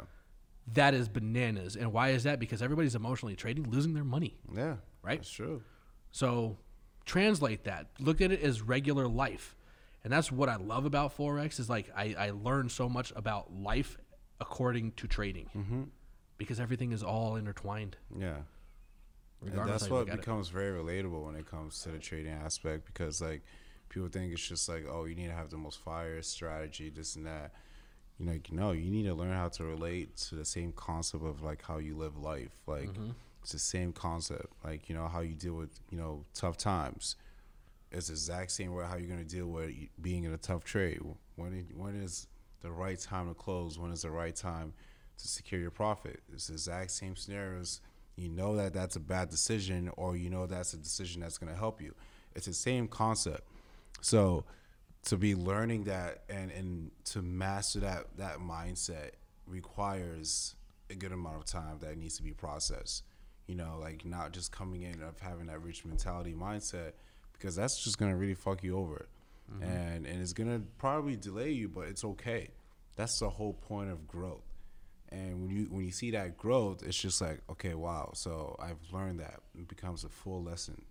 That 0.73 0.95
is 0.95 1.07
bananas. 1.09 1.77
And 1.77 1.93
why 1.93 2.11
is 2.11 2.23
that? 2.23 2.39
Because 2.39 2.63
everybody's 2.63 2.95
emotionally 2.95 3.37
trading, 3.37 3.71
losing 3.71 3.93
their 3.93 4.05
money. 4.05 4.39
yeah, 4.57 4.77
Right? 5.03 5.19
That's 5.19 5.31
true. 5.31 5.63
So 6.13 6.57
translate 7.05 7.65
that. 7.65 7.89
Look 8.01 8.23
at 8.23 8.33
it 8.33 8.41
as 8.41 8.63
regular 8.63 9.07
life. 9.07 9.55
And 10.05 10.13
that's 10.13 10.31
what 10.31 10.49
I 10.49 10.57
love 10.57 10.85
about 10.85 11.17
Forex 11.17 11.59
is 11.59 11.69
like 11.71 11.91
I, 11.97 12.15
I 12.19 12.31
learn 12.31 12.69
so 12.69 12.89
much 12.89 13.13
about 13.17 13.53
life 13.53 13.97
according 14.41 14.93
to 14.93 15.07
trading. 15.09 15.49
Mm-hmm. 15.57 15.83
Because 16.37 16.61
everything 16.61 16.93
is 16.93 17.03
all 17.03 17.37
intertwined. 17.37 17.97
Yeah. 18.19 18.39
And 19.45 19.69
that's 19.69 19.89
what 19.89 20.09
at 20.09 20.15
it. 20.15 20.21
becomes 20.21 20.49
very 20.49 20.79
relatable 20.79 21.25
when 21.27 21.35
it 21.37 21.47
comes 21.51 21.81
to 21.83 21.91
the 21.91 21.99
trading 21.99 22.33
aspect 22.33 22.87
because 22.87 23.21
like 23.21 23.43
people 23.91 24.09
think 24.09 24.33
it's 24.33 24.47
just 24.47 24.69
like 24.69 24.87
oh 24.91 25.05
you 25.05 25.15
need 25.15 25.27
to 25.27 25.35
have 25.35 25.51
the 25.51 25.57
most 25.59 25.81
fire 25.81 26.23
strategy 26.23 26.89
this 26.89 27.15
and 27.17 27.27
that 27.27 27.53
you 28.19 28.25
know 28.25 28.39
no 28.53 28.73
you 28.73 28.91
need 28.91 29.03
to 29.05 29.13
learn 29.15 29.33
how 29.33 29.49
to 29.49 29.65
relate 29.65 30.17
to 30.17 30.35
the 30.35 30.47
same 30.47 30.73
concept 30.73 31.23
of 31.25 31.43
like 31.43 31.63
how 31.63 31.77
you 31.77 31.95
live 31.95 32.17
life 32.17 32.53
like 32.67 32.87
Mm-hmm. 32.89 33.11
it's 33.43 33.53
the 33.53 33.59
same 33.59 33.93
concept 33.93 34.47
like 34.65 34.89
you 34.89 34.95
know 34.95 35.09
how 35.09 35.21
you 35.21 35.35
deal 35.35 35.55
with 35.55 35.79
you 35.91 35.99
know 35.99 36.25
tough 36.33 36.57
times 36.57 37.17
it's 37.91 38.09
the 38.09 38.15
exact 38.15 38.51
same 38.51 38.75
way 38.75 38.85
how 38.85 38.97
you're 38.97 39.09
going 39.09 39.25
to 39.25 39.37
deal 39.37 39.47
with 39.47 39.71
being 40.01 40.25
in 40.25 40.33
a 40.33 40.39
tough 40.39 40.65
trade. 40.65 41.01
When 41.37 41.53
it, 41.55 41.77
when 41.77 41.95
is 41.95 42.27
the 42.61 42.71
right 42.71 42.99
time 42.99 43.29
to 43.29 43.35
close? 43.35 43.79
When 43.79 43.93
is 43.93 44.03
the 44.03 44.11
right 44.11 44.35
time 44.35 44.73
to 45.19 45.29
secure 45.29 45.61
your 45.61 45.71
profit? 45.71 46.21
It's 46.33 46.49
the 46.49 46.55
exact 46.55 46.91
same 46.91 47.15
scenarios. 47.15 47.81
You 48.17 48.29
know 48.29 48.57
that 48.57 48.73
that's 48.73 48.97
a 48.97 49.01
bad 49.01 49.29
decision 49.31 49.91
or 49.97 50.17
you 50.17 50.31
know 50.31 50.47
that's 50.47 50.73
a 50.73 50.77
decision 50.77 51.21
that's 51.21 51.39
going 51.39 51.53
to 51.53 51.59
help 51.59 51.81
you. 51.81 51.95
It's 52.35 52.47
the 52.47 52.55
same 52.55 52.89
concept. 52.89 53.49
So 54.01 54.45
to 55.05 55.17
be 55.17 55.35
learning 55.35 55.85
that 55.85 56.23
and 56.29 56.51
and 56.51 56.91
to 57.05 57.23
master 57.23 57.81
that 57.81 58.17
that 58.17 58.39
mindset 58.39 59.11
requires 59.47 60.55
a 60.91 60.95
good 60.95 61.13
amount 61.13 61.37
of 61.37 61.45
time 61.45 61.79
that 61.81 61.97
needs 61.99 62.17
to 62.17 62.23
be 62.23 62.33
processed. 62.33 63.05
You 63.47 63.57
know 63.57 63.79
like 63.81 64.05
not 64.05 64.33
just 64.33 64.53
coming 64.53 64.83
in 64.83 65.03
of 65.03 65.19
having 65.21 65.47
that 65.47 65.63
rich 65.63 65.85
mentality 65.85 66.35
mindset 66.35 66.93
because 67.45 67.57
that's 67.57 67.85
just 67.85 67.99
going 67.99 68.11
to 68.11 68.17
really 68.17 68.35
fuck 68.35 68.65
you 68.65 68.79
over. 68.79 69.07
And 69.61 70.07
and 70.07 70.23
it's 70.23 70.33
going 70.33 70.49
to 70.49 70.65
probably 70.79 71.15
delay 71.15 71.51
you 71.51 71.69
but 71.69 71.83
it's 71.83 72.03
okay. 72.05 72.49
That's 72.97 73.19
the 73.19 73.29
whole 73.29 73.53
point 73.53 73.91
of 73.91 74.09
growth. 74.09 74.49
And 75.13 75.43
when 75.43 75.51
you 75.55 75.65
when 75.65 75.85
you 75.85 75.93
see 75.93 76.11
that 76.13 76.39
growth 76.39 76.83
it's 76.83 76.97
just 76.97 77.21
like 77.21 77.41
okay 77.51 77.75
wow 77.75 78.13
so 78.15 78.57
i've 78.61 78.81
learned 78.93 79.21
that. 79.21 79.41
It 79.59 79.69
becomes 79.69 80.05
a 80.05 80.09
full 80.09 80.43
lesson. 80.43 80.87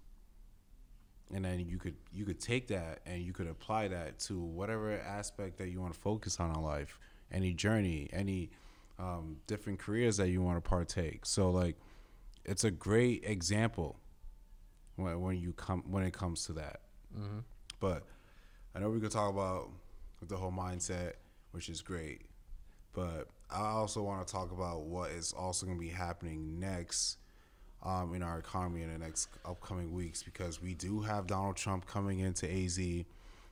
And 1.33 1.43
then 1.43 1.59
you 1.59 1.79
could 1.79 1.95
you 2.13 2.23
could 2.23 2.39
take 2.39 2.67
that 2.67 2.99
and 3.07 3.23
you 3.23 3.33
could 3.33 3.47
apply 3.47 3.87
that 3.87 4.19
to 4.27 4.39
whatever 4.39 4.91
aspect 4.99 5.57
that 5.57 5.69
you 5.69 5.81
want 5.81 5.95
to 5.95 5.99
focus 5.99 6.39
on 6.39 6.55
in 6.55 6.61
life 6.61 6.99
any 7.31 7.53
journey 7.53 8.09
any 8.13 8.51
um, 8.99 9.37
different 9.47 9.79
careers 9.79 10.17
that 10.17 10.29
you 10.29 10.43
want 10.43 10.63
to 10.63 10.69
partake. 10.69 11.25
So 11.25 11.49
like 11.49 11.77
it's 12.45 12.63
a 12.63 12.71
great 12.71 13.23
example 13.25 13.97
when, 14.95 15.19
when 15.21 15.39
you 15.39 15.53
come 15.53 15.83
when 15.89 16.03
it 16.03 16.13
comes 16.13 16.45
to 16.45 16.53
that 16.53 16.81
but 17.79 18.03
i 18.75 18.79
know 18.79 18.89
we 18.89 18.99
could 18.99 19.11
talk 19.11 19.31
about 19.31 19.69
the 20.27 20.35
whole 20.35 20.51
mindset 20.51 21.13
which 21.51 21.69
is 21.69 21.81
great 21.81 22.21
but 22.93 23.27
i 23.51 23.67
also 23.67 24.01
want 24.01 24.25
to 24.25 24.31
talk 24.31 24.51
about 24.51 24.83
what 24.83 25.11
is 25.11 25.33
also 25.33 25.65
going 25.65 25.77
to 25.77 25.81
be 25.83 25.89
happening 25.89 26.59
next 26.59 27.17
um, 27.83 28.13
in 28.13 28.23
our 28.23 28.39
economy 28.39 28.81
in 28.81 28.91
the 28.91 28.97
next 28.97 29.29
upcoming 29.45 29.93
weeks 29.93 30.23
because 30.23 30.61
we 30.61 30.73
do 30.73 31.01
have 31.01 31.27
Donald 31.27 31.57
Trump 31.57 31.85
coming 31.85 32.19
into 32.19 32.49
AZ, 32.49 32.79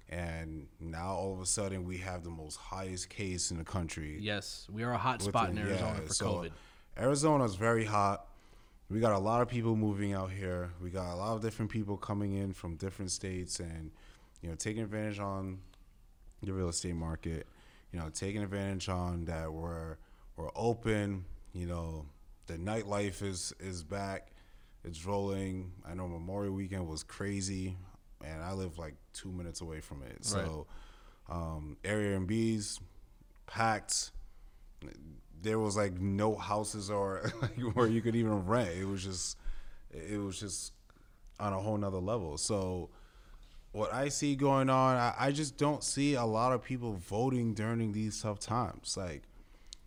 and 0.10 0.68
now 0.80 1.14
all 1.14 1.34
of 1.34 1.42
a 1.42 1.46
sudden 1.46 1.86
we 1.86 1.98
have 1.98 2.24
the 2.24 2.30
most 2.30 2.56
highest 2.56 3.10
case 3.10 3.52
in 3.52 3.58
the 3.58 3.64
country. 3.64 4.18
Yes, 4.20 4.68
we 4.72 4.84
are 4.84 4.94
a 4.94 4.98
hot 4.98 5.22
spot 5.22 5.50
in 5.50 5.58
Arizona 5.58 5.96
yeah, 6.00 6.08
for 6.08 6.14
so 6.14 6.26
COVID. 6.26 6.52
Arizona's 6.98 7.56
very 7.56 7.86
hot. 7.86 8.26
We 8.92 9.00
got 9.00 9.14
a 9.14 9.20
lot 9.20 9.42
of 9.42 9.48
people 9.48 9.78
moving 9.78 10.12
out 10.12 10.32
here. 10.32 10.72
We 10.82 10.90
got 10.90 11.14
a 11.14 11.16
lot 11.16 11.34
of 11.36 11.42
different 11.42 11.72
people 11.72 11.96
coming 11.96 12.34
in 12.34 12.52
from 12.52 12.76
different 12.76 13.12
states 13.12 13.62
and 13.62 13.90
you 14.42 14.50
know 14.50 14.56
taking 14.56 14.84
advantage 14.84 15.18
on 15.18 15.60
the 16.44 16.52
real 16.52 16.68
estate 16.68 16.96
market. 16.96 17.48
You 17.94 18.00
know, 18.00 18.10
taking 18.10 18.44
advantage 18.44 18.90
on 18.90 19.24
that 19.26 19.52
we're 19.52 19.96
we're 20.36 20.50
open. 20.58 21.24
You 21.54 21.68
know, 21.68 22.06
the 22.48 22.56
nightlife 22.56 23.22
is 23.22 23.54
is 23.62 23.82
back. 23.82 24.34
It's 24.84 25.06
rolling. 25.06 25.72
I 25.88 25.94
know 25.94 26.10
Memorial 26.10 26.54
Weekend 26.54 26.86
was 26.86 27.04
crazy, 27.04 27.78
and 28.26 28.44
I 28.44 28.52
live 28.52 28.78
like 28.78 28.96
two 29.14 29.32
minutes 29.32 29.62
away 29.62 29.80
from 29.80 30.04
it. 30.04 30.26
So, 30.26 30.68
um, 31.30 31.78
Airbnbs 31.84 32.80
packed 33.48 34.12
there 35.42 35.60
was 35.60 35.76
like 35.76 36.00
no 36.00 36.36
houses 36.36 36.90
or 36.90 37.32
like 37.42 37.60
where 37.76 37.88
you 37.88 38.02
could 38.02 38.16
even 38.16 38.46
rent. 38.46 38.70
It 38.78 38.86
was 38.86 39.04
just 39.04 39.38
it 39.92 40.20
was 40.20 40.40
just 40.40 40.74
on 41.40 41.54
a 41.54 41.60
whole 41.60 41.78
nother 41.78 41.98
level. 41.98 42.38
So 42.38 42.90
what 43.72 43.94
I 43.94 44.10
see 44.10 44.36
going 44.36 44.70
on, 44.70 44.98
I, 44.98 45.14
I 45.18 45.32
just 45.32 45.58
don't 45.58 45.84
see 45.84 46.16
a 46.16 46.26
lot 46.26 46.52
of 46.52 46.64
people 46.64 46.94
voting 46.94 47.54
during 47.54 47.92
these 47.92 48.22
tough 48.22 48.40
times. 48.40 48.96
Like 48.98 49.24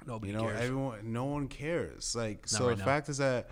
Nobody 0.06 0.32
you 0.32 0.38
know, 0.38 0.44
cares. 0.44 0.60
everyone 0.60 1.12
no 1.12 1.24
one 1.24 1.48
cares. 1.48 2.14
Like 2.14 2.46
so 2.46 2.68
right 2.68 2.76
the 2.76 2.78
now. 2.78 2.84
fact 2.84 3.08
is 3.08 3.18
that 3.18 3.50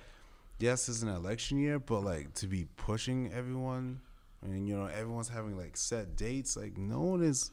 yes, 0.58 0.88
it's 0.88 1.02
an 1.02 1.08
election 1.08 1.58
year, 1.58 1.78
but 1.78 2.00
like 2.00 2.34
to 2.34 2.46
be 2.46 2.66
pushing 2.76 3.32
everyone 3.32 4.00
and 4.42 4.68
you 4.68 4.76
know, 4.76 4.86
everyone's 4.86 5.28
having 5.28 5.56
like 5.56 5.76
set 5.76 6.16
dates, 6.16 6.56
like 6.56 6.76
no 6.76 7.00
one 7.00 7.22
is 7.22 7.50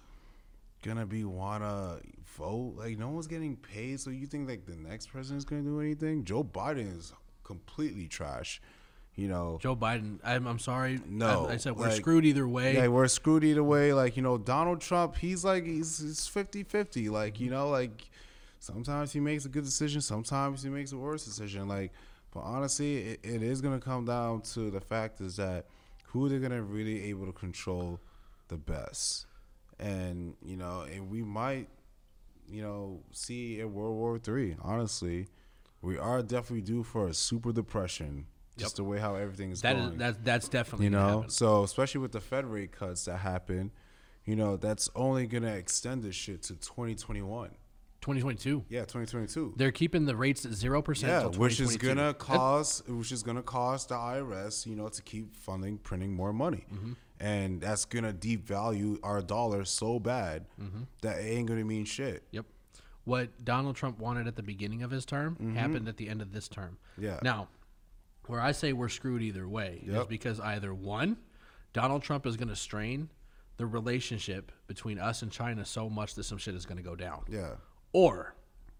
gonna 0.81 1.05
be 1.05 1.23
wanna 1.23 1.99
vote. 2.37 2.75
Like 2.77 2.97
no 2.97 3.09
one's 3.09 3.27
getting 3.27 3.55
paid. 3.55 3.99
So 3.99 4.09
you 4.09 4.27
think 4.27 4.47
like 4.47 4.65
the 4.65 4.75
next 4.75 5.07
president 5.07 5.39
is 5.39 5.45
gonna 5.45 5.61
do 5.61 5.79
anything? 5.81 6.23
Joe 6.23 6.43
Biden 6.43 6.97
is 6.97 7.13
completely 7.43 8.07
trash. 8.07 8.61
You 9.15 9.27
know, 9.27 9.59
Joe 9.61 9.75
Biden. 9.75 10.19
I'm, 10.23 10.47
I'm 10.47 10.59
sorry. 10.59 11.01
No, 11.05 11.47
I, 11.47 11.53
I 11.53 11.57
said 11.57 11.75
we're 11.75 11.87
like- 11.87 11.97
screwed 11.97 12.25
either 12.25 12.47
way. 12.47 12.75
yeah, 12.75 12.87
we're 12.87 13.07
screwed 13.09 13.43
either 13.43 13.63
way. 13.63 13.91
Like, 13.91 14.15
you 14.15 14.23
know, 14.23 14.37
Donald 14.37 14.79
Trump, 14.79 15.17
he's 15.17 15.43
like, 15.43 15.65
he's, 15.65 15.99
he's 15.99 16.25
50 16.27 16.63
50. 16.63 17.09
Like, 17.09 17.37
you 17.39 17.49
know, 17.49 17.69
like 17.69 18.09
sometimes 18.59 19.11
he 19.11 19.19
makes 19.19 19.43
a 19.43 19.49
good 19.49 19.65
decision, 19.65 19.99
sometimes 19.99 20.63
he 20.63 20.69
makes 20.69 20.93
a 20.93 20.97
worse 20.97 21.25
decision. 21.25 21.67
Like, 21.67 21.91
but 22.31 22.41
honestly, 22.41 22.97
it, 22.97 23.19
it 23.23 23.43
is 23.43 23.59
to 23.77 23.83
come 23.85 24.05
down 24.05 24.41
to 24.53 24.71
the 24.71 24.79
fact 24.79 25.19
is 25.19 25.35
that 25.35 25.65
who 26.05 26.29
they're 26.29 26.39
to 26.51 26.61
really 26.61 27.09
able 27.09 27.25
to 27.25 27.33
control 27.33 27.99
the 28.47 28.57
best. 28.57 29.25
And, 29.79 30.35
you 30.43 30.57
know, 30.57 30.81
and 30.81 31.09
we 31.09 31.23
might, 31.23 31.67
you 32.47 32.61
know, 32.61 33.01
see 33.11 33.59
a 33.61 33.67
World 33.67 33.95
War 33.95 34.17
Three. 34.19 34.55
honestly. 34.61 35.27
We 35.81 35.97
are 35.97 36.21
definitely 36.21 36.61
due 36.63 36.83
for 36.83 37.07
a 37.07 37.13
super 37.13 37.53
depression. 37.53 38.25
Just 38.57 38.75
the 38.75 38.83
way 38.83 38.99
how 38.99 39.15
everything 39.15 39.51
is 39.51 39.61
That 39.61 39.77
going 39.77 39.93
is 39.93 39.97
that's 39.97 40.17
that's 40.21 40.49
definitely 40.49 40.87
you 40.87 40.89
know 40.89 41.23
so 41.29 41.63
especially 41.63 42.01
with 42.01 42.11
the 42.11 42.19
fed 42.19 42.43
rate 42.45 42.73
cuts 42.73 43.05
that 43.05 43.19
happen 43.19 43.71
you 44.25 44.35
know 44.35 44.57
that's 44.57 44.89
only 44.95 45.25
gonna 45.27 45.53
extend 45.53 46.03
this 46.03 46.15
shit 46.15 46.41
to 46.43 46.55
2021 46.55 47.51
2022. 48.01 48.65
yeah 48.67 48.81
2022 48.81 49.53
They're 49.55 49.71
keeping 49.71 50.05
the 50.05 50.15
rates 50.17 50.45
at 50.45 50.51
zero 50.51 50.81
percent. 50.81 51.11
yeah 51.33 51.39
which 51.39 51.61
is 51.61 51.77
gonna 51.77 52.13
cause 52.13 52.83
which 52.85 53.13
is 53.13 53.23
gonna 53.23 53.41
cause 53.43 53.85
the 53.85 53.95
irs 53.95 54.65
you 54.65 54.75
know 54.75 54.89
to 54.89 55.01
keep 55.03 55.33
funding 55.37 55.77
printing 55.77 56.13
more 56.13 56.33
money 56.33 56.65
Mm-hmm. 56.73 56.93
And 57.19 57.61
that's 57.61 57.85
gonna 57.85 58.13
devalue 58.13 58.97
our 59.03 59.21
dollar 59.21 59.65
so 59.65 59.99
bad 59.99 60.45
Mm-hmm. 60.61 60.83
that 61.01 61.19
it 61.19 61.23
ain't 61.29 61.47
gonna 61.47 61.63
mean 61.65 61.85
shit 61.85 62.23
Yep. 62.31 62.45
What 63.05 63.43
Donald 63.43 63.75
Trump 63.75 63.97
wanted 63.99 64.27
at 64.27 64.35
the 64.35 64.43
beginning 64.43 64.83
of 64.83 64.91
his 64.91 65.03
term 65.05 65.55
happened 65.55 65.87
at 65.87 65.97
the 65.97 66.07
end 66.09 66.21
of 66.21 66.31
this 66.31 66.47
term. 66.47 66.77
Mm-hmm. 66.93 67.05
Yeah. 67.05 67.19
Now, 67.23 67.47
where 68.27 68.39
I 68.39 68.51
say 68.51 68.71
we're 68.71 68.89
screwed 68.89 69.23
either 69.23 69.47
way 69.47 69.81
is 69.83 70.05
because 70.05 70.39
either 70.39 70.73
one, 70.75 71.17
Donald 71.73 72.03
Trump 72.03 72.27
is 72.27 72.35
to 72.49 72.55
strain 72.55 73.09
the 73.57 73.65
relationship 73.65 74.51
between 74.67 74.99
us 74.99 75.23
and 75.23 75.31
China 75.31 75.65
so 75.65 75.89
much 75.89 76.13
that 76.15 76.23
some 76.25 76.37
shit 76.37 76.53
is 76.53 76.65
to 76.77 76.83
go 76.83 76.95
down. 76.95 77.23
yeah 77.27 77.55
Or, 77.93 78.35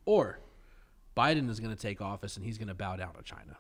or 0.06 0.40
Biden 1.18 1.50
is 1.50 1.60
going 1.60 1.76
to 1.76 1.82
take 1.82 2.00
office 2.00 2.36
and 2.38 2.46
he's 2.46 2.58
going 2.60 2.68
to 2.68 2.76
bow 2.76 2.98
down 2.98 3.14
to 3.16 3.24
China. 3.24 3.58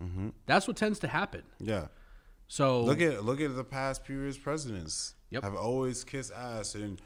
Mm-hmm. 0.00 0.28
That's 0.46 0.68
what 0.68 0.76
tends 0.76 1.00
to 1.00 1.08
happen. 1.08 1.42
yeah 1.58 1.88
So 2.52 2.80
look 2.82 3.00
at 3.00 3.24
look 3.24 3.40
at 3.40 3.54
the 3.54 3.62
past 3.62 4.04
previous 4.04 4.36
presidents 4.36 5.14
Yep. 5.30 5.44
have 5.44 5.54
always 5.54 6.02
kissed 6.02 6.32
ass 6.32 6.74
and 6.74 7.00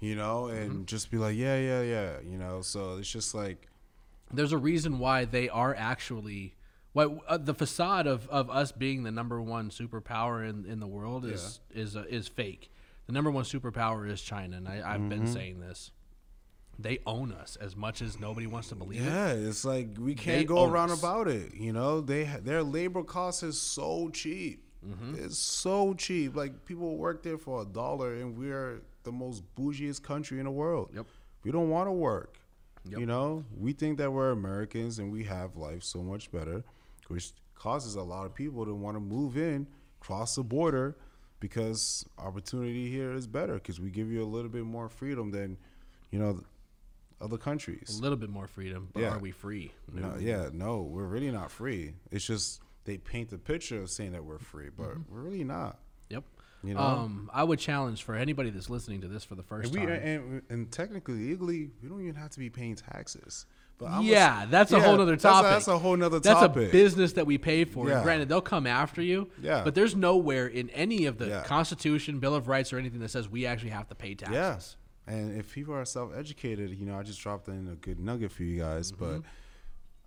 you 0.00 0.14
know 0.14 0.48
and 0.48 0.70
Mm-hmm. 0.70 0.84
just 0.84 1.10
be 1.10 1.16
like 1.16 1.34
yeah 1.34 1.56
yeah 1.58 1.80
yeah 1.80 2.10
you 2.22 2.36
know 2.36 2.60
so 2.60 2.98
it's 2.98 3.10
just 3.10 3.34
like 3.34 3.68
there's 4.30 4.52
a 4.52 4.58
reason 4.58 4.98
why 4.98 5.24
they 5.24 5.48
are 5.48 5.74
actually 5.74 6.54
why 6.92 7.04
uh, 7.26 7.38
the 7.38 7.54
facade 7.54 8.06
of, 8.06 8.28
of 8.28 8.50
us 8.50 8.70
being 8.70 9.02
the 9.02 9.10
number 9.10 9.40
one 9.40 9.70
superpower 9.70 10.46
in, 10.46 10.66
in 10.66 10.78
the 10.78 10.86
world 10.86 11.24
is 11.24 11.60
is 11.70 11.96
uh, 11.96 12.04
is 12.10 12.28
fake. 12.28 12.70
The 13.06 13.12
number 13.14 13.30
one 13.30 13.44
superpower 13.44 14.06
is 14.10 14.20
China, 14.20 14.58
and 14.58 14.68
I, 14.68 14.82
I've 14.84 15.08
been 15.08 15.26
saying 15.26 15.60
this. 15.60 15.90
They 16.78 16.98
own 17.06 17.32
us 17.32 17.56
as 17.60 17.74
much 17.76 18.02
as 18.02 18.20
nobody 18.20 18.46
wants 18.46 18.68
to 18.68 18.74
believe 18.74 19.00
it. 19.00 19.04
Yeah, 19.06 19.32
it's 19.32 19.64
like 19.64 19.88
we 19.98 20.14
can't 20.14 20.38
They 20.40 20.44
go 20.44 20.64
around 20.64 20.90
us. 20.90 20.98
about 20.98 21.28
it. 21.28 21.54
You 21.54 21.72
know, 21.72 22.02
they 22.02 22.24
their 22.42 22.62
labor 22.62 23.02
cost 23.02 23.42
is 23.42 23.58
so 23.58 24.10
cheap. 24.10 24.68
Mm-hmm. 24.86 25.24
It's 25.24 25.38
so 25.38 25.94
cheap. 25.94 26.34
Like 26.34 26.64
people 26.64 26.96
work 26.96 27.22
there 27.22 27.38
for 27.38 27.62
a 27.62 27.64
dollar, 27.64 28.14
and 28.14 28.36
we're 28.36 28.82
the 29.04 29.12
most 29.12 29.42
bougiest 29.54 30.02
country 30.02 30.38
in 30.38 30.44
the 30.44 30.50
world. 30.50 30.90
Yep. 30.94 31.06
We 31.44 31.50
don't 31.52 31.70
want 31.70 31.88
to 31.88 31.92
work. 31.92 32.38
Yep. 32.88 32.98
You 33.00 33.06
know, 33.06 33.44
we 33.56 33.72
think 33.72 33.98
that 33.98 34.12
we're 34.12 34.30
Americans 34.32 34.98
and 34.98 35.12
we 35.12 35.24
have 35.24 35.56
life 35.56 35.82
so 35.84 36.02
much 36.02 36.30
better, 36.32 36.64
which 37.08 37.30
causes 37.54 37.94
a 37.94 38.02
lot 38.02 38.26
of 38.26 38.34
people 38.34 38.64
to 38.64 38.74
want 38.74 38.96
to 38.96 39.00
move 39.00 39.36
in 39.36 39.66
cross 40.00 40.34
the 40.34 40.42
border 40.42 40.96
because 41.38 42.04
opportunity 42.18 42.90
here 42.90 43.12
is 43.12 43.26
better 43.28 43.54
because 43.54 43.80
we 43.80 43.88
give 43.88 44.10
you 44.10 44.20
a 44.22 44.26
little 44.26 44.48
bit 44.50 44.64
more 44.64 44.88
freedom 44.88 45.30
than 45.30 45.56
you 46.10 46.18
know 46.18 46.40
other 47.20 47.38
countries. 47.38 47.98
A 47.98 48.02
little 48.02 48.16
bit 48.18 48.30
more 48.30 48.48
freedom, 48.48 48.88
but 48.92 49.00
Yeah. 49.02 49.14
are 49.14 49.18
we 49.20 49.30
free? 49.30 49.70
No, 49.92 50.16
yeah, 50.18 50.48
no, 50.52 50.82
we're 50.82 51.06
really 51.06 51.30
not 51.30 51.52
free. 51.52 51.94
It's 52.10 52.24
just 52.26 52.60
they 52.84 52.98
paint 52.98 53.30
the 53.30 53.38
picture 53.38 53.80
of 53.80 53.90
saying 53.90 54.12
that 54.12 54.24
we're 54.24 54.38
free, 54.38 54.68
but 54.76 54.88
we're 55.10 55.20
really 55.20 55.44
not. 55.44 55.78
Yep. 56.10 56.24
You 56.64 56.74
know, 56.74 56.80
Um, 56.80 57.30
I 57.32 57.42
would 57.44 57.58
challenge 57.58 58.02
for 58.02 58.14
anybody 58.14 58.50
that's 58.50 58.70
listening 58.70 59.00
to 59.00 59.08
this 59.08 59.24
for 59.24 59.34
the 59.34 59.42
first 59.42 59.72
and 59.74 59.80
we 59.80 59.86
time. 59.86 60.02
and, 60.02 60.42
and 60.48 60.70
technically 60.70 61.14
legally 61.14 61.70
we 61.82 61.88
don't 61.88 62.00
even 62.02 62.14
have 62.14 62.30
to 62.30 62.38
be 62.38 62.50
paying 62.50 62.76
taxes. 62.76 63.46
But 63.78 63.90
I'm 63.90 64.02
yeah, 64.04 64.46
that's 64.48 64.70
a 64.70 64.76
yeah, 64.76 64.84
whole 64.84 64.96
nother 64.96 65.12
that's 65.12 65.24
a- 65.24 65.28
topic. 65.28 65.50
That's 65.50 65.68
a, 65.68 65.78
whole 65.78 65.96
nother 65.96 66.20
That's 66.20 66.42
a 66.42 66.48
business 66.48 67.14
that 67.14 67.26
we 67.26 67.36
pay 67.38 67.64
for. 67.64 67.88
Yeah. 67.88 67.96
And 67.96 68.04
granted, 68.04 68.28
they'll 68.28 68.40
come 68.40 68.66
after 68.66 69.02
you. 69.02 69.28
Yeah. 69.40 69.64
But 69.64 69.74
there's 69.74 69.96
nowhere 69.96 70.46
in 70.46 70.70
any 70.70 71.06
of 71.06 71.18
the 71.18 71.26
Yeah. 71.28 71.42
Constitution, 71.42 72.20
Bill 72.20 72.34
of 72.34 72.46
Rights, 72.46 72.72
or 72.72 72.78
anything 72.78 73.00
that 73.00 73.08
says 73.08 73.28
we 73.28 73.44
actually 73.44 73.70
have 73.70 73.88
to 73.88 73.96
pay 73.96 74.14
taxes. 74.14 74.34
Yes. 74.34 74.76
And 75.08 75.36
if 75.36 75.52
people 75.52 75.74
are 75.74 75.84
self-educated, 75.84 76.78
you 76.78 76.86
know, 76.86 76.96
I 76.96 77.02
just 77.02 77.20
dropped 77.20 77.48
in 77.48 77.66
a 77.66 77.74
good 77.74 77.98
nugget 77.98 78.30
for 78.30 78.44
you 78.44 78.60
guys. 78.60 78.92
Mm-hmm. 78.92 79.04
But 79.04 79.22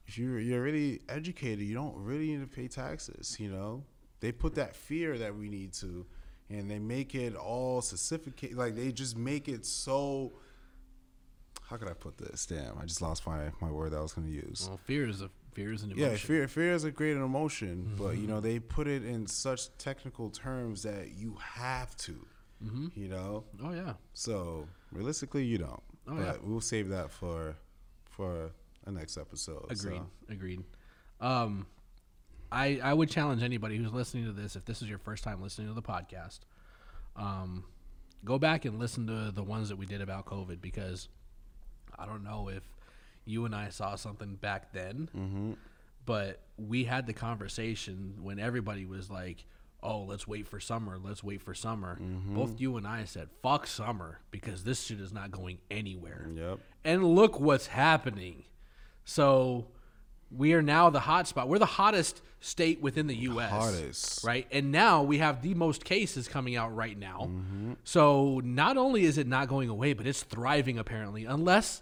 you're 0.07 0.39
you're 0.39 0.61
really 0.61 1.01
educated, 1.09 1.65
you 1.65 1.73
don't 1.73 1.95
really 1.95 2.27
need 2.27 2.41
to 2.41 2.47
pay 2.47 2.67
taxes. 2.67 3.37
You 3.39 3.49
know, 3.49 3.83
they 4.19 4.31
put 4.31 4.55
that 4.55 4.75
fear 4.75 5.17
that 5.17 5.35
we 5.35 5.49
need 5.49 5.73
to, 5.73 6.05
and 6.49 6.69
they 6.69 6.79
make 6.79 7.15
it 7.15 7.35
all 7.35 7.81
specificate. 7.81 8.55
Like 8.55 8.75
they 8.75 8.91
just 8.91 9.17
make 9.17 9.47
it 9.47 9.65
so. 9.65 10.33
How 11.69 11.77
could 11.77 11.87
I 11.87 11.93
put 11.93 12.17
this? 12.17 12.45
Damn, 12.45 12.77
I 12.77 12.85
just 12.85 13.01
lost 13.01 13.25
my 13.25 13.49
my 13.59 13.71
word 13.71 13.91
that 13.93 13.97
I 13.97 14.01
was 14.01 14.13
going 14.13 14.27
to 14.27 14.33
use. 14.33 14.65
Well, 14.67 14.79
fear 14.83 15.07
is 15.09 15.21
a 15.21 15.29
fear 15.53 15.73
is 15.73 15.81
an 15.83 15.91
emotion. 15.91 16.11
Yeah, 16.11 16.17
fear 16.17 16.47
fear 16.47 16.73
is 16.73 16.83
a 16.83 16.91
great 16.91 17.17
emotion, 17.17 17.95
but 17.97 18.09
Mm-hmm. 18.09 18.21
you 18.21 18.27
know 18.27 18.39
they 18.39 18.59
put 18.59 18.87
it 18.87 19.03
in 19.03 19.25
such 19.25 19.75
technical 19.77 20.29
terms 20.29 20.83
that 20.83 21.13
you 21.15 21.37
have 21.41 21.95
to. 21.97 22.25
Mm-hmm. 22.63 22.87
You 22.95 23.09
know, 23.09 23.43
Oh 23.63 23.73
yeah. 23.73 23.93
so 24.13 24.67
realistically, 24.91 25.43
you 25.43 25.57
don't. 25.57 25.81
Oh, 26.07 26.15
but 26.15 26.21
yeah. 26.21 26.33
we'll 26.43 26.61
save 26.61 26.89
that 26.89 27.09
for 27.11 27.55
for 28.11 28.51
a 28.85 28.91
next 28.91 29.17
episode. 29.17 29.65
Agreed. 29.69 29.97
so. 29.97 30.07
Agreed. 30.29 30.63
Um, 31.21 31.65
I 32.51 32.79
I 32.83 32.93
would 32.93 33.09
challenge 33.09 33.41
anybody 33.43 33.77
who's 33.77 33.91
listening 33.93 34.25
to 34.25 34.31
this, 34.31 34.55
if 34.55 34.65
this 34.65 34.81
is 34.81 34.89
your 34.89 34.99
first 34.99 35.23
time 35.23 35.41
listening 35.41 35.67
to 35.67 35.73
the 35.73 35.81
podcast, 35.81 36.39
um, 37.15 37.63
go 38.23 38.37
back 38.37 38.65
and 38.65 38.79
listen 38.79 39.07
to 39.07 39.31
the 39.31 39.43
ones 39.43 39.69
that 39.69 39.75
we 39.77 39.85
did 39.85 40.01
about 40.01 40.25
COVID 40.25 40.61
because 40.61 41.07
I 41.97 42.05
don't 42.05 42.23
know 42.23 42.49
if 42.49 42.63
you 43.25 43.45
and 43.45 43.55
I 43.55 43.69
saw 43.69 43.95
something 43.95 44.35
back 44.35 44.71
then, 44.71 45.09
Mm-hmm. 45.15 45.53
but 46.05 46.41
we 46.57 46.83
had 46.83 47.07
the 47.07 47.13
conversation 47.13 48.15
when 48.21 48.39
everybody 48.39 48.85
was 48.85 49.09
like. 49.09 49.45
Oh, 49.83 50.01
let's 50.01 50.27
wait 50.27 50.47
for 50.47 50.59
summer. 50.59 50.97
Let's 50.97 51.23
wait 51.23 51.43
for 51.43 51.53
summer. 51.53 51.99
Mm-hmm. 52.01 52.33
Both 52.33 52.59
you 52.59 52.75
and 52.77 52.87
I 52.87 53.03
said, 53.03 53.29
fuck 53.43 53.67
summer 53.67 54.19
because 54.31 54.63
this 54.63 54.81
shit 54.83 54.99
is 54.99 55.13
not 55.13 55.29
going 55.29 55.59
anywhere. 55.69 56.27
Yep. 56.33 56.59
And 56.83 57.03
look 57.03 57.39
what's 57.39 57.67
happening. 57.67 58.45
So 59.05 59.67
we 60.31 60.53
are 60.53 60.61
now 60.61 60.89
the 60.89 60.99
hot 60.99 61.27
spot. 61.27 61.47
We're 61.47 61.59
the 61.59 61.65
hottest 61.65 62.21
state 62.39 62.81
within 62.81 63.07
the 63.07 63.15
U.S. 63.15 63.49
Hottest. 63.49 64.23
Right. 64.23 64.47
And 64.51 64.71
now 64.71 65.03
we 65.03 65.19
have 65.19 65.41
the 65.41 65.53
most 65.53 65.85
cases 65.85 66.27
coming 66.27 66.55
out 66.55 66.75
right 66.75 66.97
now. 66.97 67.29
Mm-hmm. 67.29 67.73
So 67.83 68.41
not 68.43 68.77
only 68.77 69.05
is 69.05 69.17
it 69.17 69.27
not 69.27 69.47
going 69.47 69.69
away, 69.69 69.93
but 69.93 70.05
it's 70.05 70.23
thriving 70.23 70.77
apparently, 70.77 71.25
unless 71.25 71.81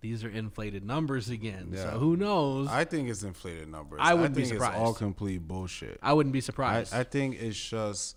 these 0.00 0.22
are 0.22 0.28
inflated 0.28 0.84
numbers 0.84 1.30
again. 1.30 1.70
Yeah. 1.72 1.84
So 1.84 1.98
who 1.98 2.16
knows? 2.16 2.68
I, 2.68 2.80
I 2.80 2.84
think 2.84 3.08
it's 3.08 3.22
inflated 3.22 3.68
numbers. 3.68 4.00
I 4.02 4.14
wouldn't 4.14 4.36
be 4.36 4.44
surprised. 4.44 4.74
It's 4.74 4.82
all 4.82 4.92
complete 4.92 5.48
bullshit. 5.48 5.98
I 6.02 6.12
wouldn't 6.12 6.32
be 6.32 6.42
surprised. 6.42 6.92
I 6.92 7.04
think 7.04 7.40
it's 7.40 7.58
just 7.58 8.16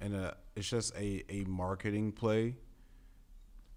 and 0.00 0.32
it's 0.54 0.68
just 0.68 0.94
a 0.96 1.24
a 1.30 1.44
marketing 1.44 2.12
play 2.12 2.56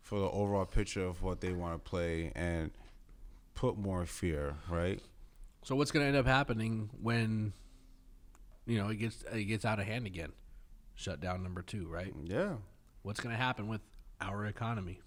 for 0.01 0.19
the 0.19 0.29
overall 0.29 0.65
picture 0.65 1.03
of 1.03 1.23
what 1.23 1.41
they 1.41 1.53
want 1.53 1.73
to 1.73 1.89
play 1.89 2.31
and 2.35 2.71
put 3.55 3.77
more 3.77 4.05
fear, 4.05 4.55
right? 4.69 5.01
so 5.63 5.75
what's 5.75 5.89
going 5.91 6.03
to 6.03 6.07
end 6.07 6.15
up 6.17 6.27
happening 6.27 6.91
when 7.01 7.51
you 8.67 8.77
know 8.77 8.89
it 8.89 8.97
gets 8.97 9.23
it 9.33 9.45
gets 9.45 9.65
out 9.65 9.79
of 9.79 9.85
hand 9.85 10.05
again? 10.05 10.31
Shut 10.93 11.19
down 11.19 11.41
number 11.43 11.61
two, 11.61 11.87
right? 11.87 12.13
Yeah. 12.23 12.53
what's 13.01 13.19
going 13.19 13.35
to 13.35 13.41
happen 13.41 13.67
with 13.67 13.81
our 14.21 14.45
economy. 14.45 14.99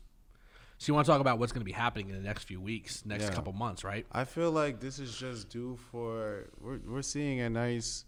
So 0.78 0.90
you 0.90 0.94
want 0.94 1.06
to 1.06 1.12
talk 1.12 1.20
about 1.20 1.38
what's 1.40 1.50
going 1.52 1.62
to 1.62 1.64
be 1.64 1.72
happening 1.72 2.08
in 2.10 2.14
the 2.14 2.22
next 2.22 2.44
few 2.44 2.60
weeks, 2.60 3.04
next 3.06 3.24
Yeah. 3.24 3.34
couple 3.34 3.52
months, 3.52 3.82
right? 3.84 4.06
I 4.12 4.24
feel 4.24 4.52
like 4.52 4.78
this 4.80 4.98
is 5.00 5.16
just 5.16 5.48
due 5.48 5.76
for 5.90 6.48
we're 6.60 6.78
we're 6.86 7.02
seeing 7.02 7.40
a 7.40 7.48
nice 7.50 8.04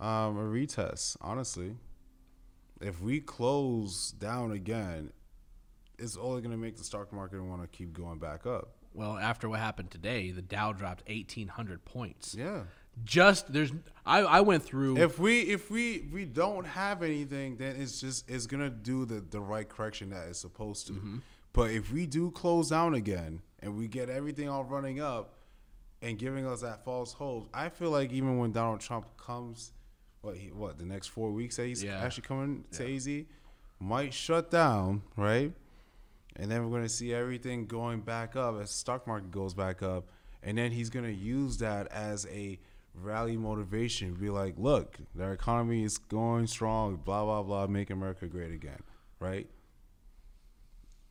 um, 0.00 0.36
a 0.36 0.42
retest. 0.42 1.16
Honestly, 1.20 1.76
if 2.80 3.00
we 3.00 3.20
close 3.20 4.10
down 4.12 4.52
again, 4.52 5.12
it's 5.98 6.16
only 6.16 6.42
going 6.42 6.50
to 6.50 6.58
make 6.58 6.76
the 6.76 6.84
stock 6.84 7.12
market 7.12 7.40
want 7.42 7.62
to 7.62 7.68
keep 7.68 7.92
going 7.92 8.18
back 8.18 8.44
up. 8.46 8.73
Well, 8.94 9.18
after 9.18 9.48
what 9.48 9.58
happened 9.60 9.90
today, 9.90 10.30
the 10.30 10.40
Dow 10.42 10.72
dropped 10.72 11.06
1800 11.08 11.84
points. 11.84 12.34
Yeah. 12.34 12.62
Just 13.04 13.52
there's 13.52 13.72
I 14.06 14.20
I 14.20 14.40
went 14.40 14.62
through 14.62 14.98
If 14.98 15.18
we 15.18 15.40
if 15.40 15.68
we 15.68 16.08
we 16.12 16.24
don't 16.24 16.64
have 16.64 17.02
anything, 17.02 17.56
then 17.56 17.74
it's 17.76 18.00
just 18.00 18.30
it's 18.30 18.46
gonna 18.46 18.70
do 18.70 19.04
the 19.04 19.20
the 19.20 19.40
right 19.40 19.68
correction 19.68 20.10
that 20.10 20.28
it's 20.28 20.38
supposed 20.38 20.86
to. 20.86 20.92
Mm-hmm. 20.92 21.16
But 21.52 21.72
if 21.72 21.92
we 21.92 22.06
do 22.06 22.30
close 22.30 22.70
down 22.70 22.94
again 22.94 23.42
and 23.60 23.76
we 23.76 23.88
get 23.88 24.08
everything 24.08 24.48
all 24.48 24.62
running 24.62 25.00
up 25.00 25.34
and 26.02 26.16
giving 26.18 26.46
us 26.46 26.60
that 26.60 26.84
false 26.84 27.12
hope, 27.14 27.48
I 27.52 27.68
feel 27.68 27.90
like 27.90 28.12
even 28.12 28.38
when 28.38 28.52
Donald 28.52 28.80
Trump 28.80 29.06
comes, 29.16 29.72
what 30.20 30.36
he, 30.36 30.48
what 30.52 30.78
the 30.78 30.84
next 30.84 31.08
four 31.08 31.32
weeks 31.32 31.56
that 31.56 31.66
he's 31.66 31.82
Yeah. 31.82 31.98
actually 31.98 32.24
coming 32.24 32.64
to 32.72 32.94
AZ, 32.94 33.08
might 33.80 34.12
shut 34.14 34.50
down, 34.52 35.02
right? 35.16 35.52
And 36.36 36.50
then 36.50 36.64
we're 36.64 36.76
gonna 36.76 36.88
see 36.88 37.14
everything 37.14 37.66
going 37.66 38.00
back 38.00 38.36
up 38.36 38.54
as 38.60 38.68
the 38.68 38.74
stock 38.74 39.06
market 39.06 39.30
goes 39.30 39.54
back 39.54 39.82
up, 39.82 40.08
and 40.42 40.58
then 40.58 40.72
he's 40.72 40.90
gonna 40.90 41.08
use 41.08 41.58
that 41.58 41.86
as 41.88 42.26
a 42.26 42.58
rally 42.94 43.36
motivation. 43.36 44.14
Be 44.14 44.30
like, 44.30 44.54
look, 44.58 44.98
their 45.14 45.32
economy 45.32 45.84
is 45.84 45.98
going 45.98 46.46
strong, 46.46 46.96
blah 46.96 47.24
blah 47.24 47.42
blah, 47.42 47.66
make 47.66 47.90
America 47.90 48.26
great 48.26 48.52
again, 48.52 48.80
right? 49.20 49.48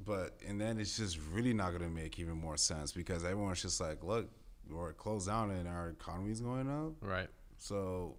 But 0.06 0.38
and 0.46 0.60
then 0.60 0.80
it's 0.80 0.98
just 0.98 1.18
really 1.32 1.54
not 1.54 1.72
gonna 1.72 1.90
make 1.90 2.20
even 2.20 2.36
more 2.38 2.58
sense 2.58 2.92
because 2.92 3.24
everyone's 3.24 3.62
just 3.62 3.80
like, 3.80 4.04
look, 4.04 4.30
we're 4.70 4.94
closed 4.94 5.28
down 5.28 5.52
and 5.52 5.68
our 5.68 5.90
economy's 5.90 6.42
going 6.42 6.70
up, 6.70 6.94
right. 7.02 7.30
so 7.58 8.16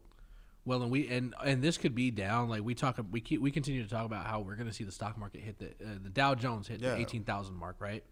Well, 0.67 0.83
and 0.83 0.91
we 0.91 1.09
and 1.09 1.35
and 1.45 1.63
this 1.63 1.77
could 1.77 1.95
be 1.95 2.11
down. 2.11 2.49
Like 2.49 2.63
we 2.63 2.75
talk, 2.75 2.99
we 3.11 3.21
keep 3.21 3.41
we 3.41 3.51
continue 3.51 3.83
to 3.83 3.89
talk 3.89 4.07
about 4.07 4.27
how 4.27 4.41
we're 4.41 4.57
going 4.57 4.67
to 4.69 4.73
see 4.73 4.85
the 4.85 4.93
stock 4.93 5.19
market 5.19 5.43
hit 5.43 5.59
the 5.59 5.67
uh, 5.67 5.99
the 6.03 6.09
Dow 6.11 6.35
Jones 6.35 6.69
hit 6.69 6.81
Yeah. 6.81 6.91
the 6.95 7.01
18,000 7.01 7.55
mark, 7.55 7.77
right? 7.81 8.03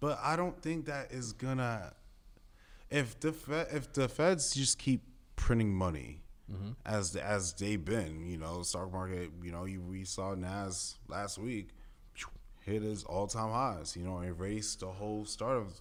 But 0.00 0.18
I 0.22 0.36
don't 0.36 0.60
think 0.60 0.86
that 0.86 1.12
is 1.12 1.32
gonna. 1.32 1.92
If 2.90 3.18
the 3.20 3.32
Fed, 3.32 3.68
if 3.72 3.92
the 3.92 4.08
Feds 4.08 4.54
just 4.54 4.78
keep 4.78 5.02
printing 5.36 5.72
money 5.74 6.22
as 6.84 7.10
the, 7.12 7.24
as 7.26 7.52
they've 7.54 7.84
been, 7.84 8.24
you 8.24 8.36
know, 8.36 8.62
stock 8.62 8.92
market, 8.92 9.30
you 9.42 9.50
know, 9.50 9.64
you, 9.64 9.80
we 9.80 10.04
saw 10.04 10.32
Nas 10.34 10.96
last 11.08 11.38
week 11.38 11.70
hit 12.60 12.82
his 12.82 13.02
all 13.04 13.26
time 13.26 13.50
highs, 13.50 13.96
you 13.96 14.04
know, 14.04 14.20
erased 14.20 14.80
the 14.80 14.86
whole 14.86 15.24
start 15.24 15.56
of 15.56 15.80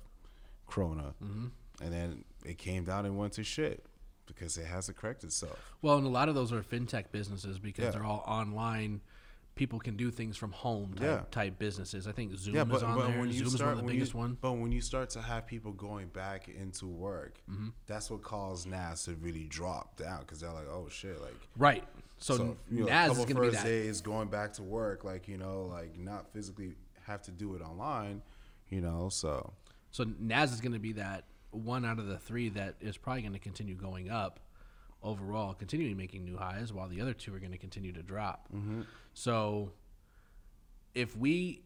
Corona, 0.67 1.13
and 1.21 1.51
then 1.93 2.23
it 2.43 2.57
came 2.57 2.83
down 2.83 3.05
and 3.05 3.15
went 3.17 3.33
to 3.33 3.43
shit 3.43 3.85
because 4.25 4.57
it 4.57 4.65
has 4.65 4.87
to 4.87 4.93
correct 4.93 5.23
itself. 5.23 5.57
Well, 5.81 5.97
and 5.97 6.05
a 6.05 6.09
lot 6.09 6.29
of 6.29 6.35
those 6.35 6.51
are 6.51 6.61
fintech 6.61 7.11
businesses 7.11 7.59
because 7.59 7.85
Yeah. 7.85 7.91
they're 7.91 8.05
all 8.05 8.23
online. 8.27 9.01
People 9.55 9.79
can 9.79 9.95
do 9.95 10.11
things 10.11 10.35
from 10.35 10.51
home 10.51 10.93
type, 10.95 11.01
Yeah. 11.05 11.23
type 11.31 11.57
businesses. 11.57 12.07
I 12.07 12.11
think 12.11 12.35
Zoom 12.37 12.55
Yeah, 12.55 12.63
is 12.63 12.67
but, 12.67 12.83
on 12.83 12.95
but 12.97 13.07
there. 13.07 13.19
when 13.19 13.29
you 13.29 13.35
Zoom 13.37 13.47
is 13.47 13.53
start, 13.53 13.75
one 13.75 13.79
of 13.79 13.85
the 13.87 13.93
biggest 13.93 14.13
you, 14.13 14.19
one. 14.19 14.37
but 14.41 14.51
when 14.53 14.71
you 14.73 14.81
start 14.81 15.09
to 15.11 15.21
have 15.21 15.47
people 15.47 15.71
going 15.71 16.07
back 16.09 16.49
into 16.49 16.87
work, 16.87 17.39
mm-hmm. 17.49 17.69
that's 17.87 18.11
what 18.11 18.21
caused 18.21 18.67
Nas 18.67 19.03
to 19.05 19.13
really 19.15 19.45
drop 19.45 19.95
down 19.95 20.19
because 20.21 20.41
they're 20.41 20.51
like, 20.51 20.67
oh 20.67 20.89
shit, 20.89 21.21
like 21.21 21.35
Right. 21.57 21.85
So, 22.17 22.35
So 22.35 22.57
you 22.69 22.81
know, 22.81 22.87
Nas 22.87 23.17
is 23.17 23.23
going 23.25 23.35
to 23.35 23.41
be 23.43 23.49
that. 23.51 23.63
days 23.63 24.01
going 24.01 24.27
back 24.27 24.51
to 24.53 24.63
work, 24.63 25.05
like 25.05 25.27
you 25.29 25.37
know, 25.37 25.67
like 25.67 25.97
not 25.97 26.33
physically 26.33 26.75
have 27.03 27.21
to 27.23 27.31
do 27.31 27.55
it 27.55 27.61
online, 27.61 28.21
you 28.69 28.81
know. 28.81 29.07
So 29.07 29.53
So 29.91 30.03
Nas 30.19 30.51
is 30.51 30.59
going 30.59 30.73
to 30.73 30.79
be 30.79 30.91
that 30.93 31.23
one 31.55 31.85
out 31.85 31.99
of 31.99 32.07
the 32.07 32.17
three 32.17 32.49
that 32.49 32.75
is 32.81 32.97
probably 32.97 33.21
going 33.21 33.33
to 33.33 33.39
continue 33.39 33.75
going 33.75 34.09
up 34.09 34.39
overall, 35.01 35.53
continuing 35.53 35.95
making 35.95 36.25
new 36.25 36.37
highs, 36.37 36.73
while 36.73 36.87
the 36.87 37.01
other 37.01 37.13
two 37.13 37.33
are 37.33 37.39
going 37.39 37.51
to 37.51 37.57
continue 37.57 37.93
to 37.93 38.03
drop. 38.03 38.47
Mm-hmm. 38.53 38.81
So 39.13 39.71
if 40.93 41.15
we 41.15 41.61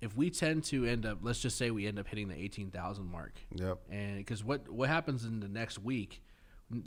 if 0.00 0.16
we 0.16 0.30
tend 0.30 0.62
to 0.64 0.84
end 0.84 1.04
up, 1.04 1.18
let's 1.22 1.40
just 1.40 1.58
say 1.58 1.70
we 1.70 1.86
end 1.86 1.98
up 1.98 2.06
hitting 2.06 2.28
the 2.28 2.36
eighteen 2.36 2.70
thousand 2.70 3.10
mark, 3.10 3.34
yep, 3.54 3.78
and 3.90 4.18
because 4.18 4.44
what 4.44 4.68
what 4.68 4.88
happens 4.88 5.24
in 5.24 5.40
the 5.40 5.48
next 5.48 5.78
week, 5.78 6.22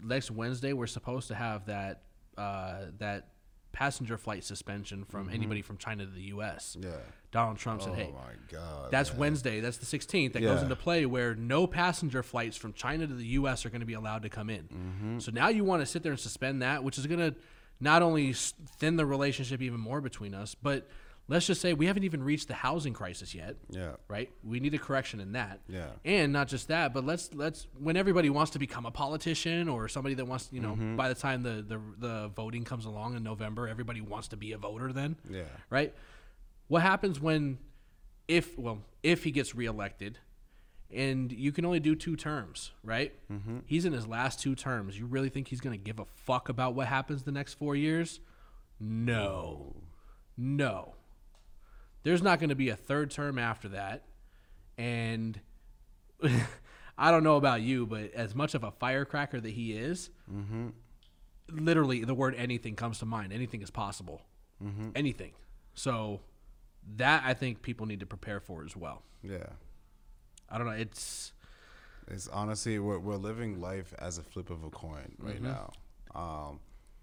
next 0.04 0.32
Wednesday, 0.32 0.74
we're 0.74 0.88
supposed 0.88 1.28
to 1.28 1.36
have 1.36 1.66
that 1.66 2.04
uh, 2.38 2.86
that 3.00 3.28
passenger 3.72 4.18
flight 4.18 4.44
suspension 4.44 5.06
from 5.06 5.30
anybody 5.30 5.62
from 5.62 5.78
China 5.78 6.06
to 6.06 6.12
the 6.12 6.24
U.S. 6.24 6.78
yeah. 6.80 6.90
Donald 7.32 7.58
Trump 7.58 7.82
Mm-hmm. 7.82 7.92
Oh 7.92 7.96
said, 7.96 8.06
"Hey, 8.06 8.12
my 8.14 8.34
god, 8.52 8.92
that's 8.92 9.12
man. 9.12 9.20
Wednesday. 9.20 9.60
That's 9.62 9.78
the 9.78 9.86
16th. 9.98 10.34
That 10.34 10.42
goes 10.42 10.62
into 10.62 10.76
play 10.76 11.06
where 11.06 11.36
no 11.36 11.68
passenger 11.68 12.24
flights 12.24 12.58
from 12.58 12.74
China 12.74 13.08
to 13.08 13.14
the 13.14 13.26
U.S. 13.28 13.66
are 13.66 13.70
going 13.70 13.80
to 13.82 13.86
be 13.86 13.94
allowed 13.94 14.24
to 14.24 14.30
come 14.30 14.50
in. 14.50 14.64
Mm-hmm. 14.64 15.20
So 15.20 15.32
now 15.32 15.48
you 15.50 15.64
want 15.64 15.82
to 15.82 15.86
sit 15.86 16.04
there 16.04 16.12
and 16.12 16.20
suspend 16.20 16.62
that, 16.62 16.84
which 16.84 16.98
is 16.98 17.08
going 17.08 17.20
to 17.20 17.36
not 17.80 18.02
only 18.02 18.34
thin 18.34 18.96
the 18.98 19.06
relationship 19.06 19.62
even 19.62 19.80
more 19.80 20.02
between 20.02 20.34
us, 20.34 20.56
but 20.56 20.88
let's 21.28 21.46
just 21.48 21.62
say 21.62 21.74
we 21.74 21.86
haven't 21.86 22.04
even 22.04 22.24
reached 22.24 22.48
the 22.48 22.54
housing 22.54 22.94
crisis 22.94 23.34
yet. 23.34 23.56
Yeah. 23.70 23.94
Right? 24.08 24.30
We 24.44 24.60
need 24.60 24.74
a 24.74 24.78
correction 24.78 25.20
in 25.20 25.32
that. 25.34 25.60
Yeah. 25.68 25.90
And 26.04 26.34
not 26.34 26.48
just 26.48 26.68
that, 26.68 26.94
but 26.94 27.06
let's 27.06 27.34
let's 27.34 27.68
when 27.80 27.96
everybody 27.98 28.30
wants 28.30 28.52
to 28.52 28.60
become 28.60 28.86
a 28.86 28.92
politician 28.92 29.70
or 29.70 29.88
somebody 29.88 30.16
that 30.16 30.26
wants, 30.26 30.50
you 30.52 30.60
know, 30.62 30.72
Mm-hmm. 30.74 30.96
by 30.96 31.08
the 31.10 31.16
time 31.16 31.44
the, 31.44 31.64
the 31.68 31.80
the 31.98 32.28
voting 32.36 32.64
comes 32.64 32.86
along 32.86 33.16
in 33.16 33.24
November, 33.24 33.68
everybody 33.68 34.02
wants 34.02 34.28
to 34.30 34.38
be 34.38 34.52
a 34.52 34.58
voter 34.58 34.92
then. 34.94 35.16
Yeah. 35.30 35.44
Right? 35.70 35.94
What 36.68 36.82
happens 36.82 37.20
when 37.20 37.58
if 38.28 38.58
well, 38.58 38.80
if 39.04 39.24
he 39.24 39.32
gets 39.32 39.54
reelected 39.56 40.20
and 40.94 41.32
you 41.32 41.52
can 41.54 41.64
only 41.66 41.80
do 41.80 41.96
two 41.96 42.16
terms, 42.18 42.72
right? 42.84 43.14
Mm-hmm. 43.32 43.60
He's 43.66 43.86
in 43.86 43.94
his 43.94 44.08
last 44.08 44.42
two 44.42 44.56
terms. 44.56 45.00
You 45.00 45.06
really 45.06 45.30
think 45.30 45.48
he's 45.48 45.62
going 45.62 45.78
to 45.78 45.82
give 45.84 46.00
a 46.00 46.06
fuck 46.26 46.50
about 46.50 46.74
what 46.76 46.88
happens 46.88 47.24
the 47.24 47.32
next 47.32 47.54
4 47.54 47.78
years? 47.78 48.20
No. 48.80 49.76
No. 50.38 50.96
There's 52.04 52.22
not 52.22 52.40
going 52.40 52.50
to 52.50 52.56
be 52.56 52.70
a 52.70 52.76
third 52.76 53.12
term 53.12 53.38
after 53.38 53.70
that. 53.70 54.04
And 54.78 55.40
I 56.98 57.12
don't 57.12 57.24
know 57.24 57.38
about 57.38 57.62
you, 57.62 57.86
but 57.86 58.14
as 58.14 58.36
much 58.36 58.56
of 58.56 58.64
a 58.64 58.72
firecracker 58.72 59.40
that 59.40 59.50
he 59.50 59.74
is, 59.74 60.10
mm-hmm. 60.32 60.70
literally 61.50 62.04
the 62.04 62.14
word 62.14 62.36
anything 62.36 62.76
comes 62.76 63.00
to 63.00 63.06
mind. 63.06 63.34
Anything 63.34 63.62
is 63.62 63.72
possible. 63.72 64.22
Mm-hmm. 64.64 64.90
Anything. 64.96 65.34
So 65.74 66.22
that 66.98 67.24
I 67.26 67.34
think 67.34 67.62
people 67.62 67.86
need 67.86 68.00
to 68.00 68.06
prepare 68.06 68.40
for 68.40 68.64
as 68.66 68.76
well. 68.76 69.04
Yeah. 69.24 69.48
I 70.50 70.58
don't 70.58 70.68
know. 70.68 70.74
It's 70.74 71.32
It's 72.08 72.28
honestly 72.28 72.80
we're 72.80 73.00
we're 73.00 73.16
living 73.16 73.62
life 73.62 73.94
as 73.98 74.18
a 74.18 74.24
flip 74.24 74.50
of 74.50 74.64
a 74.64 74.70
coin 74.70 75.16
right 75.20 75.42
mm-hmm. 75.42 75.46
now. 75.46 75.72
Um 76.14 76.60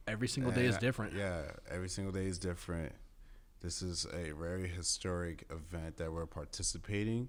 every 0.07 0.29
single 0.29 0.53
day 0.53 0.67
is 0.67 0.77
different. 0.77 1.15
Yeah, 1.15 1.43
every 1.71 1.89
single 1.89 2.13
day 2.13 2.27
is 2.27 2.39
different. 2.39 2.93
This 3.61 3.83
is 3.83 4.07
a 4.13 4.33
very 4.33 4.69
historic 4.69 5.45
event 5.51 5.97
that 5.97 6.13
we're 6.13 6.27
participating 6.27 7.29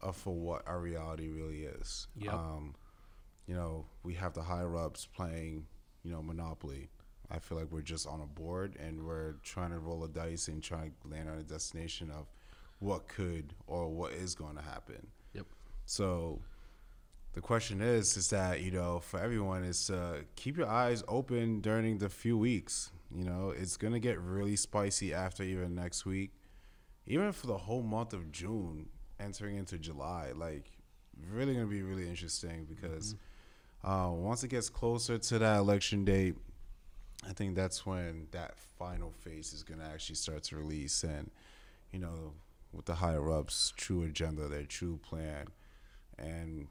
of 0.00 0.16
for 0.16 0.34
what 0.34 0.66
our 0.66 0.80
reality 0.80 1.28
really 1.28 1.64
is. 1.64 2.06
Yep. 2.16 2.32
Um, 2.32 2.74
you 3.46 3.54
know, 3.54 3.86
we 4.02 4.14
have 4.14 4.32
the 4.32 4.42
higher 4.42 4.76
ups 4.76 5.06
playing, 5.06 5.66
you 6.02 6.10
know, 6.10 6.22
Monopoly. 6.22 6.88
I 7.30 7.38
feel 7.38 7.58
like 7.58 7.70
we're 7.70 7.82
just 7.82 8.06
on 8.06 8.20
a 8.20 8.26
board 8.26 8.76
and 8.80 9.04
we're 9.04 9.34
trying 9.42 9.70
to 9.70 9.78
roll 9.78 10.04
a 10.04 10.08
dice 10.08 10.48
and 10.48 10.62
try 10.62 10.90
to 11.02 11.08
land 11.08 11.28
on 11.28 11.38
a 11.38 11.42
destination 11.42 12.10
of 12.10 12.26
what 12.78 13.08
could 13.08 13.52
or 13.66 13.88
what 13.88 14.12
is 14.12 14.34
going 14.34 14.56
to 14.56 14.62
happen. 14.62 15.08
Yep. 15.34 15.46
So 15.84 16.40
the 17.32 17.40
question 17.40 17.80
is, 17.80 18.16
is 18.16 18.30
that 18.30 18.60
you 18.60 18.70
know, 18.70 19.00
for 19.00 19.20
everyone, 19.20 19.64
is 19.64 19.86
to 19.86 20.24
keep 20.36 20.56
your 20.56 20.68
eyes 20.68 21.02
open 21.08 21.60
during 21.60 21.98
the 21.98 22.08
few 22.08 22.36
weeks. 22.36 22.90
You 23.14 23.24
know, 23.24 23.54
it's 23.56 23.76
gonna 23.76 24.00
get 24.00 24.18
really 24.18 24.56
spicy 24.56 25.14
after 25.14 25.42
even 25.42 25.74
next 25.74 26.04
week, 26.04 26.30
even 27.06 27.32
for 27.32 27.46
the 27.46 27.56
whole 27.58 27.82
month 27.82 28.12
of 28.12 28.30
June, 28.32 28.88
entering 29.20 29.56
into 29.56 29.78
July. 29.78 30.32
Like, 30.34 30.70
really 31.30 31.54
gonna 31.54 31.66
be 31.66 31.82
really 31.82 32.08
interesting 32.08 32.66
because 32.68 33.14
uh, 33.84 34.10
once 34.12 34.42
it 34.42 34.48
gets 34.48 34.68
closer 34.68 35.18
to 35.18 35.38
that 35.38 35.58
election 35.58 36.04
date, 36.04 36.34
I 37.28 37.32
think 37.32 37.54
that's 37.54 37.84
when 37.86 38.28
that 38.32 38.56
final 38.78 39.12
phase 39.12 39.52
is 39.52 39.62
gonna 39.62 39.88
actually 39.92 40.16
start 40.16 40.42
to 40.44 40.56
release, 40.56 41.02
and 41.04 41.30
you 41.92 41.98
know, 41.98 42.32
with 42.72 42.86
the 42.86 42.96
higher 42.96 43.30
ups' 43.30 43.72
true 43.76 44.02
agenda, 44.02 44.48
their 44.48 44.64
true 44.64 44.98
plan, 45.02 45.46
and 46.18 46.68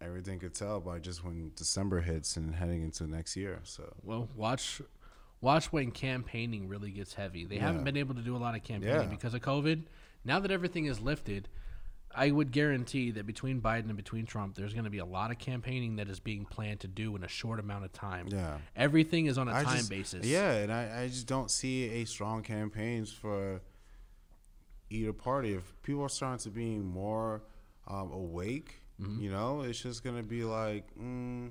everything 0.00 0.38
could 0.38 0.54
tell 0.54 0.80
by 0.80 0.98
just 0.98 1.24
when 1.24 1.52
December 1.56 2.00
hits 2.00 2.36
and 2.36 2.54
heading 2.54 2.82
into 2.82 3.06
next 3.06 3.36
year. 3.36 3.60
So 3.64 3.94
Well, 4.02 4.28
watch 4.36 4.80
watch 5.40 5.72
when 5.72 5.90
campaigning 5.90 6.68
really 6.68 6.90
gets 6.90 7.14
heavy. 7.14 7.44
They 7.44 7.58
haven't 7.58 7.84
been 7.84 7.96
able 7.96 8.14
to 8.14 8.22
do 8.22 8.34
a 8.36 8.38
lot 8.38 8.54
of 8.54 8.62
campaigning 8.64 9.02
Yeah. 9.02 9.06
because 9.06 9.34
of 9.34 9.40
COVID. 9.42 9.84
Now 10.24 10.40
that 10.40 10.50
everything 10.50 10.86
is 10.86 11.00
lifted, 11.00 11.48
I 12.14 12.30
would 12.30 12.50
guarantee 12.50 13.10
that 13.12 13.26
between 13.26 13.60
Biden 13.60 13.88
and 13.88 13.96
between 13.96 14.24
Trump, 14.24 14.54
there's 14.54 14.72
going 14.72 14.84
to 14.84 14.90
be 14.90 14.98
a 14.98 15.04
lot 15.04 15.30
of 15.30 15.38
campaigning 15.38 15.96
that 15.96 16.08
is 16.08 16.18
being 16.18 16.46
planned 16.46 16.80
to 16.80 16.88
do 16.88 17.14
in 17.14 17.22
a 17.22 17.28
short 17.28 17.60
amount 17.60 17.84
of 17.84 17.92
time. 17.92 18.28
Yeah. 18.28 18.58
Everything 18.74 19.26
is 19.26 19.36
on 19.36 19.48
a 19.48 19.54
I 19.54 19.62
time 19.64 19.76
just- 19.76 19.90
basis. 19.90 20.26
Yeah, 20.26 20.52
and 20.52 20.72
I, 20.72 21.02
I 21.02 21.08
just 21.08 21.26
don't 21.26 21.50
see 21.50 21.84
a 22.00 22.04
strong 22.06 22.42
campaigns 22.42 23.12
for 23.12 23.60
either 24.88 25.12
party. 25.12 25.52
If 25.52 25.74
people 25.82 26.02
are 26.02 26.08
starting 26.08 26.38
to 26.44 26.50
be 26.50 26.76
more 26.78 27.42
um, 27.86 28.10
awake, 28.12 28.80
Mm-hmm. 29.00 29.22
you 29.22 29.30
know, 29.30 29.62
it's 29.62 29.80
just 29.80 30.02
gonna 30.02 30.22
be 30.22 30.44
like, 30.44 30.84
mm, 30.98 31.50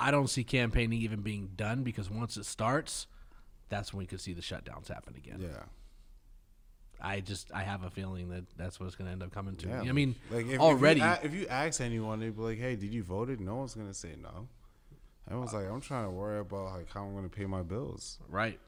I 0.00 0.10
don't 0.10 0.28
see 0.28 0.44
campaigning 0.44 1.00
even 1.02 1.20
being 1.20 1.50
done 1.56 1.82
because 1.82 2.10
once 2.10 2.36
it 2.36 2.44
starts, 2.44 3.06
that's 3.68 3.92
when 3.92 3.98
we 4.00 4.06
could 4.06 4.20
see 4.20 4.32
the 4.32 4.42
shutdowns 4.42 4.88
happen 4.88 5.14
again. 5.16 5.40
yeah, 5.40 5.62
I 7.00 7.20
just 7.20 7.52
I 7.54 7.62
have 7.62 7.84
a 7.84 7.90
feeling 7.90 8.28
that 8.30 8.44
that's 8.56 8.80
what 8.80 8.86
it's 8.86 8.96
going 8.96 9.06
to 9.06 9.12
end 9.12 9.22
up 9.22 9.32
coming 9.32 9.56
to. 9.56 9.68
yeah. 9.68 9.80
I 9.82 9.92
mean, 9.92 10.14
like 10.30 10.48
if, 10.48 10.60
already 10.60 11.00
if 11.00 11.22
you, 11.22 11.28
if 11.28 11.34
you 11.34 11.46
ask 11.48 11.80
anyone, 11.80 12.20
they'd 12.20 12.36
be 12.36 12.42
like, 12.42 12.58
"Hey, 12.58 12.74
did 12.76 12.92
you 12.92 13.02
vote 13.02 13.30
it?" 13.30 13.38
No 13.40 13.56
one's 13.56 13.74
gonna 13.74 13.94
say 13.94 14.14
no. 14.20 14.48
Everyone's 15.28 15.52
like, 15.52 15.66
"I'm 15.68 15.80
trying 15.80 16.04
to 16.04 16.10
worry 16.10 16.40
about 16.40 16.72
like 16.74 16.92
how 16.92 17.04
I'm 17.04 17.14
gonna 17.14 17.28
pay 17.28 17.46
my 17.46 17.62
bills." 17.62 18.18
right. 18.28 18.58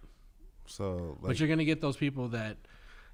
So, 0.70 1.16
like, 1.22 1.28
but 1.28 1.38
you're 1.40 1.49
going 1.49 1.61
to 1.61 1.64
get 1.64 1.80
those 1.80 1.96
people 1.96 2.28
that, 2.28 2.59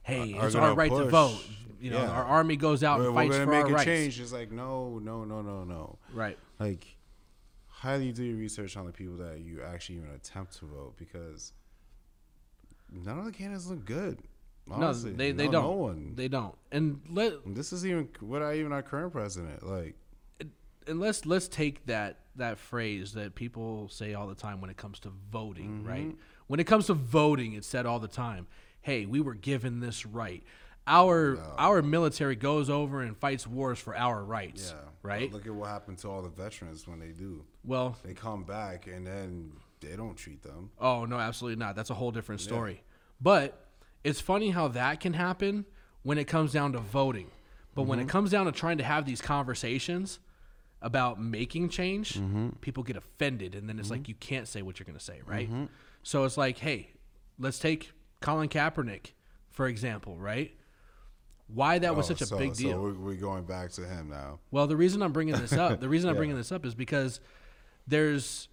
hey, 0.04 0.34
Are 0.34 0.46
it's 0.46 0.54
our 0.54 0.74
right 0.74 0.90
to 0.90 1.04
vote. 1.06 1.44
You 1.80 1.90
know, 1.90 1.98
Yeah. 2.02 2.10
our 2.10 2.24
army 2.24 2.56
goes 2.56 2.82
out 2.82 2.98
we're, 3.00 3.06
and 3.08 3.14
we're 3.14 3.22
fights 3.22 3.32
gonna 3.34 3.44
for 3.44 3.50
make 3.50 3.64
our 3.64 3.70
a 3.70 3.74
rights. 3.74 3.84
change. 3.84 4.20
It's 4.20 4.32
like, 4.32 4.50
no, 4.50 4.98
no, 5.00 5.24
no, 5.24 5.42
no, 5.42 5.64
no. 5.64 5.98
Right. 6.14 6.38
like 6.58 6.86
highly 7.66 8.12
do 8.12 8.22
you 8.22 8.30
your 8.30 8.38
research 8.38 8.76
on 8.78 8.86
the 8.86 8.92
people 8.92 9.16
that 9.18 9.40
you 9.40 9.60
actually 9.62 9.96
even 9.96 10.08
attempt 10.12 10.56
to 10.60 10.64
vote 10.64 10.94
because 10.96 11.52
none 12.90 13.18
of 13.18 13.24
the 13.26 13.32
candidates 13.32 13.66
look 13.66 13.84
good. 13.84 14.20
Honestly. 14.70 15.10
no, 15.10 15.16
they 15.18 15.32
they 15.32 15.44
No- 15.46 15.52
don't. 15.52 15.62
No 15.64 15.70
one. 15.72 16.12
They 16.14 16.28
don't. 16.28 16.54
And 16.72 17.00
let 17.10 17.32
this 17.54 17.72
is 17.72 17.84
even 17.84 18.08
without 18.22 18.54
even 18.54 18.72
our 18.72 18.82
current 18.82 19.12
president. 19.12 19.62
Like, 19.66 19.94
and 20.86 21.00
let's 21.00 21.26
let's 21.26 21.48
take 21.48 21.84
that 21.86 22.20
that 22.36 22.58
phrase 22.58 23.12
that 23.12 23.34
people 23.34 23.88
say 23.90 24.14
all 24.14 24.26
the 24.26 24.34
time 24.34 24.60
when 24.62 24.70
it 24.70 24.76
comes 24.78 24.98
to 25.00 25.10
voting, 25.30 25.80
Mm-hmm. 25.80 25.88
right? 25.88 26.16
When 26.46 26.60
it 26.60 26.64
comes 26.66 26.86
to 26.86 26.94
voting, 26.94 27.52
it's 27.52 27.66
said 27.66 27.84
all 27.86 28.00
the 28.00 28.08
time, 28.08 28.46
"Hey, 28.84 29.06
we 29.06 29.20
were 29.20 29.34
given 29.34 29.80
this 29.80 30.06
right." 30.06 30.42
Our 30.86 31.38
our 31.56 31.80
military 31.80 32.36
goes 32.36 32.68
over 32.68 33.00
and 33.00 33.16
fights 33.16 33.46
wars 33.46 33.78
for 33.78 33.96
our 33.96 34.22
rights, 34.22 34.74
yeah, 34.74 34.82
right? 35.02 35.32
Look 35.32 35.46
at 35.46 35.54
what 35.54 35.70
happened 35.70 35.98
to 35.98 36.08
all 36.08 36.20
the 36.20 36.28
veterans 36.28 36.86
when 36.86 37.00
they 37.00 37.08
do. 37.08 37.44
Well, 37.64 37.96
They 38.04 38.12
come 38.12 38.44
back 38.44 38.86
and 38.86 39.06
then 39.06 39.52
they 39.80 39.96
don't 39.96 40.14
treat 40.14 40.42
them. 40.42 40.70
Oh 40.78 41.06
no, 41.06 41.18
absolutely 41.18 41.58
not. 41.58 41.74
That's 41.74 41.88
a 41.88 41.94
whole 41.94 42.10
different 42.10 42.42
story. 42.42 42.82
But 43.20 43.58
it's 44.02 44.20
funny 44.20 44.50
how 44.50 44.68
that 44.68 45.00
can 45.00 45.14
happen 45.14 45.64
when 46.02 46.18
it 46.18 46.24
comes 46.24 46.52
down 46.52 46.72
to 46.72 46.78
voting. 46.78 47.30
But 47.74 47.84
when 47.84 47.98
it 47.98 48.02
mm-hmm. 48.02 48.10
comes 48.10 48.30
down 48.30 48.46
to 48.46 48.52
trying 48.52 48.78
to 48.78 48.84
have 48.84 49.06
these 49.06 49.20
conversations 49.20 50.20
about 50.82 51.20
making 51.20 51.70
change, 51.70 52.14
mm-hmm. 52.14 52.50
people 52.60 52.82
get 52.82 52.96
offended 52.96 53.54
and 53.54 53.68
then 53.68 53.78
it's 53.78 53.90
like 53.90 54.02
mm-hmm. 54.02 54.10
you 54.10 54.14
can't 54.16 54.46
say 54.46 54.60
what 54.60 54.78
you're 54.78 54.84
going 54.84 54.98
to 54.98 55.04
say, 55.04 55.22
right? 55.26 55.48
So 56.02 56.24
it's 56.24 56.36
like, 56.36 56.58
hey, 56.58 56.90
let's 57.38 57.58
take 57.58 57.92
Colin 58.24 58.48
Kaepernick 58.48 59.12
for 59.50 59.68
example, 59.68 60.16
right? 60.18 60.52
Why 61.46 61.78
that 61.78 61.94
was 61.94 62.06
Oh, 62.06 62.14
such 62.14 62.22
a 62.22 62.26
so- 62.26 62.38
big 62.38 62.54
deal. 62.54 62.72
So 62.72 62.80
we're, 62.80 62.94
we're 62.94 63.14
going 63.14 63.44
back 63.44 63.70
to 63.72 63.82
him 63.86 64.08
now. 64.08 64.40
Well, 64.50 64.66
the 64.66 64.76
reason 64.76 65.02
I'm 65.02 65.12
bringing 65.12 65.36
this 65.36 65.52
up, 65.52 65.78
the 65.78 65.88
reason 65.88 66.08
I'm 66.10 66.16
bringing 66.16 66.36
this 66.36 66.50
up 66.50 66.64
is 66.66 66.74
because 66.74 67.20
there's 67.86 68.48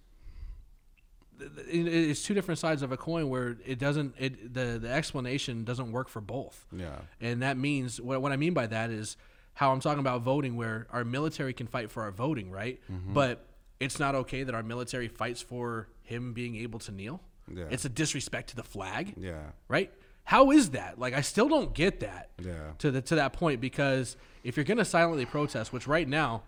it's 1.68 2.22
two 2.22 2.34
different 2.34 2.58
sides 2.60 2.82
of 2.82 2.92
a 2.92 2.96
coin 2.96 3.28
where 3.28 3.56
it 3.66 3.78
doesn't 3.78 4.14
it 4.18 4.54
the 4.54 4.78
the 4.80 4.88
explanation 4.88 5.64
doesn't 5.64 5.90
work 5.90 6.08
for 6.08 6.20
both. 6.20 6.66
Yeah. 6.70 6.98
And 7.20 7.42
that 7.42 7.56
means 7.56 8.00
what 8.00 8.22
what 8.22 8.30
I 8.32 8.36
mean 8.36 8.54
by 8.54 8.66
that 8.66 8.90
is 8.90 9.16
how 9.54 9.72
I'm 9.72 9.80
talking 9.80 9.98
about 10.00 10.22
voting 10.22 10.56
where 10.56 10.86
our 10.92 11.04
military 11.04 11.52
can 11.52 11.66
fight 11.66 11.90
for 11.90 12.04
our 12.04 12.12
voting, 12.12 12.50
right? 12.50 12.80
Mm-hmm. 12.90 13.12
But 13.12 13.44
it's 13.80 13.98
not 13.98 14.14
okay 14.14 14.44
that 14.44 14.54
our 14.54 14.62
military 14.62 15.08
fights 15.08 15.42
for 15.42 15.88
him 16.02 16.32
being 16.32 16.56
able 16.56 16.78
to 16.80 16.92
kneel. 16.92 17.20
Yeah. 17.52 17.64
It's 17.70 17.84
a 17.84 17.88
disrespect 17.88 18.50
to 18.50 18.56
the 18.56 18.62
flag 18.62 19.14
Yeah. 19.16 19.50
right? 19.68 19.92
How 20.24 20.50
is 20.52 20.70
that? 20.70 20.98
Like, 20.98 21.14
I 21.14 21.20
still 21.20 21.48
don't 21.48 21.74
get 21.74 22.00
that. 22.00 22.30
Yeah. 22.40 22.72
To 22.78 22.90
the 22.90 23.02
to 23.02 23.16
that 23.16 23.32
point 23.32 23.60
because 23.60 24.16
if 24.44 24.56
you're 24.56 24.64
gonna 24.64 24.84
silently 24.84 25.26
protest, 25.26 25.72
which 25.72 25.86
right 25.86 26.08
now, 26.08 26.42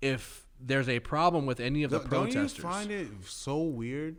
if 0.00 0.46
there's 0.60 0.88
a 0.88 1.00
problem 1.00 1.46
with 1.46 1.60
any 1.60 1.82
of 1.82 1.90
the 1.90 1.98
Don't- 1.98 2.10
Don't 2.10 2.26
you 2.28 2.32
protesters, 2.34 2.62
find 2.62 2.90
it 2.90 3.08
so 3.26 3.62
weird? 3.62 4.16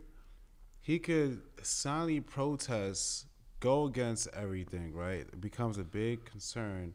He 0.80 0.98
could 0.98 1.40
silently 1.62 2.20
protest, 2.20 3.26
go 3.60 3.86
against 3.86 4.28
everything, 4.34 4.92
right? 4.92 5.20
It 5.20 5.40
becomes 5.40 5.78
a 5.78 5.84
big 5.84 6.26
concern, 6.26 6.94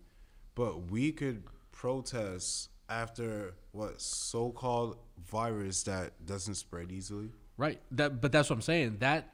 but 0.54 0.92
we 0.92 1.12
could 1.12 1.44
protest 1.72 2.70
after 2.88 3.56
what 3.72 4.00
so-called 4.02 4.98
virus 5.18 5.84
that 5.84 6.26
doesn't 6.26 6.56
spread 6.56 6.92
easily. 6.92 7.32
Right? 7.60 7.80
That, 7.91 8.20
but 8.22 8.32
that's 8.32 8.49
what 8.49 8.55
I'm 8.55 8.62
saying. 8.64 8.97
That 8.99 9.32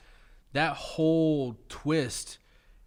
that 0.53 0.75
whole 0.75 1.57
twist, 1.69 2.37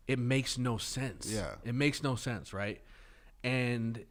it 0.06 0.18
makes 0.18 0.58
no 0.58 0.76
sense. 0.78 1.30
Yeah. 1.32 1.54
it 1.64 1.74
makes 1.74 2.02
no 2.02 2.14
sense, 2.16 2.52
right? 2.52 2.80
And 3.44 4.04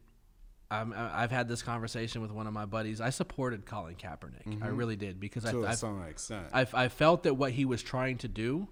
Um, 0.70 0.92
I- 0.92 1.22
I've 1.22 1.30
had 1.30 1.48
this 1.48 1.62
conversation 1.62 2.20
with 2.20 2.30
one 2.30 2.46
of 2.46 2.52
my 2.52 2.66
buddies. 2.66 3.00
I 3.00 3.08
supported 3.10 3.64
Colin 3.64 3.94
Kaepernick. 3.94 4.62
I 4.62 4.66
really 4.68 4.96
did 4.96 5.18
because 5.18 5.46
I, 5.46 5.52
to 5.52 5.66
I, 5.66 5.74
some 5.74 6.02
extent. 6.02 6.46
I, 6.52 6.66
I 6.74 6.88
felt 6.88 7.22
that 7.22 7.34
what 7.34 7.52
he 7.52 7.64
was 7.64 7.82
trying 7.82 8.18
to 8.18 8.28
do 8.28 8.68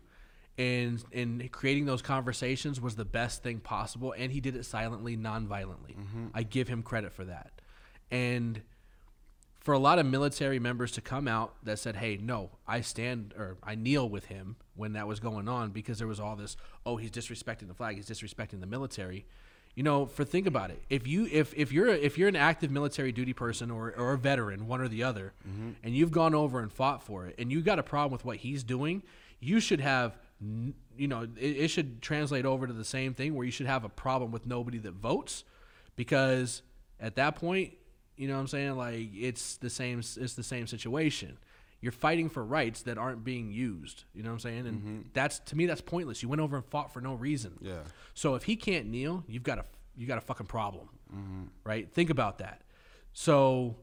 and 0.59 1.03
in 1.11 1.49
creating 1.53 1.87
those 1.87 2.03
conversations 2.03 2.81
was 2.83 2.97
the 2.97 3.05
best 3.07 3.43
thing 3.43 3.61
possible 3.61 4.15
and 4.17 4.31
he 4.33 4.41
did 4.41 4.57
it 4.57 4.65
silently 4.65 5.15
non-violently 5.15 5.95
i 6.33 6.43
give 6.43 6.67
him 6.67 6.83
credit 6.83 7.13
for 7.13 7.27
that 7.27 7.53
and 8.11 8.63
for 9.67 9.73
a 9.73 9.79
lot 9.81 9.99
of 9.99 10.07
military 10.07 10.61
members 10.61 10.93
to 10.93 11.01
come 11.01 11.27
out 11.27 11.57
that 11.65 11.77
said 11.77 11.97
hey 11.97 12.17
no 12.23 12.51
i 12.69 12.81
stand 12.81 13.35
or 13.37 13.57
i 13.65 13.75
kneel 13.75 14.09
with 14.09 14.27
him 14.27 14.55
when 14.77 14.93
that 14.93 15.09
was 15.09 15.19
going 15.19 15.49
on 15.49 15.71
because 15.71 15.99
there 15.99 16.07
was 16.07 16.21
all 16.21 16.37
this 16.37 16.57
oh 16.85 16.97
he's 16.97 17.11
disrespecting 17.11 17.67
the 17.67 17.75
flag 17.75 17.97
he's 17.97 18.09
disrespecting 18.09 18.61
the 18.61 18.67
military. 18.67 19.27
You 19.75 19.83
know 19.83 20.07
for 20.07 20.25
think 20.25 20.47
about 20.47 20.71
it. 20.71 20.83
If 20.89 21.09
you 21.09 21.29
if, 21.31 21.53
if 21.55 21.73
you're 21.73 21.89
if 21.89 22.17
you're 22.17 22.29
an 22.29 22.37
active 22.37 22.71
military 22.71 23.11
duty 23.11 23.33
person 23.33 23.73
or, 23.73 23.93
or 23.97 24.13
a 24.13 24.19
veteran 24.19 24.69
one 24.69 24.81
or 24.81 24.87
the 24.87 25.03
other 25.03 25.35
mm-hmm. 25.47 25.73
and 25.83 25.97
you've 25.97 26.13
gone 26.13 26.35
over 26.35 26.61
and 26.61 26.73
fought 26.73 27.03
for 27.03 27.27
it 27.27 27.35
and 27.37 27.51
you 27.51 27.61
got 27.61 27.81
a 27.81 27.83
problem 27.83 28.13
with 28.13 28.25
what 28.25 28.37
he's 28.37 28.63
doing 28.63 29.03
you 29.41 29.59
should 29.59 29.81
have 29.81 30.17
you 30.97 31.09
know 31.09 31.23
it, 31.37 31.57
it 31.57 31.69
should 31.69 32.01
translate 32.01 32.47
over 32.47 32.69
to 32.69 32.73
the 32.73 32.85
same 32.85 33.15
thing 33.15 33.35
where 33.35 33.45
you 33.45 33.51
should 33.51 33.67
have 33.67 33.85
a 33.85 33.89
problem 33.89 34.31
with 34.31 34.47
nobody 34.47 34.79
that 34.79 34.95
votes 34.95 35.43
because 35.97 36.63
at 37.01 37.17
that 37.17 37.35
point 37.35 37.75
you 38.17 38.29
know 38.29 38.35
what 38.35 38.41
i'm 38.41 38.47
saying 38.47 38.77
like 38.77 39.09
it's 39.15 39.57
the 39.57 39.71
same 39.71 39.99
it's 39.99 40.35
the 40.35 40.43
same 40.43 40.67
situation 40.67 41.39
you're 41.81 41.93
fighting 41.93 42.29
for 42.29 42.45
rights 42.45 42.83
that 42.83 42.99
aren't 42.99 43.25
being 43.25 43.51
used 43.51 44.05
you 44.15 44.23
know 44.23 44.31
what 44.31 44.35
i'm 44.35 44.41
saying 44.41 44.67
and 44.67 44.79
mm-hmm. 44.79 45.01
that's 45.13 45.39
to 45.41 45.57
me 45.57 45.67
that's 45.67 45.81
pointless 45.81 46.23
you 46.23 46.29
went 46.29 46.41
over 46.41 46.57
and 46.57 46.65
fought 46.67 46.93
for 46.93 47.01
no 47.01 47.15
reason 47.15 47.53
yeah. 47.61 47.81
so 48.15 48.35
if 48.35 48.45
he 48.45 48.57
can't 48.57 48.87
kneel, 48.87 49.25
you've 49.29 49.43
got 49.43 49.59
a 49.59 49.65
you 49.97 50.07
got 50.07 50.19
a 50.19 50.23
fucking 50.23 50.47
problem, 50.47 50.89
mm-hmm. 51.13 51.45
right? 51.65 51.91
Think 51.91 52.11
about 52.11 52.39
that. 52.39 52.63
So 53.13 53.77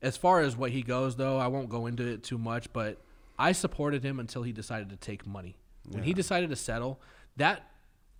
as 0.00 0.16
far 0.16 0.40
as 0.40 0.56
what 0.56 0.70
he 0.70 0.82
goes, 0.82 1.16
though, 1.16 1.38
I 1.38 1.48
won't 1.48 1.68
go 1.68 1.86
into 1.86 2.06
it 2.06 2.22
too 2.22 2.38
much, 2.38 2.72
but 2.72 2.98
I 3.38 3.52
supported 3.52 4.04
him 4.04 4.20
until 4.20 4.42
he 4.42 4.52
decided 4.52 4.90
to 4.90 4.96
take 4.96 5.26
money. 5.26 5.56
When 5.90 6.04
he 6.04 6.14
decided 6.14 6.50
to 6.50 6.56
settle, 6.56 7.00
that 7.36 7.68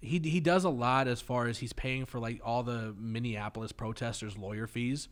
he 0.01 0.19
he 0.19 0.41
does 0.41 0.65
a 0.65 0.69
lot 0.69 1.07
as 1.07 1.21
far 1.21 1.47
as 1.47 1.59
he's 1.59 1.73
paying 1.73 2.07
for 2.07 2.19
like 2.19 2.41
all 2.45 2.65
the 2.65 2.93
Minneapolis 2.99 3.71
protesters' 3.71 4.37
lawyer 4.37 4.67
fees. 4.67 5.07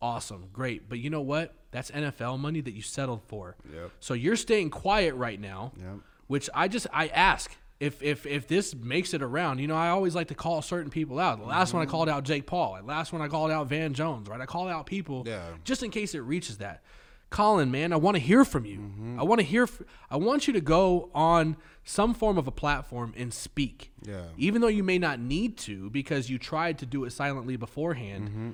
Awesome, 0.00 0.48
great, 0.52 0.88
but 0.88 0.98
you 0.98 1.10
know 1.10 1.20
what? 1.20 1.54
That's 1.70 1.90
NFL 1.90 2.38
money 2.38 2.60
that 2.60 2.72
you 2.72 2.82
settled 2.82 3.22
for. 3.26 3.56
Yep. 3.72 3.90
So 4.00 4.14
you're 4.14 4.36
staying 4.36 4.70
quiet 4.70 5.14
right 5.14 5.40
now 5.40 5.72
Yep. 5.76 5.98
which 6.28 6.48
I 6.54 6.68
just 6.68 6.86
I 6.92 7.08
ask 7.08 7.54
if 7.80 8.02
if 8.02 8.26
if 8.26 8.46
this 8.48 8.74
makes 8.74 9.12
it 9.14 9.22
around. 9.22 9.58
You 9.58 9.66
know, 9.66 9.76
I 9.76 9.88
always 9.90 10.14
like 10.14 10.28
to 10.28 10.34
call 10.34 10.62
certain 10.62 10.90
people 10.90 11.18
out. 11.18 11.38
The 11.38 11.44
last 11.46 11.72
one 11.72 11.82
I 11.82 11.84
mm-hmm. 11.84 11.90
called 11.92 12.08
out 12.08 12.24
Jake 12.24 12.46
Paul. 12.46 12.76
The 12.76 12.82
last 12.82 13.12
one 13.12 13.22
I 13.22 13.28
called 13.28 13.50
out 13.50 13.68
Van 13.68 13.92
Jones. 13.92 14.28
Right, 14.28 14.40
I 14.40 14.46
call 14.46 14.68
out 14.68 14.86
people 14.86 15.24
Yeah. 15.26 15.42
just 15.64 15.82
in 15.82 15.90
case 15.90 16.14
it 16.14 16.20
reaches 16.20 16.58
that. 16.58 16.82
Colin, 17.30 17.70
man, 17.70 17.92
I 17.92 17.96
want 17.96 18.16
to 18.16 18.22
hear 18.22 18.42
from 18.42 18.64
you. 18.64 18.78
Mm-hmm. 18.78 19.20
I 19.20 19.22
want 19.22 19.40
to 19.40 19.46
hear. 19.46 19.64
F- 19.64 19.82
I 20.10 20.16
want 20.16 20.46
you 20.46 20.54
to 20.54 20.62
go 20.62 21.10
on 21.14 21.56
some 21.84 22.14
form 22.14 22.38
of 22.38 22.46
a 22.46 22.50
platform 22.50 23.12
and 23.16 23.34
speak. 23.34 23.92
Yeah. 24.02 24.22
Even 24.38 24.62
though 24.62 24.68
you 24.68 24.82
may 24.82 24.98
not 24.98 25.20
need 25.20 25.58
to 25.58 25.90
because 25.90 26.30
you 26.30 26.38
tried 26.38 26.78
to 26.78 26.86
do 26.86 27.04
it 27.04 27.10
silently 27.10 27.56
beforehand. 27.56 28.28
Mm-hmm. 28.28 28.50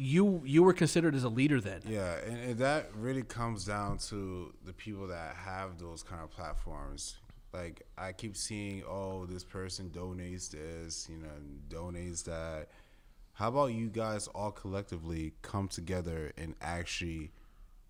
You 0.00 0.42
you 0.44 0.62
were 0.62 0.72
considered 0.72 1.16
as 1.16 1.24
a 1.24 1.28
leader 1.28 1.60
then. 1.60 1.80
Yeah, 1.84 2.18
and, 2.24 2.38
and 2.38 2.58
that 2.58 2.90
really 2.94 3.24
comes 3.24 3.64
down 3.64 3.98
to 4.08 4.54
the 4.64 4.72
people 4.72 5.08
that 5.08 5.34
have 5.34 5.78
those 5.78 6.04
kind 6.04 6.22
of 6.22 6.30
platforms. 6.30 7.18
Like 7.52 7.82
I 7.96 8.12
keep 8.12 8.36
seeing, 8.36 8.84
oh, 8.88 9.26
this 9.26 9.42
person 9.42 9.90
donates 9.90 10.50
this, 10.50 11.08
you 11.10 11.16
know, 11.18 11.28
donates 11.68 12.22
that. 12.24 12.68
How 13.32 13.48
about 13.48 13.72
you 13.72 13.88
guys 13.88 14.28
all 14.28 14.52
collectively 14.52 15.32
come 15.42 15.66
together 15.66 16.32
and 16.38 16.54
actually 16.60 17.32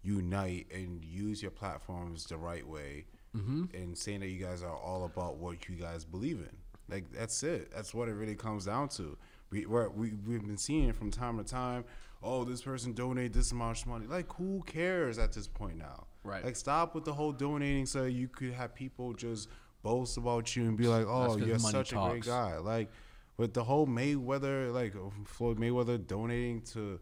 unite 0.02 0.66
and 0.72 1.04
use 1.04 1.42
your 1.42 1.50
platforms 1.50 2.24
the 2.26 2.38
right 2.38 2.66
way, 2.66 3.04
mm-hmm. 3.36 3.64
and 3.74 3.96
saying 3.98 4.20
that 4.20 4.28
you 4.28 4.42
guys 4.42 4.62
are 4.62 4.76
all 4.76 5.04
about 5.04 5.36
what 5.36 5.68
you 5.68 5.74
guys 5.74 6.04
believe 6.04 6.38
in. 6.38 6.56
Like 6.88 7.12
that's 7.12 7.42
it. 7.42 7.70
That's 7.74 7.92
what 7.92 8.08
it 8.08 8.14
really 8.14 8.34
comes 8.34 8.64
down 8.64 8.88
to. 8.90 9.18
We 9.50 9.66
we're, 9.66 9.88
we 9.88 10.12
we've 10.26 10.46
been 10.46 10.58
seeing 10.58 10.88
it 10.88 10.96
from 10.96 11.10
time 11.10 11.38
to 11.38 11.44
time. 11.44 11.84
Oh, 12.22 12.44
this 12.44 12.62
person 12.62 12.92
donated 12.92 13.32
this 13.32 13.52
amount 13.52 13.80
of 13.80 13.86
money. 13.86 14.06
Like 14.06 14.32
who 14.34 14.62
cares 14.66 15.18
at 15.18 15.32
this 15.32 15.46
point 15.46 15.78
now? 15.78 16.06
Right. 16.24 16.44
Like 16.44 16.56
stop 16.56 16.94
with 16.94 17.04
the 17.04 17.12
whole 17.12 17.32
donating 17.32 17.86
so 17.86 18.04
you 18.04 18.28
could 18.28 18.52
have 18.52 18.74
people 18.74 19.14
just 19.14 19.48
boast 19.82 20.16
about 20.16 20.54
you 20.56 20.64
and 20.64 20.76
be 20.76 20.86
like, 20.86 21.06
"Oh, 21.06 21.36
you're 21.36 21.58
such 21.58 21.92
a 21.92 21.96
great 21.96 22.24
guy. 22.24 22.58
Like 22.58 22.90
with 23.36 23.54
the 23.54 23.64
whole 23.64 23.86
Mayweather, 23.86 24.72
like 24.72 24.94
Floyd 25.26 25.58
Mayweather 25.58 26.04
donating 26.04 26.62
to 26.72 26.98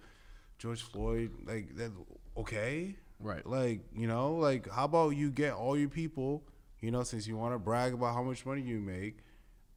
George 0.59 0.83
Floyd, 0.83 1.31
like 1.47 1.75
that. 1.77 1.91
Okay, 2.37 2.95
Right. 3.21 3.47
Like 3.47 3.81
you 3.95 4.07
know, 4.07 4.35
like 4.35 4.71
how 4.71 4.85
about 4.85 5.11
you 5.11 5.31
get 5.31 5.55
all 5.55 5.77
your 5.77 5.89
people, 5.89 6.45
you 6.81 6.91
know, 6.91 7.03
since 7.03 7.27
you 7.27 7.37
want 7.37 7.55
to 7.55 7.59
brag 7.59 7.95
about 7.95 8.15
how 8.15 8.23
much 8.23 8.45
money 8.45 8.63
you 8.63 8.79
make, 8.79 9.19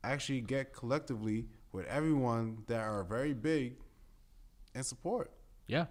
actually 0.04 0.42
get 0.42 0.74
collectively 0.74 1.48
with 1.72 1.86
everyone 1.88 2.64
that 2.68 2.82
are 2.82 3.04
very 3.04 3.34
big 3.34 3.76
and 4.76 4.86
support. 4.86 5.32
Yeah. 5.68 5.86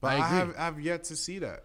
But 0.00 0.12
I 0.12 0.16
I, 0.16 0.28
have 0.28 0.54
I've 0.58 0.80
yet 0.80 1.04
to 1.04 1.16
see 1.16 1.38
that. 1.40 1.64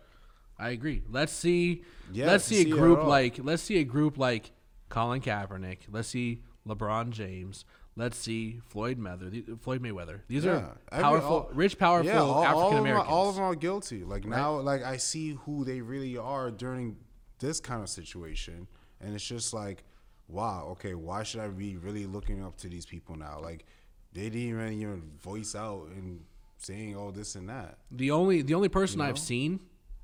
I 0.57 0.69
agree. 0.69 1.01
Let's 1.09 1.33
see. 1.33 1.83
Yeah, 2.11 2.27
let's 2.27 2.47
to 2.47 2.53
see 2.55 2.61
a 2.61 2.63
see 2.65 2.71
group 2.71 3.03
like 3.03 3.39
let's 3.43 3.63
see 3.63 3.77
a 3.79 3.83
group 3.83 4.17
like 4.17 4.51
Colin 4.89 5.21
Kaepernick. 5.21 5.79
Let's 5.91 6.07
see 6.07 6.41
LeBron 6.67 7.09
James. 7.11 7.65
Let's 7.97 8.17
see 8.17 8.61
Floyd 8.69 8.97
Mayweather. 8.97 9.59
Floyd 9.61 9.81
Mayweather. 9.83 10.21
These 10.27 10.45
Yeah. 10.45 10.51
are 10.51 10.77
Every- 10.91 11.03
powerful, 11.03 11.29
all- 11.29 11.49
rich, 11.53 11.77
powerful 11.77 12.07
Yeah, 12.09 12.21
African 12.23 12.47
of 12.63 12.69
them, 12.71 12.75
are- 12.77 12.79
Americans. 12.79 13.09
all 13.11 13.29
of 13.29 13.35
them 13.35 13.43
are 13.43 13.55
guilty. 13.55 14.03
Like 14.03 14.23
now, 14.25 14.59
like 14.59 14.81
I 14.83 14.97
see 14.97 15.31
who 15.45 15.65
they 15.65 15.81
really 15.81 16.17
are 16.17 16.49
during 16.51 16.95
this 17.39 17.59
kind 17.59 17.81
of 17.83 17.89
situation, 17.89 18.67
and 19.01 19.13
it's 19.13 19.25
just 19.27 19.53
like, 19.53 19.83
wow, 20.31 20.67
okay, 20.71 20.93
why 20.95 21.23
should 21.23 21.41
I 21.41 21.47
be 21.49 21.77
really 21.77 22.05
looking 22.05 22.43
up 22.43 22.57
to 22.57 22.67
these 22.69 22.85
people 22.85 23.15
now? 23.15 23.39
Like 23.41 23.65
they 24.13 24.23
didn't 24.23 24.39
even 24.39 24.73
even 24.73 25.11
voice 25.21 25.55
out 25.55 25.87
and 25.95 26.21
saying 26.57 26.95
all 26.95 27.11
this 27.11 27.35
and 27.35 27.49
that. 27.49 27.77
The 27.91 28.11
only 28.11 28.41
the 28.41 28.53
only 28.53 28.69
person 28.69 29.01
I've 29.01 29.19
seen 29.19 29.59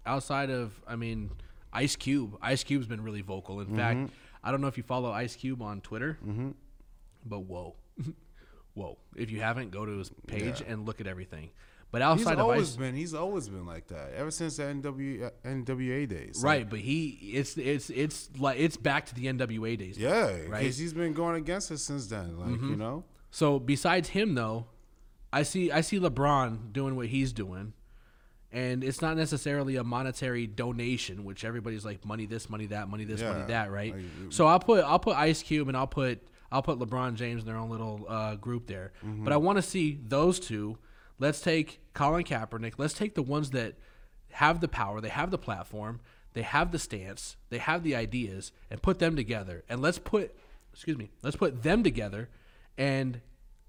outside 0.06 0.50
of 0.50 0.74
I 0.88 0.96
mean 0.96 1.32
Ice 1.74 1.96
Cube. 1.96 2.38
Ice 2.42 2.64
Cube's 2.64 2.88
been 2.88 3.02
really 3.04 3.22
vocal. 3.22 3.60
In 3.60 3.68
Mm-hmm. 3.68 3.78
fact, 3.78 4.12
I 4.44 4.52
don't 4.52 4.62
know 4.62 4.68
if 4.68 4.78
you 4.78 4.84
follow 4.84 5.12
Ice 5.12 5.36
Cube 5.36 5.62
on 5.62 5.82
Twitter, 5.82 6.18
but 7.26 7.40
whoa, 7.42 7.76
whoa! 8.74 8.98
If 9.16 9.32
you 9.32 9.42
haven't, 9.42 9.72
go 9.72 9.86
to 9.86 9.98
his 9.98 10.12
page 10.28 10.62
Yeah. 10.62 10.74
and 10.74 10.86
look 10.86 11.02
at 11.02 11.08
everything. 11.08 11.50
But 11.90 12.02
He's 12.02 12.06
outside 12.08 12.34
of 12.34 12.40
always 12.42 12.72
Ice, 12.72 12.76
been 12.76 12.96
he's 12.96 13.14
always 13.14 13.48
been 13.48 13.66
like 13.66 13.88
that 13.88 14.12
ever 14.16 14.30
since 14.30 14.58
the 14.58 14.64
NW, 14.64 15.32
NWA 15.46 16.08
days. 16.08 16.42
right? 16.44 16.70
But 16.70 16.80
he 16.80 17.18
it's 17.34 17.58
it's 17.58 17.90
it's 17.90 18.30
like 18.38 18.60
it's 18.60 18.76
back 18.76 19.06
to 19.08 19.16
the 19.16 19.26
NWA 19.28 19.78
days. 19.78 19.98
Yeah, 19.98 20.24
right. 20.24 20.34
Mm-hmm. 20.34 20.52
because 20.52 20.78
he's 20.78 20.94
been 20.94 21.14
going 21.14 21.36
against 21.38 21.72
us 21.72 21.82
since 21.84 22.08
then. 22.08 22.38
Like 22.38 22.60
you 22.62 22.76
know, 22.76 23.06
So 23.32 23.58
besides 23.58 24.10
him 24.10 24.36
though, 24.36 24.66
I 25.32 25.44
see 25.44 25.72
I 25.72 25.82
see 25.82 26.00
LeBron 26.00 26.74
doing 26.74 26.96
what 26.96 27.08
he's 27.08 27.32
doing. 27.32 27.74
And 28.52 28.82
it's 28.84 29.02
not 29.02 29.18
necessarily 29.18 29.76
a 29.76 29.84
monetary 29.84 30.48
donation, 30.48 31.26
which 31.26 31.44
everybody's 31.44 31.84
like 31.84 32.06
money 32.06 32.26
this, 32.26 32.50
money 32.50 32.66
that, 32.68 32.88
money 32.88 33.04
this, 33.04 33.22
money 33.22 33.44
that, 33.48 33.70
right? 33.72 33.94
like, 33.94 34.04
so 34.30 34.48
I'll 34.48 34.60
put 34.60 34.84
I'll 34.86 35.00
put 35.00 35.18
Ice 35.18 35.44
Cube 35.44 35.68
and 35.68 35.76
I'll 35.76 35.86
put 35.88 36.22
I'll 36.52 36.62
put 36.62 36.80
LeBron 36.80 37.16
James 37.16 37.42
in 37.42 37.46
their 37.48 37.58
own 37.58 37.70
little 37.70 38.06
uh, 38.08 38.36
group 38.36 38.68
there. 38.68 38.92
But 39.04 39.32
I 39.34 39.38
want 39.38 39.58
to 39.58 39.62
see 39.62 40.00
those 40.06 40.40
two. 40.40 40.78
Let's 41.20 41.42
take 41.42 41.82
Colin 41.94 42.24
Kaepernick. 42.24 42.74
Let's 42.78 42.94
take 42.94 43.16
the 43.16 43.24
ones 43.24 43.52
that 43.52 43.76
have 44.32 44.62
the 44.62 44.68
power, 44.68 45.02
they 45.02 45.10
have 45.10 45.32
the 45.32 45.38
platform, 45.38 46.00
they 46.34 46.44
have 46.44 46.72
the 46.72 46.80
stance, 46.80 47.38
they 47.50 47.58
have 47.58 47.84
the 47.84 47.96
ideas, 47.96 48.52
and 48.70 48.82
put 48.82 49.00
them 49.00 49.16
together. 49.16 49.64
And 49.68 49.82
let's 49.82 49.98
put 49.98 50.36
excuse 50.74 50.98
me, 50.98 51.10
let's 51.24 51.36
put 51.36 51.64
them 51.64 51.84
together 51.84 52.30
and 52.78 53.22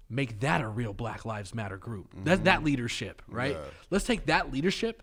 make 0.09 0.41
that 0.41 0.61
a 0.61 0.67
real 0.67 0.93
Black 0.93 1.25
Lives 1.25 1.55
Matter 1.55 1.77
group. 1.77 2.13
That's 2.23 2.41
that 2.41 2.57
mm-hmm. 2.57 2.65
leadership, 2.65 3.21
right? 3.27 3.53
Yeah. 3.53 3.65
Let's 3.89 4.05
take 4.05 4.27
that 4.27 4.51
leadership 4.51 5.01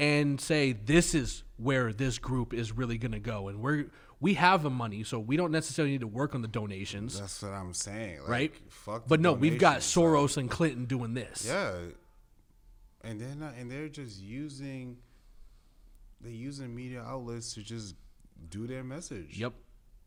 and 0.00 0.40
say 0.40 0.72
this 0.72 1.14
is 1.14 1.44
where 1.58 1.92
this 1.92 2.18
group 2.18 2.52
is 2.52 2.72
really 2.72 2.98
going 2.98 3.12
to 3.12 3.20
go 3.20 3.48
and 3.48 3.60
we're 3.60 3.86
we 4.22 4.34
have 4.34 4.62
the 4.62 4.70
money 4.70 5.02
so 5.04 5.18
we 5.18 5.36
don't 5.36 5.52
necessarily 5.52 5.92
need 5.92 6.00
to 6.00 6.06
work 6.06 6.34
on 6.34 6.40
the 6.40 6.48
donations 6.48 7.20
that's 7.20 7.42
what 7.42 7.52
I'm 7.52 7.74
saying. 7.74 8.20
Like, 8.20 8.28
right 8.30 8.52
Fuck. 8.70 9.06
but 9.06 9.20
no 9.20 9.34
we've 9.34 9.58
got 9.58 9.80
soros 9.80 10.38
and 10.38 10.50
clinton 10.50 10.86
doing 10.86 11.12
this 11.12 11.44
Yeah, 11.46 11.72
and 13.04 13.20
they're 13.20 13.34
not, 13.34 13.54
and 13.58 13.70
they're 13.70 13.88
just 13.88 14.20
using, 14.20 14.98
they're 16.20 16.32
using 16.32 16.74
media 16.74 17.02
outlets 17.02 17.54
to 17.54 17.62
just 17.62 17.96
do 18.48 18.66
their 18.66 18.84
message. 18.84 19.38
Yep. 19.38 19.52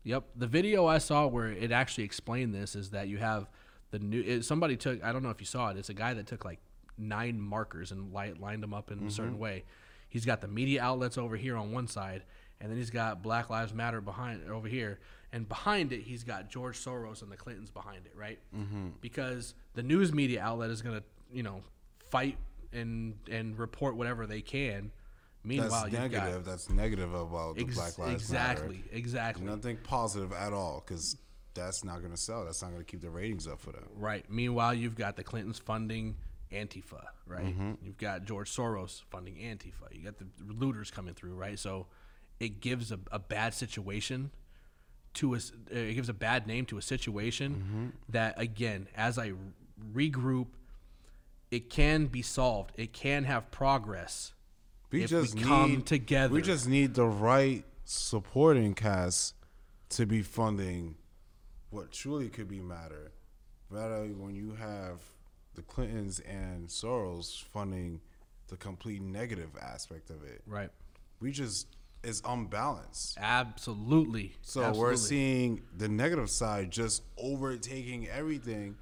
Yep. 0.04 0.24
The 0.36 0.46
video 0.46 0.86
I 0.86 0.98
saw 0.98 1.26
where 1.26 1.48
it 1.48 1.72
actually 1.72 2.04
explained 2.04 2.54
this 2.54 2.74
is 2.74 2.90
that 2.90 3.08
you 3.08 3.18
have 3.18 3.48
the 3.90 3.98
new. 3.98 4.22
It, 4.22 4.44
somebody 4.44 4.76
took. 4.76 5.02
I 5.02 5.12
don't 5.12 5.22
know 5.22 5.30
if 5.30 5.40
you 5.40 5.46
saw 5.46 5.70
it. 5.70 5.76
It's 5.76 5.88
a 5.88 5.94
guy 5.94 6.14
that 6.14 6.26
took 6.26 6.44
like 6.44 6.60
nine 6.96 7.40
markers 7.40 7.92
and 7.92 8.14
li- 8.14 8.34
lined 8.38 8.62
them 8.62 8.72
up 8.72 8.90
in 8.90 9.06
a 9.06 9.10
certain 9.10 9.32
mm-hmm. 9.32 9.42
way. 9.42 9.64
He's 10.08 10.24
got 10.24 10.40
the 10.40 10.48
media 10.48 10.82
outlets 10.82 11.18
over 11.18 11.36
here 11.36 11.56
on 11.56 11.72
one 11.72 11.88
side, 11.88 12.22
and 12.60 12.70
then 12.70 12.78
he's 12.78 12.90
got 12.90 13.22
Black 13.22 13.50
Lives 13.50 13.74
Matter 13.74 14.00
behind 14.00 14.48
over 14.50 14.68
here, 14.68 14.98
and 15.32 15.48
behind 15.48 15.92
it 15.92 16.02
he's 16.02 16.24
got 16.24 16.48
George 16.50 16.78
Soros 16.78 17.22
and 17.22 17.30
the 17.30 17.36
Clintons 17.36 17.70
behind 17.70 18.06
it, 18.06 18.12
right? 18.16 18.38
Mm-hmm. 18.56 18.88
Because 19.00 19.54
the 19.74 19.82
news 19.82 20.12
media 20.12 20.42
outlet 20.42 20.70
is 20.70 20.82
gonna, 20.82 21.02
you 21.32 21.42
know, 21.42 21.62
fight 22.10 22.38
and 22.72 23.14
and 23.30 23.58
report 23.58 23.96
whatever 23.96 24.26
they 24.26 24.40
can. 24.40 24.90
Meanwhile, 25.44 25.82
That's 25.82 25.92
negative. 25.92 26.44
got 26.44 26.44
That's 26.44 26.70
negative 26.70 27.14
about 27.14 27.56
the 27.56 27.64
Black 27.64 27.98
Lives 27.98 28.14
exactly, 28.14 28.78
Matter. 28.78 28.86
exactly. 28.90 28.98
Exactly. 28.98 29.46
Nothing 29.46 29.78
positive 29.84 30.32
at 30.32 30.52
all, 30.52 30.82
because 30.84 31.16
that's 31.54 31.84
not 31.84 32.00
going 32.00 32.10
to 32.10 32.16
sell. 32.16 32.44
That's 32.44 32.62
not 32.62 32.72
going 32.72 32.84
to 32.84 32.84
keep 32.84 33.00
the 33.00 33.10
ratings 33.10 33.46
up 33.46 33.60
for 33.60 33.70
them. 33.70 33.84
Right. 33.96 34.24
Meanwhile, 34.28 34.74
you've 34.74 34.96
got 34.96 35.14
the 35.14 35.22
Clintons 35.22 35.58
funding 35.60 36.16
Antifa, 36.52 37.04
right? 37.26 37.54
You've 37.80 37.96
got 37.96 38.24
George 38.24 38.54
Soros 38.54 39.02
funding 39.10 39.36
Antifa. 39.36 39.92
You 39.92 40.02
got 40.02 40.18
the 40.18 40.26
looters 40.52 40.90
coming 40.90 41.14
through, 41.14 41.34
right? 41.34 41.58
So 41.58 41.86
it 42.40 42.60
gives 42.60 42.92
a, 42.92 42.98
a 43.10 43.18
bad 43.18 43.54
situation 43.54 44.30
to 45.14 45.34
a, 45.34 45.38
it 45.70 45.94
gives 45.94 46.08
a 46.08 46.14
bad 46.14 46.46
name 46.46 46.66
to 46.66 46.78
a 46.78 46.82
situation 46.82 47.54
mm-hmm. 47.54 47.86
that 48.10 48.40
again, 48.40 48.88
as 48.94 49.18
I 49.18 49.32
regroup, 49.92 50.48
it 51.50 51.70
can 51.70 52.06
be 52.06 52.22
solved. 52.22 52.72
It 52.76 52.92
can 52.92 53.24
have 53.24 53.50
progress 53.50 54.32
We 54.90 55.04
if 55.04 55.10
just 55.10 55.34
we 55.34 55.42
come 55.42 55.70
need 55.70 55.86
together. 55.86 56.32
We 56.32 56.42
just 56.42 56.68
need 56.68 56.94
the 56.94 57.06
right 57.06 57.64
supporting 57.84 58.74
cast 58.74 59.34
to 59.90 60.06
be 60.06 60.22
funding 60.22 60.96
what 61.70 61.92
truly 61.92 62.28
could 62.28 62.48
be 62.48 62.60
matter. 62.60 63.12
Rather, 63.70 64.04
when 64.04 64.34
you 64.34 64.54
have 64.54 65.00
the 65.54 65.62
Clintons 65.62 66.20
and 66.20 66.68
Soros 66.68 67.42
funding 67.42 68.00
the 68.48 68.56
complete 68.56 69.02
negative 69.02 69.50
aspect 69.60 70.10
of 70.10 70.22
it, 70.22 70.42
right. 70.46 70.70
we 71.20 71.32
just 71.32 71.75
it's 72.06 72.22
unbalanced. 72.24 73.18
Absolutely. 73.20 74.34
So 74.42 74.62
Absolutely. 74.62 74.80
we're 74.80 74.96
seeing 74.96 75.62
the 75.76 75.88
negative 75.88 76.30
side 76.30 76.70
just 76.70 77.02
overtaking 77.18 78.08
everything, 78.08 78.76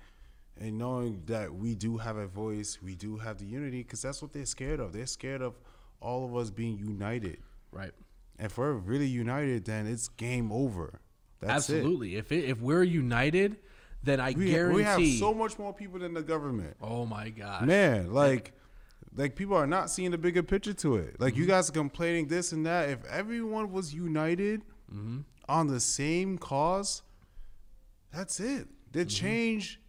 and 0.61 0.79
knowing 0.79 1.22
that 1.27 1.53
we 1.55 1.75
do 1.75 1.99
have 1.99 2.16
a 2.16 2.27
voice, 2.27 2.79
we 2.83 2.95
do 2.95 3.16
have 3.18 3.39
the 3.39 3.47
unity, 3.47 3.83
because 3.83 4.03
that's 4.03 4.22
what 4.22 4.33
they're 4.33 4.47
scared 4.47 4.79
of. 4.81 4.93
They're 4.93 5.07
scared 5.07 5.43
of 5.43 5.55
all 6.01 6.25
of 6.25 6.37
us 6.37 6.51
being 6.51 6.79
united. 6.79 7.39
right. 7.72 7.93
If 8.39 8.59
we're 8.59 8.72
really 8.72 9.07
united, 9.07 9.64
then 9.64 9.87
it's 9.87 10.09
game 10.09 10.51
over. 10.51 11.01
That's 11.39 11.70
it. 11.70 11.77
Absolutely. 11.77 12.16
If 12.16 12.33
it, 12.33 12.45
if 12.47 12.61
we're 12.61 12.83
united, 12.83 13.59
then 14.03 14.18
I 14.20 14.33
We, 14.33 14.51
guarantee 14.51 14.77
we 14.77 14.83
have 14.83 15.07
so 15.20 15.33
much 15.33 15.57
more 15.57 15.72
people 15.72 16.01
than 16.01 16.14
the 16.14 16.22
government. 16.22 16.77
Oh 16.83 17.07
my 17.07 17.31
gosh. 17.31 17.62
Man, 17.62 18.12
like, 18.12 18.53
like 19.17 19.37
people 19.37 19.57
are 19.57 19.67
not 19.67 19.91
seeing 19.91 20.11
the 20.11 20.19
bigger 20.19 20.43
picture 20.43 20.75
to 20.75 20.97
it. 20.97 21.21
Like 21.21 21.35
Mm-hmm. 21.35 21.43
you 21.43 21.49
guys 21.49 21.69
are 21.71 21.73
complaining 21.73 22.27
this 22.29 22.53
and 22.53 22.67
that. 22.67 22.89
If 22.89 23.05
everyone 23.07 23.73
was 23.73 23.95
united 23.95 24.62
Mm-hmm. 24.93 25.21
on 25.49 25.67
the 25.69 25.81
same 25.81 26.37
cause, 26.39 27.03
that's 28.12 28.39
it. 28.41 28.69
The 28.93 29.01
Mm-hmm. 29.01 29.09
change 29.09 29.81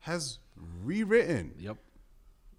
has 0.00 0.38
rewritten. 0.82 1.52
Yep. 1.58 1.76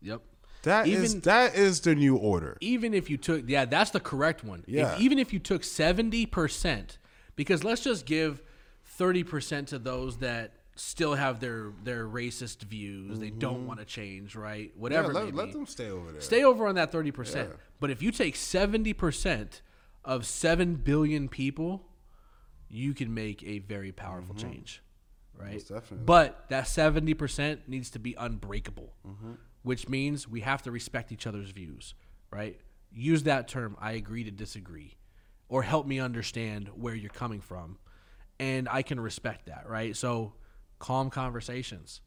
Yep. 0.01 0.21
That 0.63 0.87
is 0.87 1.11
Even- 1.15 1.21
that 1.21 1.55
is 1.55 1.79
the 1.81 1.95
new 1.95 2.15
order. 2.17 2.57
Even 2.59 2.93
if 2.93 3.09
you 3.09 3.17
took 3.17 3.43
yeah, 3.47 3.65
that's 3.65 3.91
the 3.91 3.99
correct 3.99 4.43
one. 4.43 4.63
If- 4.67 4.73
Yeah. 4.75 4.97
even 4.99 5.17
if 5.19 5.31
you 5.33 5.39
took 5.39 5.61
70% 5.61 6.97
because 7.35 7.63
let's 7.63 7.81
just 7.81 8.05
give 8.05 8.41
30% 8.99 9.67
to 9.67 9.79
those 9.79 10.17
that 10.17 10.53
still 10.79 11.15
have 11.15 11.39
their 11.39 11.71
their 11.83 12.05
racist 12.07 12.63
views. 12.63 13.19
They 13.19 13.29
don't 13.29 13.67
want 13.67 13.79
to 13.79 13.85
change, 13.85 14.35
right? 14.35 14.69
Mm-hmm. 14.69 14.77
Yeah, 14.77 14.81
Whatever. 14.81 15.13
let, 15.13 15.35
let 15.35 15.51
them 15.51 15.65
stay 15.65 15.89
over 15.89 16.11
there. 16.11 16.21
Stay 16.21 16.43
over 16.43 16.67
on 16.67 16.75
that 16.75 16.91
30%. 16.91 17.51
But 17.79 17.89
if 17.91 18.01
you 18.01 18.11
take 18.11 18.35
70% 18.35 19.61
of 20.05 20.25
7 20.25 20.75
billion 20.75 21.27
people, 21.29 21.85
you 22.69 22.93
can 22.93 23.13
make 23.13 23.43
a 23.43 23.59
very 23.59 23.91
powerful 23.91 24.35
change, 24.35 24.81
right? 25.37 25.45
Mm-hmm. 25.47 25.53
Most 25.55 25.69
definitely. 25.69 26.05
But 26.05 26.45
that 26.49 26.65
70% 26.65 27.67
needs 27.67 27.89
to 27.91 27.99
be 27.99 28.15
unbreakable, 28.17 28.93
Mm-hmm. 29.07 29.31
which 29.63 29.89
means 29.89 30.27
we 30.27 30.41
have 30.41 30.61
to 30.63 30.71
respect 30.71 31.11
each 31.11 31.25
other's 31.27 31.51
views, 31.51 31.93
right? 32.31 32.59
Use 32.91 33.23
that 33.23 33.47
term, 33.47 33.75
I 33.79 33.93
agree 33.93 34.23
to 34.23 34.31
disagree, 34.31 34.95
or 35.47 35.63
help 35.63 35.85
me 35.87 35.99
understand 35.99 36.69
where 36.75 36.95
you're 36.95 37.09
coming 37.09 37.41
from. 37.41 37.77
And 38.39 38.69
I 38.69 38.81
can 38.83 38.99
respect 38.99 39.47
that, 39.47 39.67
right? 39.67 39.95
So 39.95 40.33
calm 40.79 41.09
conversations 41.09 42.01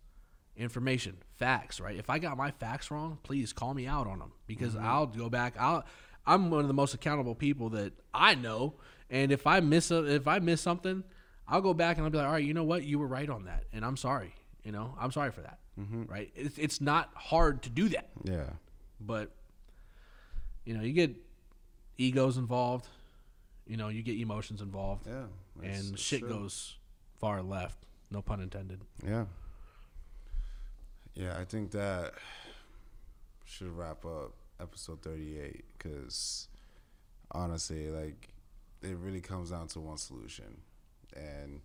information, 0.56 1.16
facts, 1.36 1.80
right? 1.80 1.96
If 1.96 2.10
I 2.10 2.18
got 2.18 2.36
my 2.36 2.50
facts 2.50 2.90
wrong, 2.90 3.18
please 3.22 3.52
call 3.52 3.74
me 3.74 3.86
out 3.86 4.06
on 4.06 4.18
them 4.18 4.32
because 4.46 4.74
mm-hmm. 4.74 4.86
I'll 4.86 5.06
go 5.06 5.28
back. 5.28 5.54
I'll 5.58 5.84
I'm 6.26 6.50
one 6.50 6.60
of 6.60 6.68
the 6.68 6.74
most 6.74 6.94
accountable 6.94 7.34
people 7.34 7.70
that 7.70 7.92
I 8.14 8.34
know, 8.34 8.74
and 9.10 9.32
if 9.32 9.46
I 9.46 9.60
miss 9.60 9.90
a, 9.90 10.04
if 10.04 10.28
I 10.28 10.38
miss 10.38 10.60
something, 10.60 11.02
I'll 11.48 11.60
go 11.60 11.74
back 11.74 11.96
and 11.96 12.04
I'll 12.04 12.10
be 12.10 12.18
like, 12.18 12.26
all 12.26 12.32
right, 12.32 12.44
you 12.44 12.54
know 12.54 12.64
what, 12.64 12.84
you 12.84 12.98
were 12.98 13.06
right 13.06 13.28
on 13.28 13.46
that, 13.46 13.64
and 13.72 13.84
I'm 13.84 13.96
sorry. 13.96 14.34
You 14.62 14.70
know, 14.70 14.94
I'm 15.00 15.10
sorry 15.10 15.32
for 15.32 15.40
that. 15.40 15.58
Mm-hmm. 15.80 16.04
Right? 16.04 16.30
It's 16.36 16.58
it's 16.58 16.80
not 16.80 17.10
hard 17.14 17.62
to 17.62 17.70
do 17.70 17.88
that, 17.88 18.10
Yeah. 18.24 18.50
but 19.00 19.34
you 20.64 20.74
know, 20.74 20.82
you 20.82 20.92
get 20.92 21.16
egos 21.98 22.36
involved. 22.36 22.86
You 23.66 23.76
know, 23.76 23.88
you 23.88 24.02
get 24.02 24.18
emotions 24.18 24.60
involved, 24.60 25.06
Yeah. 25.06 25.24
and 25.62 25.98
shit 25.98 26.20
true. 26.20 26.28
goes 26.28 26.76
far 27.18 27.42
left. 27.42 27.78
No 28.12 28.20
pun 28.20 28.40
intended. 28.40 28.80
Yeah. 29.02 29.24
Yeah, 31.14 31.38
I 31.38 31.44
think 31.44 31.70
that 31.70 32.12
should 33.44 33.76
wrap 33.76 34.04
up 34.04 34.32
episode 34.60 35.02
38 35.02 35.64
because 35.76 36.48
honestly, 37.30 37.88
like, 37.88 38.28
it 38.82 38.96
really 38.98 39.20
comes 39.20 39.50
down 39.50 39.68
to 39.68 39.80
one 39.80 39.96
solution. 39.96 40.60
And 41.16 41.62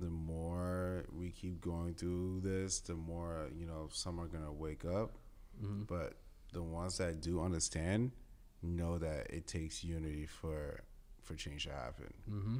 the 0.00 0.10
more 0.10 1.04
we 1.14 1.30
keep 1.30 1.60
going 1.60 1.94
through 1.94 2.40
this, 2.42 2.80
the 2.80 2.94
more, 2.94 3.48
you 3.54 3.66
know, 3.66 3.88
some 3.92 4.18
are 4.18 4.26
going 4.26 4.44
to 4.44 4.52
wake 4.52 4.84
up. 4.84 5.12
But 5.60 6.14
the 6.52 6.62
ones 6.62 6.98
that 6.98 7.20
do 7.20 7.42
understand 7.42 8.12
know 8.62 8.96
that 8.98 9.30
it 9.30 9.48
takes 9.48 9.82
unity 9.82 10.24
for 10.24 10.82
for 11.28 11.34
change 11.34 11.64
to 11.64 11.70
happen. 11.70 12.12
Mm-hmm. 12.30 12.58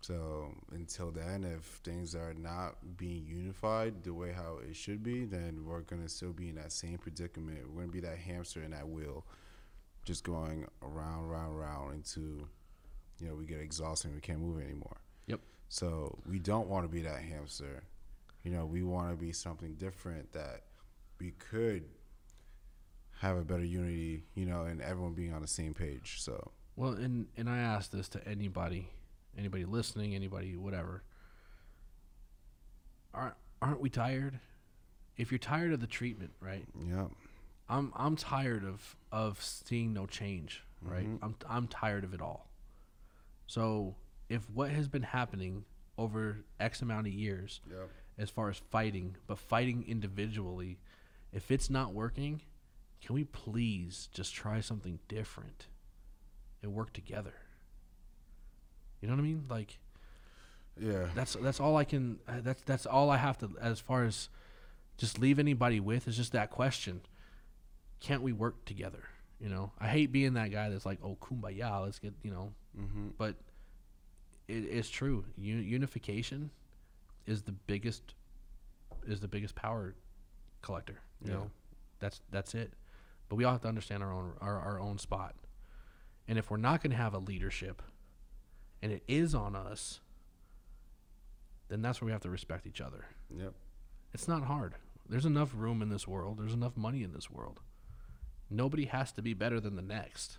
So 0.00 0.54
until 0.72 1.10
then, 1.10 1.44
if 1.44 1.62
things 1.84 2.14
are 2.14 2.32
not 2.34 2.96
being 2.96 3.26
unified 3.26 4.02
the 4.02 4.14
way 4.14 4.32
how 4.32 4.58
it 4.66 4.74
should 4.74 5.02
be, 5.02 5.26
then 5.26 5.64
we're 5.66 5.82
gonna 5.82 6.08
still 6.08 6.32
be 6.32 6.48
in 6.48 6.54
that 6.54 6.72
same 6.72 6.98
predicament. 6.98 7.68
We're 7.68 7.82
gonna 7.82 7.92
be 7.92 8.00
that 8.00 8.18
hamster 8.18 8.62
in 8.62 8.70
that 8.70 8.88
wheel, 8.88 9.26
just 10.04 10.24
going 10.24 10.66
around, 10.82 11.28
round, 11.28 11.58
round 11.58 11.94
into, 11.94 12.48
you 13.18 13.28
know, 13.28 13.34
we 13.34 13.44
get 13.44 13.60
exhausted 13.60 14.08
and 14.08 14.14
we 14.14 14.20
can't 14.22 14.40
move 14.40 14.62
anymore. 14.62 14.96
Yep. 15.26 15.40
So 15.68 16.18
we 16.26 16.38
don't 16.38 16.68
want 16.68 16.84
to 16.84 16.88
be 16.88 17.02
that 17.02 17.20
hamster. 17.20 17.82
You 18.42 18.52
know, 18.52 18.64
we 18.64 18.82
want 18.82 19.10
to 19.10 19.16
be 19.16 19.32
something 19.32 19.74
different 19.74 20.32
that 20.32 20.62
we 21.20 21.32
could 21.32 21.84
have 23.18 23.36
a 23.36 23.44
better 23.44 23.64
unity. 23.64 24.24
You 24.34 24.46
know, 24.46 24.62
and 24.62 24.80
everyone 24.80 25.12
being 25.12 25.34
on 25.34 25.42
the 25.42 25.48
same 25.48 25.74
page. 25.74 26.22
So 26.22 26.52
Well, 26.74 26.92
and 26.92 27.26
and 27.36 27.50
I 27.50 27.58
ask 27.58 27.90
this 27.90 28.08
to 28.10 28.26
anybody, 28.26 28.88
anybody 29.40 29.64
listening, 29.64 30.14
anybody 30.14 30.56
whatever. 30.56 31.02
Aren't 33.12 33.34
aren't 33.60 33.80
we 33.80 33.90
tired? 33.90 34.38
If 35.16 35.32
you're 35.32 35.38
tired 35.38 35.72
of 35.72 35.80
the 35.80 35.86
treatment, 35.86 36.32
right? 36.40 36.64
yeah, 36.88 37.06
I'm 37.68 37.92
I'm 37.96 38.16
tired 38.16 38.64
of 38.64 38.96
of 39.10 39.42
seeing 39.42 39.92
no 39.92 40.06
change, 40.06 40.62
right? 40.82 41.06
Mm-hmm. 41.06 41.24
I'm 41.24 41.34
I'm 41.48 41.66
tired 41.66 42.04
of 42.04 42.14
it 42.14 42.20
all. 42.20 42.48
So, 43.46 43.96
if 44.28 44.48
what 44.50 44.70
has 44.70 44.86
been 44.86 45.02
happening 45.02 45.64
over 45.98 46.38
X 46.60 46.82
amount 46.82 47.08
of 47.08 47.12
years 47.12 47.60
yeah, 47.68 47.86
as 48.16 48.30
far 48.30 48.48
as 48.48 48.58
fighting, 48.70 49.16
but 49.26 49.38
fighting 49.38 49.84
individually, 49.88 50.78
if 51.32 51.50
it's 51.50 51.68
not 51.68 51.92
working, 51.92 52.42
can 53.04 53.14
we 53.14 53.24
please 53.24 54.08
just 54.12 54.34
try 54.34 54.60
something 54.60 55.00
different 55.08 55.66
and 56.62 56.72
work 56.72 56.92
together? 56.92 57.34
You 59.00 59.08
know 59.08 59.14
what 59.14 59.20
I 59.20 59.24
mean? 59.24 59.44
Like 59.48 59.78
yeah. 60.80 61.06
that's 61.14 61.34
that's 61.34 61.60
all 61.60 61.76
I 61.76 61.84
can. 61.84 62.18
uh, 62.28 62.40
That's 62.42 62.62
that's 62.62 62.86
all 62.86 63.10
I 63.10 63.16
have 63.16 63.38
to 63.38 63.50
as 63.60 63.80
far 63.80 64.04
as 64.04 64.28
just 64.98 65.18
leave 65.18 65.38
anybody 65.38 65.80
with 65.80 66.06
is 66.08 66.16
just 66.16 66.32
that 66.32 66.50
question: 66.50 67.00
Can't 68.00 68.22
we 68.22 68.32
work 68.32 68.64
together? 68.64 69.04
You 69.40 69.48
know, 69.48 69.72
I 69.80 69.88
hate 69.88 70.12
being 70.12 70.34
that 70.34 70.50
guy 70.50 70.68
that's 70.68 70.84
like, 70.84 70.98
"Oh, 71.02 71.16
kumbaya, 71.20 71.82
let's 71.82 71.98
get," 71.98 72.12
you 72.22 72.30
know, 72.30 72.52
Mm-hmm. 72.78 73.08
but 73.18 73.36
it, 74.48 74.64
it's 74.64 74.90
true. 74.90 75.24
U- 75.38 75.54
unification 75.56 76.50
is 77.26 77.42
the 77.42 77.52
biggest 77.52 78.14
is 79.06 79.20
the 79.20 79.28
biggest 79.28 79.54
power 79.54 79.94
collector. 80.62 81.00
You 81.24 81.30
Yeah. 81.30 81.36
know, 81.38 81.50
that's 82.00 82.20
that's 82.30 82.54
it. 82.54 82.72
But 83.30 83.36
we 83.36 83.44
all 83.44 83.52
have 83.52 83.62
to 83.62 83.68
understand 83.68 84.02
our 84.02 84.12
own 84.12 84.32
our, 84.42 84.58
our 84.58 84.78
own 84.80 84.98
spot. 84.98 85.34
And 86.28 86.38
if 86.38 86.50
we're 86.50 86.58
not 86.58 86.82
going 86.82 86.90
to 86.92 86.96
have 86.96 87.14
a 87.14 87.18
leadership, 87.18 87.82
and 88.82 88.92
it 88.92 89.02
is 89.08 89.34
on 89.34 89.54
us, 89.54 90.00
then 91.68 91.82
that's 91.82 92.00
where 92.00 92.06
we 92.06 92.12
have 92.12 92.22
to 92.22 92.30
respect 92.30 92.66
each 92.66 92.80
other. 92.80 93.06
Yep. 93.36 93.52
It's 94.12 94.26
not 94.28 94.44
hard. 94.44 94.74
There's 95.08 95.26
enough 95.26 95.50
room 95.54 95.82
in 95.82 95.88
this 95.88 96.06
world. 96.08 96.38
There's 96.38 96.54
enough 96.54 96.76
money 96.76 97.02
in 97.02 97.12
this 97.12 97.30
world. 97.30 97.60
Nobody 98.48 98.86
has 98.86 99.12
to 99.12 99.22
be 99.22 99.34
better 99.34 99.60
than 99.60 99.76
the 99.76 99.82
next. 99.82 100.38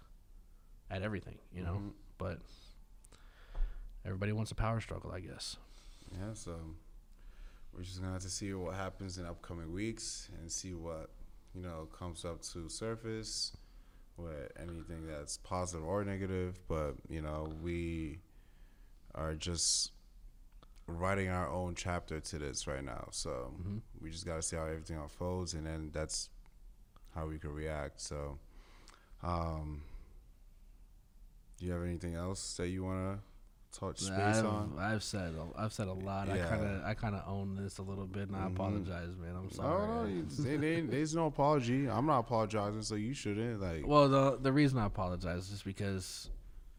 at 0.89 1.01
everything, 1.01 1.37
you 1.53 1.63
know. 1.63 1.73
Mm-hmm. 1.75 1.87
But 2.17 2.39
everybody 4.05 4.31
wants 4.31 4.51
a 4.51 4.55
power 4.55 4.79
struggle, 4.81 5.11
I 5.11 5.19
guess. 5.21 5.57
Yeah, 6.13 6.33
so 6.33 6.55
we're 7.73 7.83
just 7.83 7.99
gonna 8.01 8.13
have 8.13 8.21
to 8.23 8.29
see 8.29 8.53
what 8.53 8.75
happens 8.75 9.17
in 9.17 9.25
upcoming 9.25 9.71
weeks 9.73 10.29
and 10.39 10.51
see 10.51 10.73
what 10.73 11.09
you 11.55 11.61
know 11.61 11.87
comes 11.97 12.25
up 12.25 12.41
to 12.53 12.69
surface 12.69 13.53
with 14.17 14.51
anything 14.59 15.07
that's 15.07 15.37
positive 15.37 15.85
or 15.85 16.03
negative. 16.03 16.59
But 16.67 16.95
you 17.09 17.21
know, 17.21 17.53
we 17.63 18.19
are 19.15 19.33
just 19.35 19.91
writing 20.87 21.29
our 21.29 21.49
own 21.49 21.75
chapter 21.75 22.19
to 22.19 22.37
this 22.39 22.67
right 22.67 22.83
now. 22.83 23.07
So 23.11 23.53
we 24.01 24.09
just 24.09 24.25
gotta 24.25 24.41
see 24.41 24.55
how 24.55 24.63
everything 24.65 24.97
unfolds, 24.97 25.53
and 25.53 25.65
then 25.65 25.89
that's 25.93 26.29
how 27.15 27.27
we 27.27 27.37
can 27.39 27.53
react. 27.53 28.01
So, 28.01 28.37
um, 29.23 29.81
do 31.57 31.65
you 31.65 31.71
have 31.73 31.83
anything 31.83 32.15
else 32.15 32.55
that 32.57 32.69
you 32.69 32.83
wanna 32.83 33.19
touch 33.71 33.99
space 33.99 34.17
I've, 34.37 34.45
on? 34.45 34.75
I've 34.79 35.03
said 35.03 35.33
a- 35.35 35.59
I've 35.61 35.71
said 35.73 35.87
a 35.87 35.93
lot. 35.93 36.29
I 36.29 36.37
kind 36.39 36.63
of 36.63 36.83
I 36.83 36.93
kind 36.93 37.15
of 37.15 37.23
own 37.27 37.55
this 37.55 37.77
a 37.77 37.83
little 37.83 38.07
bit, 38.07 38.27
and 38.27 38.35
I 38.35 38.41
Mhm. 38.47 38.53
apologize, 38.55 39.15
man. 39.17 39.35
I'm 39.35 39.49
sorry. 39.51 39.87
No, 39.87 40.03
no, 40.03 40.21
they, 40.43 40.57
they, 40.57 40.81
there's 40.81 41.15
no 41.15 41.27
apology. 41.27 41.89
I'm 41.89 42.05
not 42.05 42.19
apologizing, 42.19 42.81
so 42.81 42.95
you 42.95 43.13
shouldn't. 43.13 43.61
Like, 43.61 43.85
Well, 43.87 44.09
the 44.09 44.37
the 44.37 44.51
reason 44.51 44.77
I 44.79 44.85
apologize 44.87 45.51
is 45.51 45.61
because, 45.63 46.29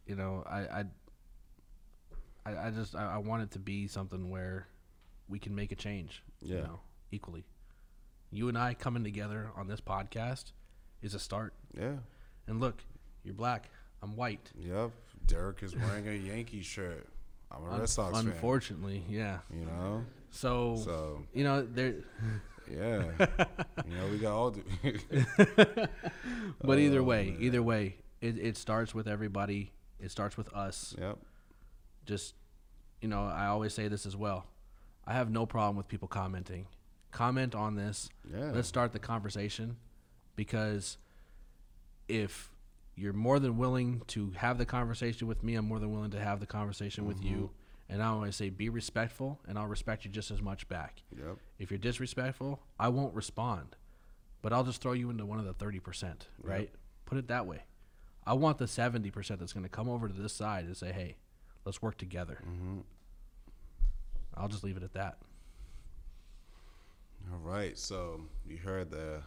you 0.07 0.17
know, 0.17 0.43
I 0.47 0.81
I, 0.81 0.85
I, 2.45 2.67
I 2.67 2.71
just 2.71 2.95
I, 2.97 3.15
I 3.15 3.19
want 3.19 3.43
it 3.43 3.51
to 3.53 3.59
be 3.59 3.87
something 3.87 4.31
where 4.31 4.67
we 5.29 5.39
can 5.39 5.55
make 5.55 5.73
a 5.73 5.77
change. 5.77 6.23
You 6.41 6.57
Yeah. 6.57 6.63
know, 6.63 6.81
equally. 7.11 7.45
You 8.31 8.49
and 8.49 8.57
I 8.59 8.75
coming 8.75 9.05
together 9.05 9.51
on 9.57 9.67
this 9.69 9.81
podcast 9.81 10.53
is 11.03 11.15
a 11.15 11.19
start. 11.19 11.53
yeah, 11.79 11.97
And 12.47 12.61
look, 12.61 12.83
you're 13.25 13.35
black. 13.35 13.69
I'm 14.03 14.17
white. 14.17 14.51
yep. 14.59 14.91
Derek 15.27 15.63
is 15.63 15.77
wearing 15.77 16.09
a 16.09 16.13
Yankee 16.13 16.63
shirt. 16.63 17.07
I'm 17.51 17.63
a 17.65 17.79
Red 17.79 17.89
Sox 17.89 18.17
fan. 18.17 18.27
unfortunately, 18.29 19.05
yeah. 19.09 19.39
You 19.55 19.67
know, 19.67 20.05
So, 20.31 20.77
so 20.83 21.23
you 21.35 21.45
know, 21.45 21.63
there. 21.63 21.95
yeah, 22.71 23.05
you 23.87 23.95
know, 23.97 24.07
we 24.11 24.19
got 24.19 24.33
all. 24.33 24.51
The 24.53 25.89
But 26.65 26.79
either 26.79 27.01
Oh, 27.01 27.05
way, 27.05 27.31
man. 27.33 27.37
either 27.43 27.63
way, 27.63 27.97
it, 28.21 28.39
it 28.39 28.57
starts 28.57 28.95
with 28.95 29.07
everybody. 29.07 29.73
It 30.01 30.11
starts 30.11 30.37
with 30.37 30.53
us. 30.55 30.95
yep. 30.99 31.19
Just 32.07 32.35
you 33.01 33.09
know 33.09 33.25
i 33.25 33.47
always 33.47 33.75
say 33.75 33.89
this 33.89 34.07
as 34.07 34.17
well. 34.17 34.47
I 35.05 35.15
have 35.15 35.31
no 35.31 35.47
problem 35.47 35.77
with 35.77 35.89
people 35.89 36.07
commenting. 36.07 36.67
Comment 37.11 37.55
on 37.57 37.75
this. 37.75 38.09
Yeah. 38.33 38.53
let's 38.53 38.69
start 38.69 38.93
the 38.93 39.01
conversation 39.01 39.77
because 40.37 40.97
if 42.09 42.51
you're 42.95 43.13
more 43.13 43.41
than 43.41 43.57
willing 43.59 44.03
to 44.07 44.31
have 44.37 44.59
the 44.59 44.67
conversation 44.67 45.27
with 45.27 45.43
me 45.43 45.55
i'm 45.55 45.67
more 45.67 45.79
than 45.79 45.93
willing 45.93 46.11
to 46.13 46.21
have 46.21 46.41
the 46.41 46.47
conversation 46.47 47.07
with 47.07 47.23
you. 47.23 47.37
Mm-hmm. 47.37 47.93
And 47.95 48.03
i 48.03 48.07
always 48.07 48.37
say 48.37 48.49
be 48.49 48.69
respectful 48.69 49.41
and 49.47 49.59
i'll 49.59 49.67
respect 49.67 50.05
you 50.05 50.11
just 50.11 50.31
as 50.31 50.41
much 50.41 50.69
back. 50.69 51.03
Yep. 51.17 51.37
if 51.59 51.71
you're 51.71 51.79
disrespectful 51.79 52.61
i 52.79 52.89
won't 52.89 53.15
respond 53.15 53.77
but 54.41 54.53
i'll 54.53 54.65
just 54.65 54.81
throw 54.81 54.93
you 54.93 55.11
into 55.11 55.27
one 55.27 55.39
of 55.39 55.45
the 55.45 55.55
30% 55.55 56.15
right? 56.43 56.71
Put 57.05 57.19
it 57.19 57.29
that 57.29 57.47
way. 57.47 57.65
I 58.25 58.35
want 58.35 58.59
the 58.59 58.65
70% 58.67 59.13
that's 59.39 59.53
going 59.53 59.65
to 59.65 59.69
come 59.69 59.89
over 59.89 60.09
to 60.09 60.15
this 60.15 60.33
side 60.33 60.65
and 60.65 60.77
say 60.77 60.93
hey 60.93 61.17
let's 61.65 61.81
work 61.83 61.97
together 61.99 62.39
Mm-hmm. 62.47 62.79
i'll 64.37 64.49
just 64.49 64.65
leave 64.65 64.77
it 64.77 64.83
at 64.83 64.93
that 64.95 65.19
All 67.33 67.39
right. 67.39 67.79
So 67.79 68.21
you 68.49 68.57
heard 68.59 68.91
the 68.91 69.23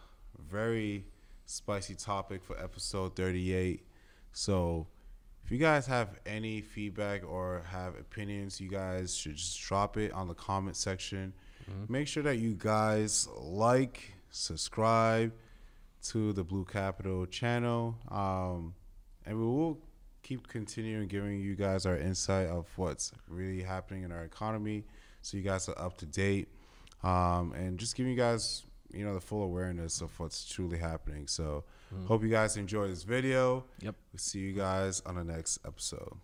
very 0.50 1.04
spicy 1.46 1.94
topic 1.94 2.42
for 2.44 2.58
episode 2.62 3.16
38. 3.16 3.86
So 4.32 4.86
if 5.44 5.50
you 5.50 5.56
guys 5.58 5.86
have 5.86 6.10
any 6.26 6.60
feedback 6.60 7.22
or 7.26 7.62
have 7.70 7.94
opinions, 7.96 8.60
you 8.60 8.68
guys 8.68 9.16
should 9.16 9.36
just 9.36 9.58
drop 9.62 9.96
it 9.96 10.12
on 10.12 10.28
the 10.28 10.34
comment 10.34 10.76
section. 10.76 11.32
Make 11.88 12.06
sure 12.06 12.22
that 12.22 12.36
you 12.36 12.54
guys 12.56 13.28
like, 13.40 14.12
subscribe 14.30 15.32
to 16.10 16.32
the 16.34 16.44
Blue 16.44 16.64
Capital 16.66 17.26
channel. 17.26 17.96
Um, 18.10 18.74
and 19.24 19.38
we 19.38 19.44
will 19.44 19.78
keep 20.26 20.48
continuing 20.48 21.06
giving 21.06 21.40
you 21.40 21.54
guys 21.54 21.86
our 21.86 21.96
insight 21.96 22.48
of 22.48 22.66
what's 22.76 23.12
really 23.28 23.62
happening 23.62 24.02
in 24.02 24.10
our 24.10 24.24
economy 24.24 24.84
so 25.22 25.36
you 25.36 25.42
guys 25.42 25.68
are 25.68 25.78
up 25.78 25.96
to 25.96 26.06
date 26.06 26.48
um, 27.04 27.52
and 27.52 27.78
just 27.78 27.94
giving 27.94 28.10
you 28.10 28.18
guys 28.18 28.64
you 28.92 29.04
know 29.04 29.14
the 29.14 29.20
full 29.20 29.42
awareness 29.42 30.00
of 30.00 30.18
what's 30.18 30.48
truly 30.48 30.78
happening. 30.78 31.26
So 31.26 31.64
hope 32.06 32.22
you 32.22 32.28
guys 32.28 32.56
enjoy 32.56 32.88
this 32.88 33.02
video. 33.02 33.64
Yep. 33.80 33.94
we'll 34.12 34.18
see 34.18 34.40
you 34.40 34.52
guys 34.52 35.02
on 35.04 35.16
the 35.16 35.24
next 35.24 35.58
episode 35.66 36.16